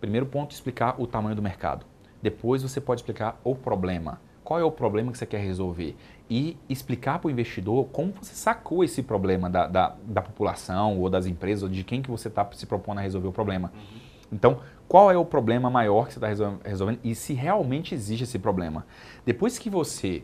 primeiro 0.00 0.26
ponto, 0.26 0.50
explicar 0.52 1.00
o 1.00 1.06
tamanho 1.06 1.36
do 1.36 1.42
mercado. 1.42 1.86
Depois, 2.20 2.62
você 2.62 2.80
pode 2.80 3.00
explicar 3.00 3.40
o 3.44 3.54
problema. 3.54 4.20
Qual 4.42 4.58
é 4.58 4.64
o 4.64 4.72
problema 4.72 5.12
que 5.12 5.18
você 5.18 5.26
quer 5.26 5.38
resolver? 5.38 5.94
E 6.30 6.56
explicar 6.68 7.18
para 7.18 7.28
o 7.28 7.30
investidor 7.30 7.86
como 7.86 8.12
você 8.20 8.34
sacou 8.34 8.84
esse 8.84 9.02
problema 9.02 9.48
da, 9.48 9.66
da, 9.66 9.96
da, 10.02 10.20
população 10.20 10.98
ou 10.98 11.08
das 11.08 11.24
empresas, 11.24 11.62
ou 11.62 11.68
de 11.68 11.82
quem 11.82 12.02
que 12.02 12.10
você 12.10 12.28
está 12.28 12.46
se 12.52 12.66
propondo 12.66 12.98
a 12.98 13.00
resolver 13.00 13.28
o 13.28 13.32
problema. 13.32 13.72
Uhum. 13.74 13.98
Então, 14.30 14.60
qual 14.86 15.10
é 15.10 15.16
o 15.16 15.24
problema 15.24 15.70
maior 15.70 16.06
que 16.06 16.14
você 16.14 16.18
está 16.18 16.58
resolvendo 16.68 16.98
e 17.02 17.14
se 17.14 17.32
realmente 17.32 17.94
existe 17.94 18.24
esse 18.24 18.38
problema. 18.38 18.86
Depois 19.24 19.58
que 19.58 19.70
você 19.70 20.22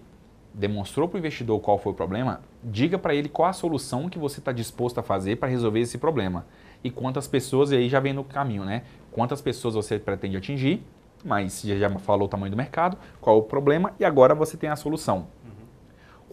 demonstrou 0.55 1.09
para 1.09 1.17
o 1.17 1.19
investidor 1.19 1.59
qual 1.61 1.79
foi 1.79 1.93
o 1.93 1.95
problema, 1.95 2.41
diga 2.63 2.97
para 2.97 3.15
ele 3.15 3.29
qual 3.29 3.49
a 3.49 3.53
solução 3.53 4.09
que 4.09 4.19
você 4.19 4.39
está 4.39 4.53
disposto 4.53 4.99
a 4.99 5.03
fazer 5.03 5.37
para 5.37 5.49
resolver 5.49 5.81
esse 5.81 5.99
problema. 5.99 6.47
E 6.83 6.91
quantas 6.91 7.27
pessoas, 7.27 7.73
e 7.73 7.77
aí 7.77 7.89
já 7.89 7.99
vem 7.99 8.13
no 8.13 8.23
caminho, 8.23 8.65
né? 8.65 8.85
Quantas 9.11 9.41
pessoas 9.41 9.75
você 9.75 9.99
pretende 9.99 10.37
atingir, 10.37 10.83
mas 11.25 11.63
já 11.63 11.91
falou 11.99 12.27
o 12.27 12.29
tamanho 12.29 12.51
do 12.51 12.57
mercado, 12.57 12.97
qual 13.21 13.39
o 13.39 13.43
problema, 13.43 13.93
e 13.99 14.05
agora 14.05 14.35
você 14.35 14.57
tem 14.57 14.71
a 14.71 14.77
solução. 14.77 15.27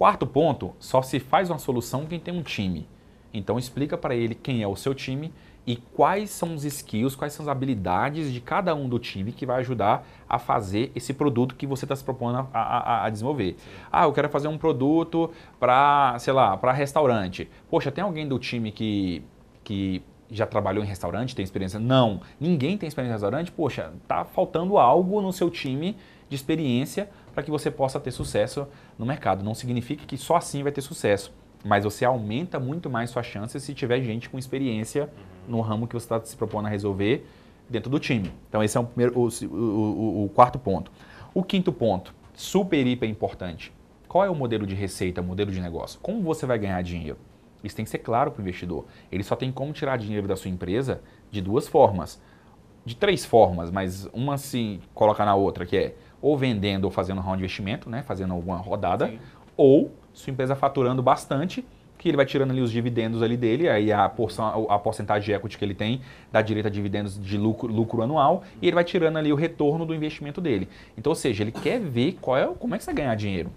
Quarto 0.01 0.25
ponto, 0.25 0.73
só 0.79 1.03
se 1.03 1.19
faz 1.19 1.51
uma 1.51 1.59
solução 1.59 2.07
quem 2.07 2.19
tem 2.19 2.35
um 2.35 2.41
time. 2.41 2.87
Então 3.31 3.59
explica 3.59 3.95
para 3.95 4.15
ele 4.15 4.33
quem 4.33 4.63
é 4.63 4.67
o 4.67 4.75
seu 4.75 4.95
time 4.95 5.31
e 5.63 5.75
quais 5.75 6.31
são 6.31 6.55
os 6.55 6.65
skills, 6.65 7.15
quais 7.15 7.33
são 7.33 7.43
as 7.43 7.47
habilidades 7.47 8.33
de 8.33 8.41
cada 8.41 8.73
um 8.73 8.89
do 8.89 8.97
time 8.97 9.31
que 9.31 9.45
vai 9.45 9.59
ajudar 9.59 10.03
a 10.27 10.39
fazer 10.39 10.91
esse 10.95 11.13
produto 11.13 11.53
que 11.53 11.67
você 11.67 11.85
está 11.85 11.95
se 11.95 12.03
propondo 12.03 12.49
a, 12.51 12.59
a, 12.59 13.05
a, 13.05 13.09
desenvolver. 13.11 13.55
Ah, 13.91 14.05
eu 14.05 14.11
quero 14.11 14.27
fazer 14.27 14.47
um 14.47 14.57
produto 14.57 15.29
para, 15.59 16.17
sei 16.17 16.33
lá, 16.33 16.57
para 16.57 16.71
restaurante. 16.71 17.47
Poxa, 17.69 17.91
tem 17.91 18.03
alguém 18.03 18.27
do 18.27 18.39
time 18.39 18.71
que, 18.71 19.23
que 19.63 20.01
já 20.31 20.47
trabalhou 20.47 20.83
em 20.83 20.87
restaurante, 20.87 21.35
tem 21.35 21.43
experiência? 21.43 21.79
Não, 21.79 22.21
ninguém 22.39 22.75
tem 22.75 22.87
experiência 22.87 23.11
em 23.11 23.17
restaurante. 23.17 23.51
Poxa, 23.51 23.93
tá 24.07 24.25
faltando 24.25 24.79
algo 24.79 25.21
no 25.21 25.31
seu 25.31 25.51
time 25.51 25.95
de 26.31 26.35
experiência 26.35 27.09
para 27.33 27.43
que 27.43 27.51
você 27.51 27.69
possa 27.69 27.99
ter 27.99 28.11
sucesso 28.11 28.65
no 28.97 29.05
mercado. 29.05 29.43
Não 29.43 29.53
significa 29.53 30.05
que 30.05 30.17
só 30.17 30.37
assim 30.37 30.63
vai 30.63 30.71
ter 30.71 30.79
sucesso, 30.79 31.33
mas 31.61 31.83
você 31.83 32.05
aumenta 32.05 32.57
muito 32.57 32.89
mais 32.89 33.09
suas 33.09 33.25
chances 33.25 33.61
se 33.61 33.73
tiver 33.73 34.01
gente 34.01 34.29
com 34.29 34.39
experiência 34.39 35.09
no 35.45 35.59
ramo 35.59 35.85
que 35.85 35.93
você 35.93 36.05
está 36.05 36.21
se 36.21 36.37
propondo 36.37 36.67
a 36.67 36.69
resolver 36.69 37.27
dentro 37.69 37.91
do 37.91 37.99
time. 37.99 38.31
Então, 38.47 38.63
esse 38.63 38.77
é 38.77 38.79
o, 38.79 38.85
primeiro, 38.85 39.19
o, 39.19 39.27
o, 39.27 40.23
o, 40.23 40.29
quarto 40.29 40.57
ponto. 40.57 40.89
O 41.33 41.43
quinto 41.43 41.69
ponto, 41.73 42.15
super, 42.33 42.87
hiper 42.87 43.09
importante. 43.09 43.73
Qual 44.07 44.23
é 44.23 44.29
o 44.29 44.35
modelo 44.35 44.65
de 44.65 44.73
receita, 44.73 45.21
modelo 45.21 45.51
de 45.51 45.59
negócio? 45.59 45.99
Como 46.01 46.21
você 46.21 46.45
vai 46.45 46.57
ganhar 46.57 46.81
dinheiro? 46.81 47.17
Isso 47.61 47.75
tem 47.75 47.83
que 47.83 47.91
ser 47.91 47.99
claro 47.99 48.31
para 48.31 48.39
o 48.39 48.41
investidor. 48.41 48.85
Ele 49.11 49.23
só 49.23 49.35
tem 49.35 49.51
como 49.51 49.73
tirar 49.73 49.97
dinheiro 49.97 50.29
da 50.29 50.37
sua 50.37 50.49
empresa 50.49 51.01
de 51.29 51.41
duas 51.41 51.67
formas. 51.67 52.21
De 52.85 52.95
três 52.95 53.25
formas, 53.25 53.69
mas 53.69 54.07
uma 54.11 54.37
se 54.37 54.79
coloca 54.93 55.23
na 55.23 55.35
outra, 55.35 55.65
que 55.65 55.77
é 55.77 55.95
ou 56.21 56.37
vendendo 56.37 56.85
ou 56.85 56.91
fazendo 56.91 57.19
um 57.19 57.21
round 57.21 57.37
de 57.37 57.43
investimento, 57.43 57.89
né? 57.89 58.03
fazendo 58.03 58.33
alguma 58.33 58.57
rodada, 58.57 59.07
Sim. 59.07 59.19
ou 59.57 59.91
sua 60.13 60.31
empresa 60.31 60.55
faturando 60.55 61.01
bastante 61.01 61.65
que 62.01 62.09
ele 62.09 62.17
vai 62.17 62.25
tirando 62.25 62.49
ali 62.49 62.61
os 62.61 62.71
dividendos 62.71 63.21
ali 63.21 63.37
dele, 63.37 63.69
aí 63.69 63.91
a, 63.91 64.09
porção, 64.09 64.65
a 64.67 64.79
porcentagem 64.79 65.23
de 65.23 65.33
equity 65.33 65.55
que 65.55 65.63
ele 65.63 65.75
tem 65.75 66.01
dá 66.31 66.41
direito 66.41 66.65
a 66.65 66.69
dividendos 66.69 67.21
de 67.21 67.37
lucro, 67.37 67.71
lucro 67.71 68.01
anual 68.01 68.41
e 68.59 68.65
ele 68.65 68.73
vai 68.73 68.83
tirando 68.83 69.17
ali 69.17 69.31
o 69.31 69.35
retorno 69.35 69.85
do 69.85 69.93
investimento 69.93 70.41
dele. 70.41 70.67
Então, 70.97 71.11
ou 71.11 71.15
seja, 71.15 71.43
ele 71.43 71.51
quer 71.51 71.79
ver 71.79 72.17
qual 72.19 72.35
é, 72.35 72.47
como 72.47 72.73
é 72.73 72.79
que 72.79 72.83
você 72.83 72.91
vai 72.91 73.03
ganhar 73.03 73.13
dinheiro. 73.13 73.51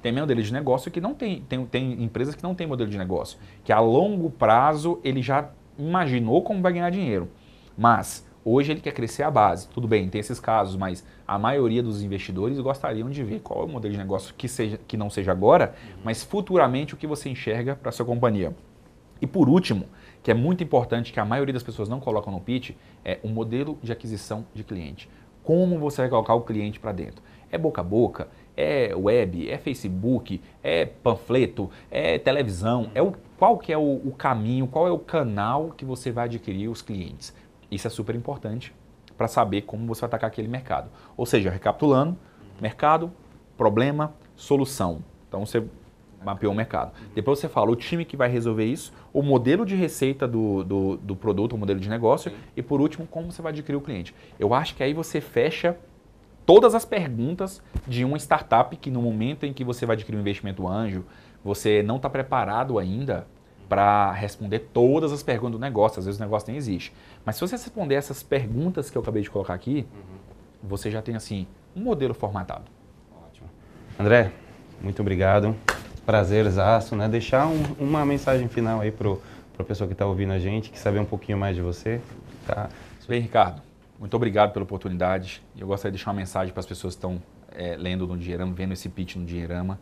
Tem 0.00 0.12
modelo 0.12 0.42
de 0.42 0.50
negócio 0.50 0.90
que 0.90 0.98
não 0.98 1.12
tem, 1.12 1.42
tem, 1.42 1.66
tem 1.66 2.02
empresas 2.02 2.34
que 2.34 2.42
não 2.42 2.54
tem 2.54 2.66
modelo 2.66 2.88
de 2.88 2.96
negócio, 2.96 3.38
que 3.62 3.70
a 3.70 3.80
longo 3.80 4.30
prazo 4.30 4.98
ele 5.04 5.20
já 5.20 5.50
imaginou 5.78 6.42
como 6.42 6.62
vai 6.62 6.72
ganhar 6.72 6.88
dinheiro. 6.88 7.28
Mas 7.76 8.26
Hoje 8.42 8.72
ele 8.72 8.80
quer 8.80 8.92
crescer 8.92 9.22
a 9.22 9.30
base. 9.30 9.68
Tudo 9.68 9.86
bem, 9.86 10.08
tem 10.08 10.18
esses 10.18 10.40
casos, 10.40 10.74
mas 10.74 11.04
a 11.28 11.38
maioria 11.38 11.82
dos 11.82 12.02
investidores 12.02 12.58
gostariam 12.58 13.10
de 13.10 13.22
ver 13.22 13.40
qual 13.40 13.60
é 13.60 13.64
o 13.64 13.68
modelo 13.68 13.92
de 13.92 13.98
negócio 13.98 14.34
que, 14.34 14.48
seja, 14.48 14.80
que 14.88 14.96
não 14.96 15.10
seja 15.10 15.30
agora, 15.30 15.74
mas 16.02 16.24
futuramente 16.24 16.94
o 16.94 16.96
que 16.96 17.06
você 17.06 17.28
enxerga 17.28 17.76
para 17.76 17.90
a 17.90 17.92
sua 17.92 18.06
companhia. 18.06 18.54
E 19.20 19.26
por 19.26 19.46
último, 19.46 19.84
que 20.22 20.30
é 20.30 20.34
muito 20.34 20.64
importante 20.64 21.12
que 21.12 21.20
a 21.20 21.24
maioria 21.24 21.52
das 21.52 21.62
pessoas 21.62 21.88
não 21.88 22.00
colocam 22.00 22.32
no 22.32 22.40
pitch, 22.40 22.70
é 23.04 23.18
o 23.22 23.28
modelo 23.28 23.78
de 23.82 23.92
aquisição 23.92 24.46
de 24.54 24.64
cliente. 24.64 25.08
Como 25.44 25.78
você 25.78 26.02
vai 26.02 26.08
colocar 26.08 26.34
o 26.34 26.40
cliente 26.40 26.80
para 26.80 26.92
dentro? 26.92 27.22
É 27.52 27.58
boca 27.58 27.82
a 27.82 27.84
boca? 27.84 28.28
É 28.56 28.94
web? 28.94 29.50
É 29.50 29.58
Facebook? 29.58 30.40
É 30.62 30.86
panfleto? 30.86 31.70
É 31.90 32.18
televisão? 32.18 32.90
É 32.94 33.02
o, 33.02 33.12
qual 33.38 33.58
que 33.58 33.72
é 33.72 33.76
o, 33.76 34.00
o 34.04 34.14
caminho? 34.16 34.66
Qual 34.66 34.86
é 34.86 34.90
o 34.90 34.98
canal 34.98 35.74
que 35.76 35.84
você 35.84 36.10
vai 36.10 36.24
adquirir 36.26 36.68
os 36.68 36.80
clientes? 36.80 37.34
Isso 37.70 37.86
é 37.86 37.90
super 37.90 38.14
importante 38.14 38.74
para 39.16 39.28
saber 39.28 39.62
como 39.62 39.86
você 39.86 40.00
vai 40.00 40.08
atacar 40.08 40.28
aquele 40.28 40.48
mercado. 40.48 40.90
Ou 41.16 41.26
seja, 41.26 41.50
recapitulando, 41.50 42.16
mercado, 42.60 43.12
problema, 43.56 44.14
solução. 44.34 45.04
Então 45.28 45.44
você 45.44 45.62
mapeou 46.24 46.52
o 46.52 46.56
mercado. 46.56 46.92
Depois 47.14 47.38
você 47.38 47.48
fala 47.48 47.70
o 47.70 47.76
time 47.76 48.04
que 48.04 48.16
vai 48.16 48.28
resolver 48.28 48.64
isso, 48.64 48.92
o 49.12 49.22
modelo 49.22 49.64
de 49.64 49.74
receita 49.74 50.26
do, 50.26 50.64
do, 50.64 50.96
do 50.98 51.16
produto, 51.16 51.54
o 51.54 51.58
modelo 51.58 51.80
de 51.80 51.88
negócio, 51.88 52.30
Sim. 52.30 52.36
e 52.56 52.62
por 52.62 52.80
último, 52.80 53.06
como 53.06 53.30
você 53.30 53.42
vai 53.42 53.52
adquirir 53.52 53.76
o 53.76 53.80
cliente. 53.80 54.14
Eu 54.38 54.54
acho 54.54 54.74
que 54.74 54.82
aí 54.82 54.92
você 54.92 55.20
fecha 55.20 55.76
todas 56.44 56.74
as 56.74 56.84
perguntas 56.84 57.62
de 57.86 58.04
uma 58.04 58.16
startup 58.18 58.74
que 58.76 58.90
no 58.90 59.00
momento 59.02 59.44
em 59.44 59.52
que 59.52 59.64
você 59.64 59.86
vai 59.86 59.94
adquirir 59.94 60.16
um 60.16 60.20
investimento 60.20 60.66
anjo, 60.66 61.04
você 61.44 61.82
não 61.82 61.96
está 61.96 62.10
preparado 62.10 62.78
ainda 62.78 63.26
para 63.70 64.10
responder 64.10 64.58
todas 64.72 65.12
as 65.12 65.22
perguntas 65.22 65.52
do 65.52 65.60
negócio. 65.60 66.00
Às 66.00 66.04
vezes 66.04 66.20
o 66.20 66.24
negócio 66.24 66.48
nem 66.48 66.56
existe. 66.56 66.92
Mas 67.24 67.36
se 67.36 67.40
você 67.40 67.54
responder 67.54 67.94
essas 67.94 68.20
perguntas 68.20 68.90
que 68.90 68.98
eu 68.98 69.00
acabei 69.00 69.22
de 69.22 69.30
colocar 69.30 69.54
aqui, 69.54 69.86
uhum. 69.94 70.68
você 70.68 70.90
já 70.90 71.00
tem 71.00 71.14
assim 71.14 71.46
um 71.74 71.80
modelo 71.80 72.12
formatado. 72.12 72.64
Ótimo. 73.28 73.48
André, 73.96 74.32
muito 74.82 75.00
obrigado. 75.00 75.54
Prazerzaço, 76.04 76.96
né? 76.96 77.08
Deixar 77.08 77.46
um, 77.46 77.62
uma 77.78 78.04
mensagem 78.04 78.48
final 78.48 78.80
aí 78.80 78.90
para 78.90 79.12
a 79.56 79.62
pessoa 79.62 79.86
que 79.86 79.94
está 79.94 80.04
ouvindo 80.04 80.32
a 80.32 80.38
gente, 80.40 80.68
que 80.68 80.78
saber 80.78 80.98
um 80.98 81.04
pouquinho 81.04 81.38
mais 81.38 81.54
de 81.54 81.62
você. 81.62 82.00
Tá? 82.44 82.68
Bem, 83.06 83.20
Ricardo, 83.20 83.62
muito 84.00 84.16
obrigado 84.16 84.52
pela 84.52 84.64
oportunidade. 84.64 85.40
Eu 85.56 85.68
gostaria 85.68 85.92
de 85.92 85.98
deixar 85.98 86.10
uma 86.10 86.16
mensagem 86.16 86.52
para 86.52 86.60
as 86.60 86.66
pessoas 86.66 86.94
que 86.94 86.98
estão 86.98 87.22
é, 87.52 87.76
lendo 87.76 88.04
no 88.04 88.18
Dinheirama, 88.18 88.52
vendo 88.52 88.72
esse 88.72 88.88
pitch 88.88 89.14
no 89.14 89.24
Dinheirama. 89.24 89.78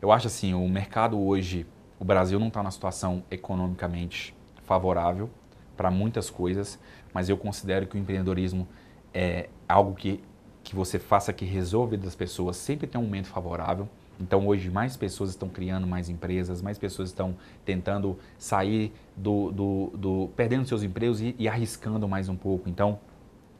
Eu 0.00 0.10
acho 0.10 0.28
assim, 0.28 0.54
o 0.54 0.66
mercado 0.66 1.20
hoje 1.20 1.66
o 1.98 2.04
Brasil 2.04 2.38
não 2.38 2.48
está 2.48 2.62
numa 2.62 2.70
situação 2.70 3.22
economicamente 3.30 4.34
favorável 4.64 5.28
para 5.76 5.90
muitas 5.90 6.30
coisas, 6.30 6.78
mas 7.12 7.28
eu 7.28 7.36
considero 7.36 7.86
que 7.86 7.96
o 7.96 7.98
empreendedorismo 7.98 8.68
é 9.12 9.48
algo 9.68 9.94
que, 9.94 10.20
que 10.62 10.74
você 10.74 10.98
faça 10.98 11.32
que 11.32 11.44
resolve 11.44 11.96
das 11.96 12.14
pessoas 12.14 12.56
sempre 12.56 12.86
tem 12.86 13.00
um 13.00 13.04
momento 13.04 13.28
favorável. 13.28 13.88
Então 14.20 14.46
hoje 14.46 14.68
mais 14.68 14.96
pessoas 14.96 15.30
estão 15.30 15.48
criando 15.48 15.86
mais 15.86 16.08
empresas, 16.08 16.60
mais 16.60 16.76
pessoas 16.76 17.10
estão 17.10 17.36
tentando 17.64 18.18
sair 18.36 18.92
do, 19.16 19.52
do, 19.52 19.92
do 19.96 20.30
perdendo 20.36 20.66
seus 20.66 20.82
empregos 20.82 21.20
e, 21.20 21.34
e 21.38 21.48
arriscando 21.48 22.08
mais 22.08 22.28
um 22.28 22.36
pouco. 22.36 22.68
Então 22.68 22.98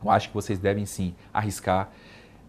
eu 0.04 0.10
acho 0.10 0.28
que 0.28 0.34
vocês 0.34 0.58
devem 0.58 0.84
sim 0.84 1.14
arriscar. 1.32 1.90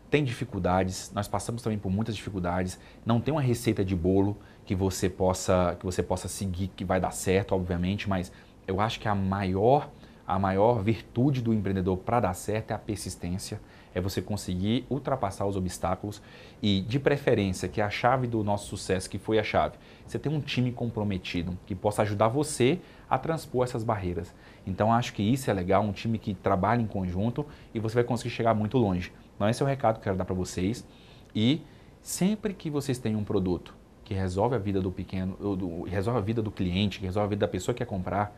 Tem 0.09 0.23
dificuldades, 0.23 1.11
nós 1.13 1.27
passamos 1.27 1.61
também 1.61 1.77
por 1.77 1.91
muitas 1.91 2.15
dificuldades. 2.15 2.79
Não 3.05 3.21
tem 3.21 3.31
uma 3.31 3.41
receita 3.41 3.85
de 3.85 3.95
bolo 3.95 4.37
que 4.65 4.73
você 4.73 5.07
possa 5.07 5.75
que 5.79 5.85
você 5.85 6.01
possa 6.01 6.27
seguir 6.27 6.69
que 6.75 6.83
vai 6.83 6.99
dar 6.99 7.11
certo, 7.11 7.53
obviamente, 7.53 8.09
mas 8.09 8.31
eu 8.67 8.81
acho 8.81 8.99
que 8.99 9.07
a 9.07 9.13
maior 9.13 9.89
a 10.29 10.37
maior 10.37 10.83
virtude 10.83 11.41
do 11.41 11.51
empreendedor 11.51 11.97
para 11.97 12.19
dar 12.19 12.35
certo 12.35 12.69
é 12.69 12.75
a 12.75 12.77
persistência, 12.77 13.59
é 13.95 13.99
você 13.99 14.21
conseguir 14.21 14.85
ultrapassar 14.87 15.47
os 15.47 15.55
obstáculos 15.55 16.21
e, 16.61 16.81
de 16.81 16.99
preferência, 16.99 17.67
que 17.67 17.81
é 17.81 17.83
a 17.83 17.89
chave 17.89 18.27
do 18.27 18.43
nosso 18.43 18.67
sucesso, 18.67 19.09
que 19.09 19.17
foi 19.17 19.39
a 19.39 19.43
chave, 19.43 19.79
você 20.05 20.19
ter 20.19 20.29
um 20.29 20.39
time 20.39 20.71
comprometido 20.71 21.57
que 21.65 21.73
possa 21.73 22.03
ajudar 22.03 22.27
você 22.27 22.79
a 23.09 23.17
transpor 23.17 23.63
essas 23.63 23.83
barreiras. 23.83 24.31
Então, 24.67 24.93
acho 24.93 25.13
que 25.13 25.23
isso 25.23 25.49
é 25.49 25.53
legal, 25.53 25.81
um 25.81 25.91
time 25.91 26.19
que 26.19 26.35
trabalha 26.35 26.79
em 26.79 26.85
conjunto 26.85 27.43
e 27.73 27.79
você 27.79 27.95
vai 27.95 28.03
conseguir 28.03 28.29
chegar 28.29 28.53
muito 28.53 28.77
longe. 28.77 29.11
Então, 29.39 29.47
esse 29.47 29.63
é 29.63 29.65
o 29.65 29.69
recado 29.69 29.95
que 29.95 29.99
eu 30.01 30.03
quero 30.03 30.17
dar 30.17 30.25
para 30.25 30.35
vocês. 30.35 30.85
E 31.33 31.61
sempre 32.01 32.53
que 32.53 32.69
vocês 32.69 32.97
têm 32.97 33.15
um 33.15 33.23
produto 33.23 33.73
que 34.03 34.13
resolve 34.13 34.53
a 34.53 34.59
vida 34.59 34.81
do 34.81 34.91
pequeno, 34.91 35.55
do, 35.55 35.83
resolve 35.83 36.19
a 36.19 36.21
vida 36.21 36.41
do 36.41 36.51
cliente, 36.51 36.99
que 36.99 37.05
resolve 37.05 37.27
a 37.27 37.29
vida 37.29 37.39
da 37.39 37.47
pessoa 37.47 37.73
que 37.73 37.77
quer 37.77 37.85
comprar, 37.85 38.37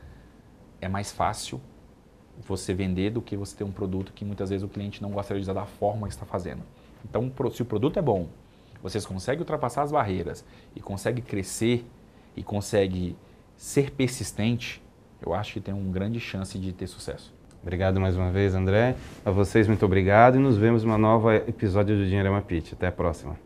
é 0.79 0.87
mais 0.87 1.11
fácil 1.11 1.59
você 2.47 2.71
vender 2.71 3.09
do 3.09 3.19
que 3.19 3.35
você 3.35 3.57
ter 3.57 3.63
um 3.63 3.71
produto 3.71 4.13
que 4.13 4.23
muitas 4.23 4.51
vezes 4.51 4.63
o 4.63 4.67
cliente 4.67 5.01
não 5.01 5.09
gostaria 5.09 5.41
de 5.41 5.45
usar 5.45 5.53
da 5.53 5.65
forma 5.65 6.05
que 6.05 6.13
está 6.13 6.25
fazendo. 6.25 6.61
Então, 7.03 7.31
se 7.51 7.63
o 7.63 7.65
produto 7.65 7.97
é 7.97 8.01
bom, 8.01 8.27
vocês 8.83 9.03
conseguem 9.03 9.39
ultrapassar 9.39 9.81
as 9.81 9.91
barreiras 9.91 10.45
e 10.75 10.79
conseguem 10.79 11.23
crescer 11.23 11.83
e 12.35 12.43
conseguem 12.43 13.15
ser 13.57 13.89
persistente, 13.89 14.83
eu 15.19 15.33
acho 15.33 15.53
que 15.53 15.59
tem 15.59 15.73
uma 15.73 15.91
grande 15.91 16.19
chance 16.19 16.59
de 16.59 16.71
ter 16.71 16.85
sucesso. 16.85 17.33
Obrigado 17.61 17.99
mais 17.99 18.17
uma 18.17 18.31
vez, 18.31 18.55
André. 18.55 18.95
A 19.23 19.31
vocês, 19.31 19.67
muito 19.67 19.85
obrigado 19.85 20.35
e 20.35 20.39
nos 20.39 20.57
vemos 20.57 20.83
em 20.83 20.87
uma 20.87 20.97
nova 20.97 21.35
episódio 21.35 21.95
do 21.95 22.05
Dinheiro 22.05 22.27
é 22.27 22.31
uma 22.31 22.41
Pitch. 22.41 22.73
Até 22.73 22.87
a 22.87 22.91
próxima. 22.91 23.37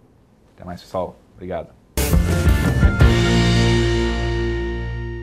Até 0.56 0.64
mais, 0.64 0.82
pessoal. 0.82 1.16
Obrigado. 1.36 1.85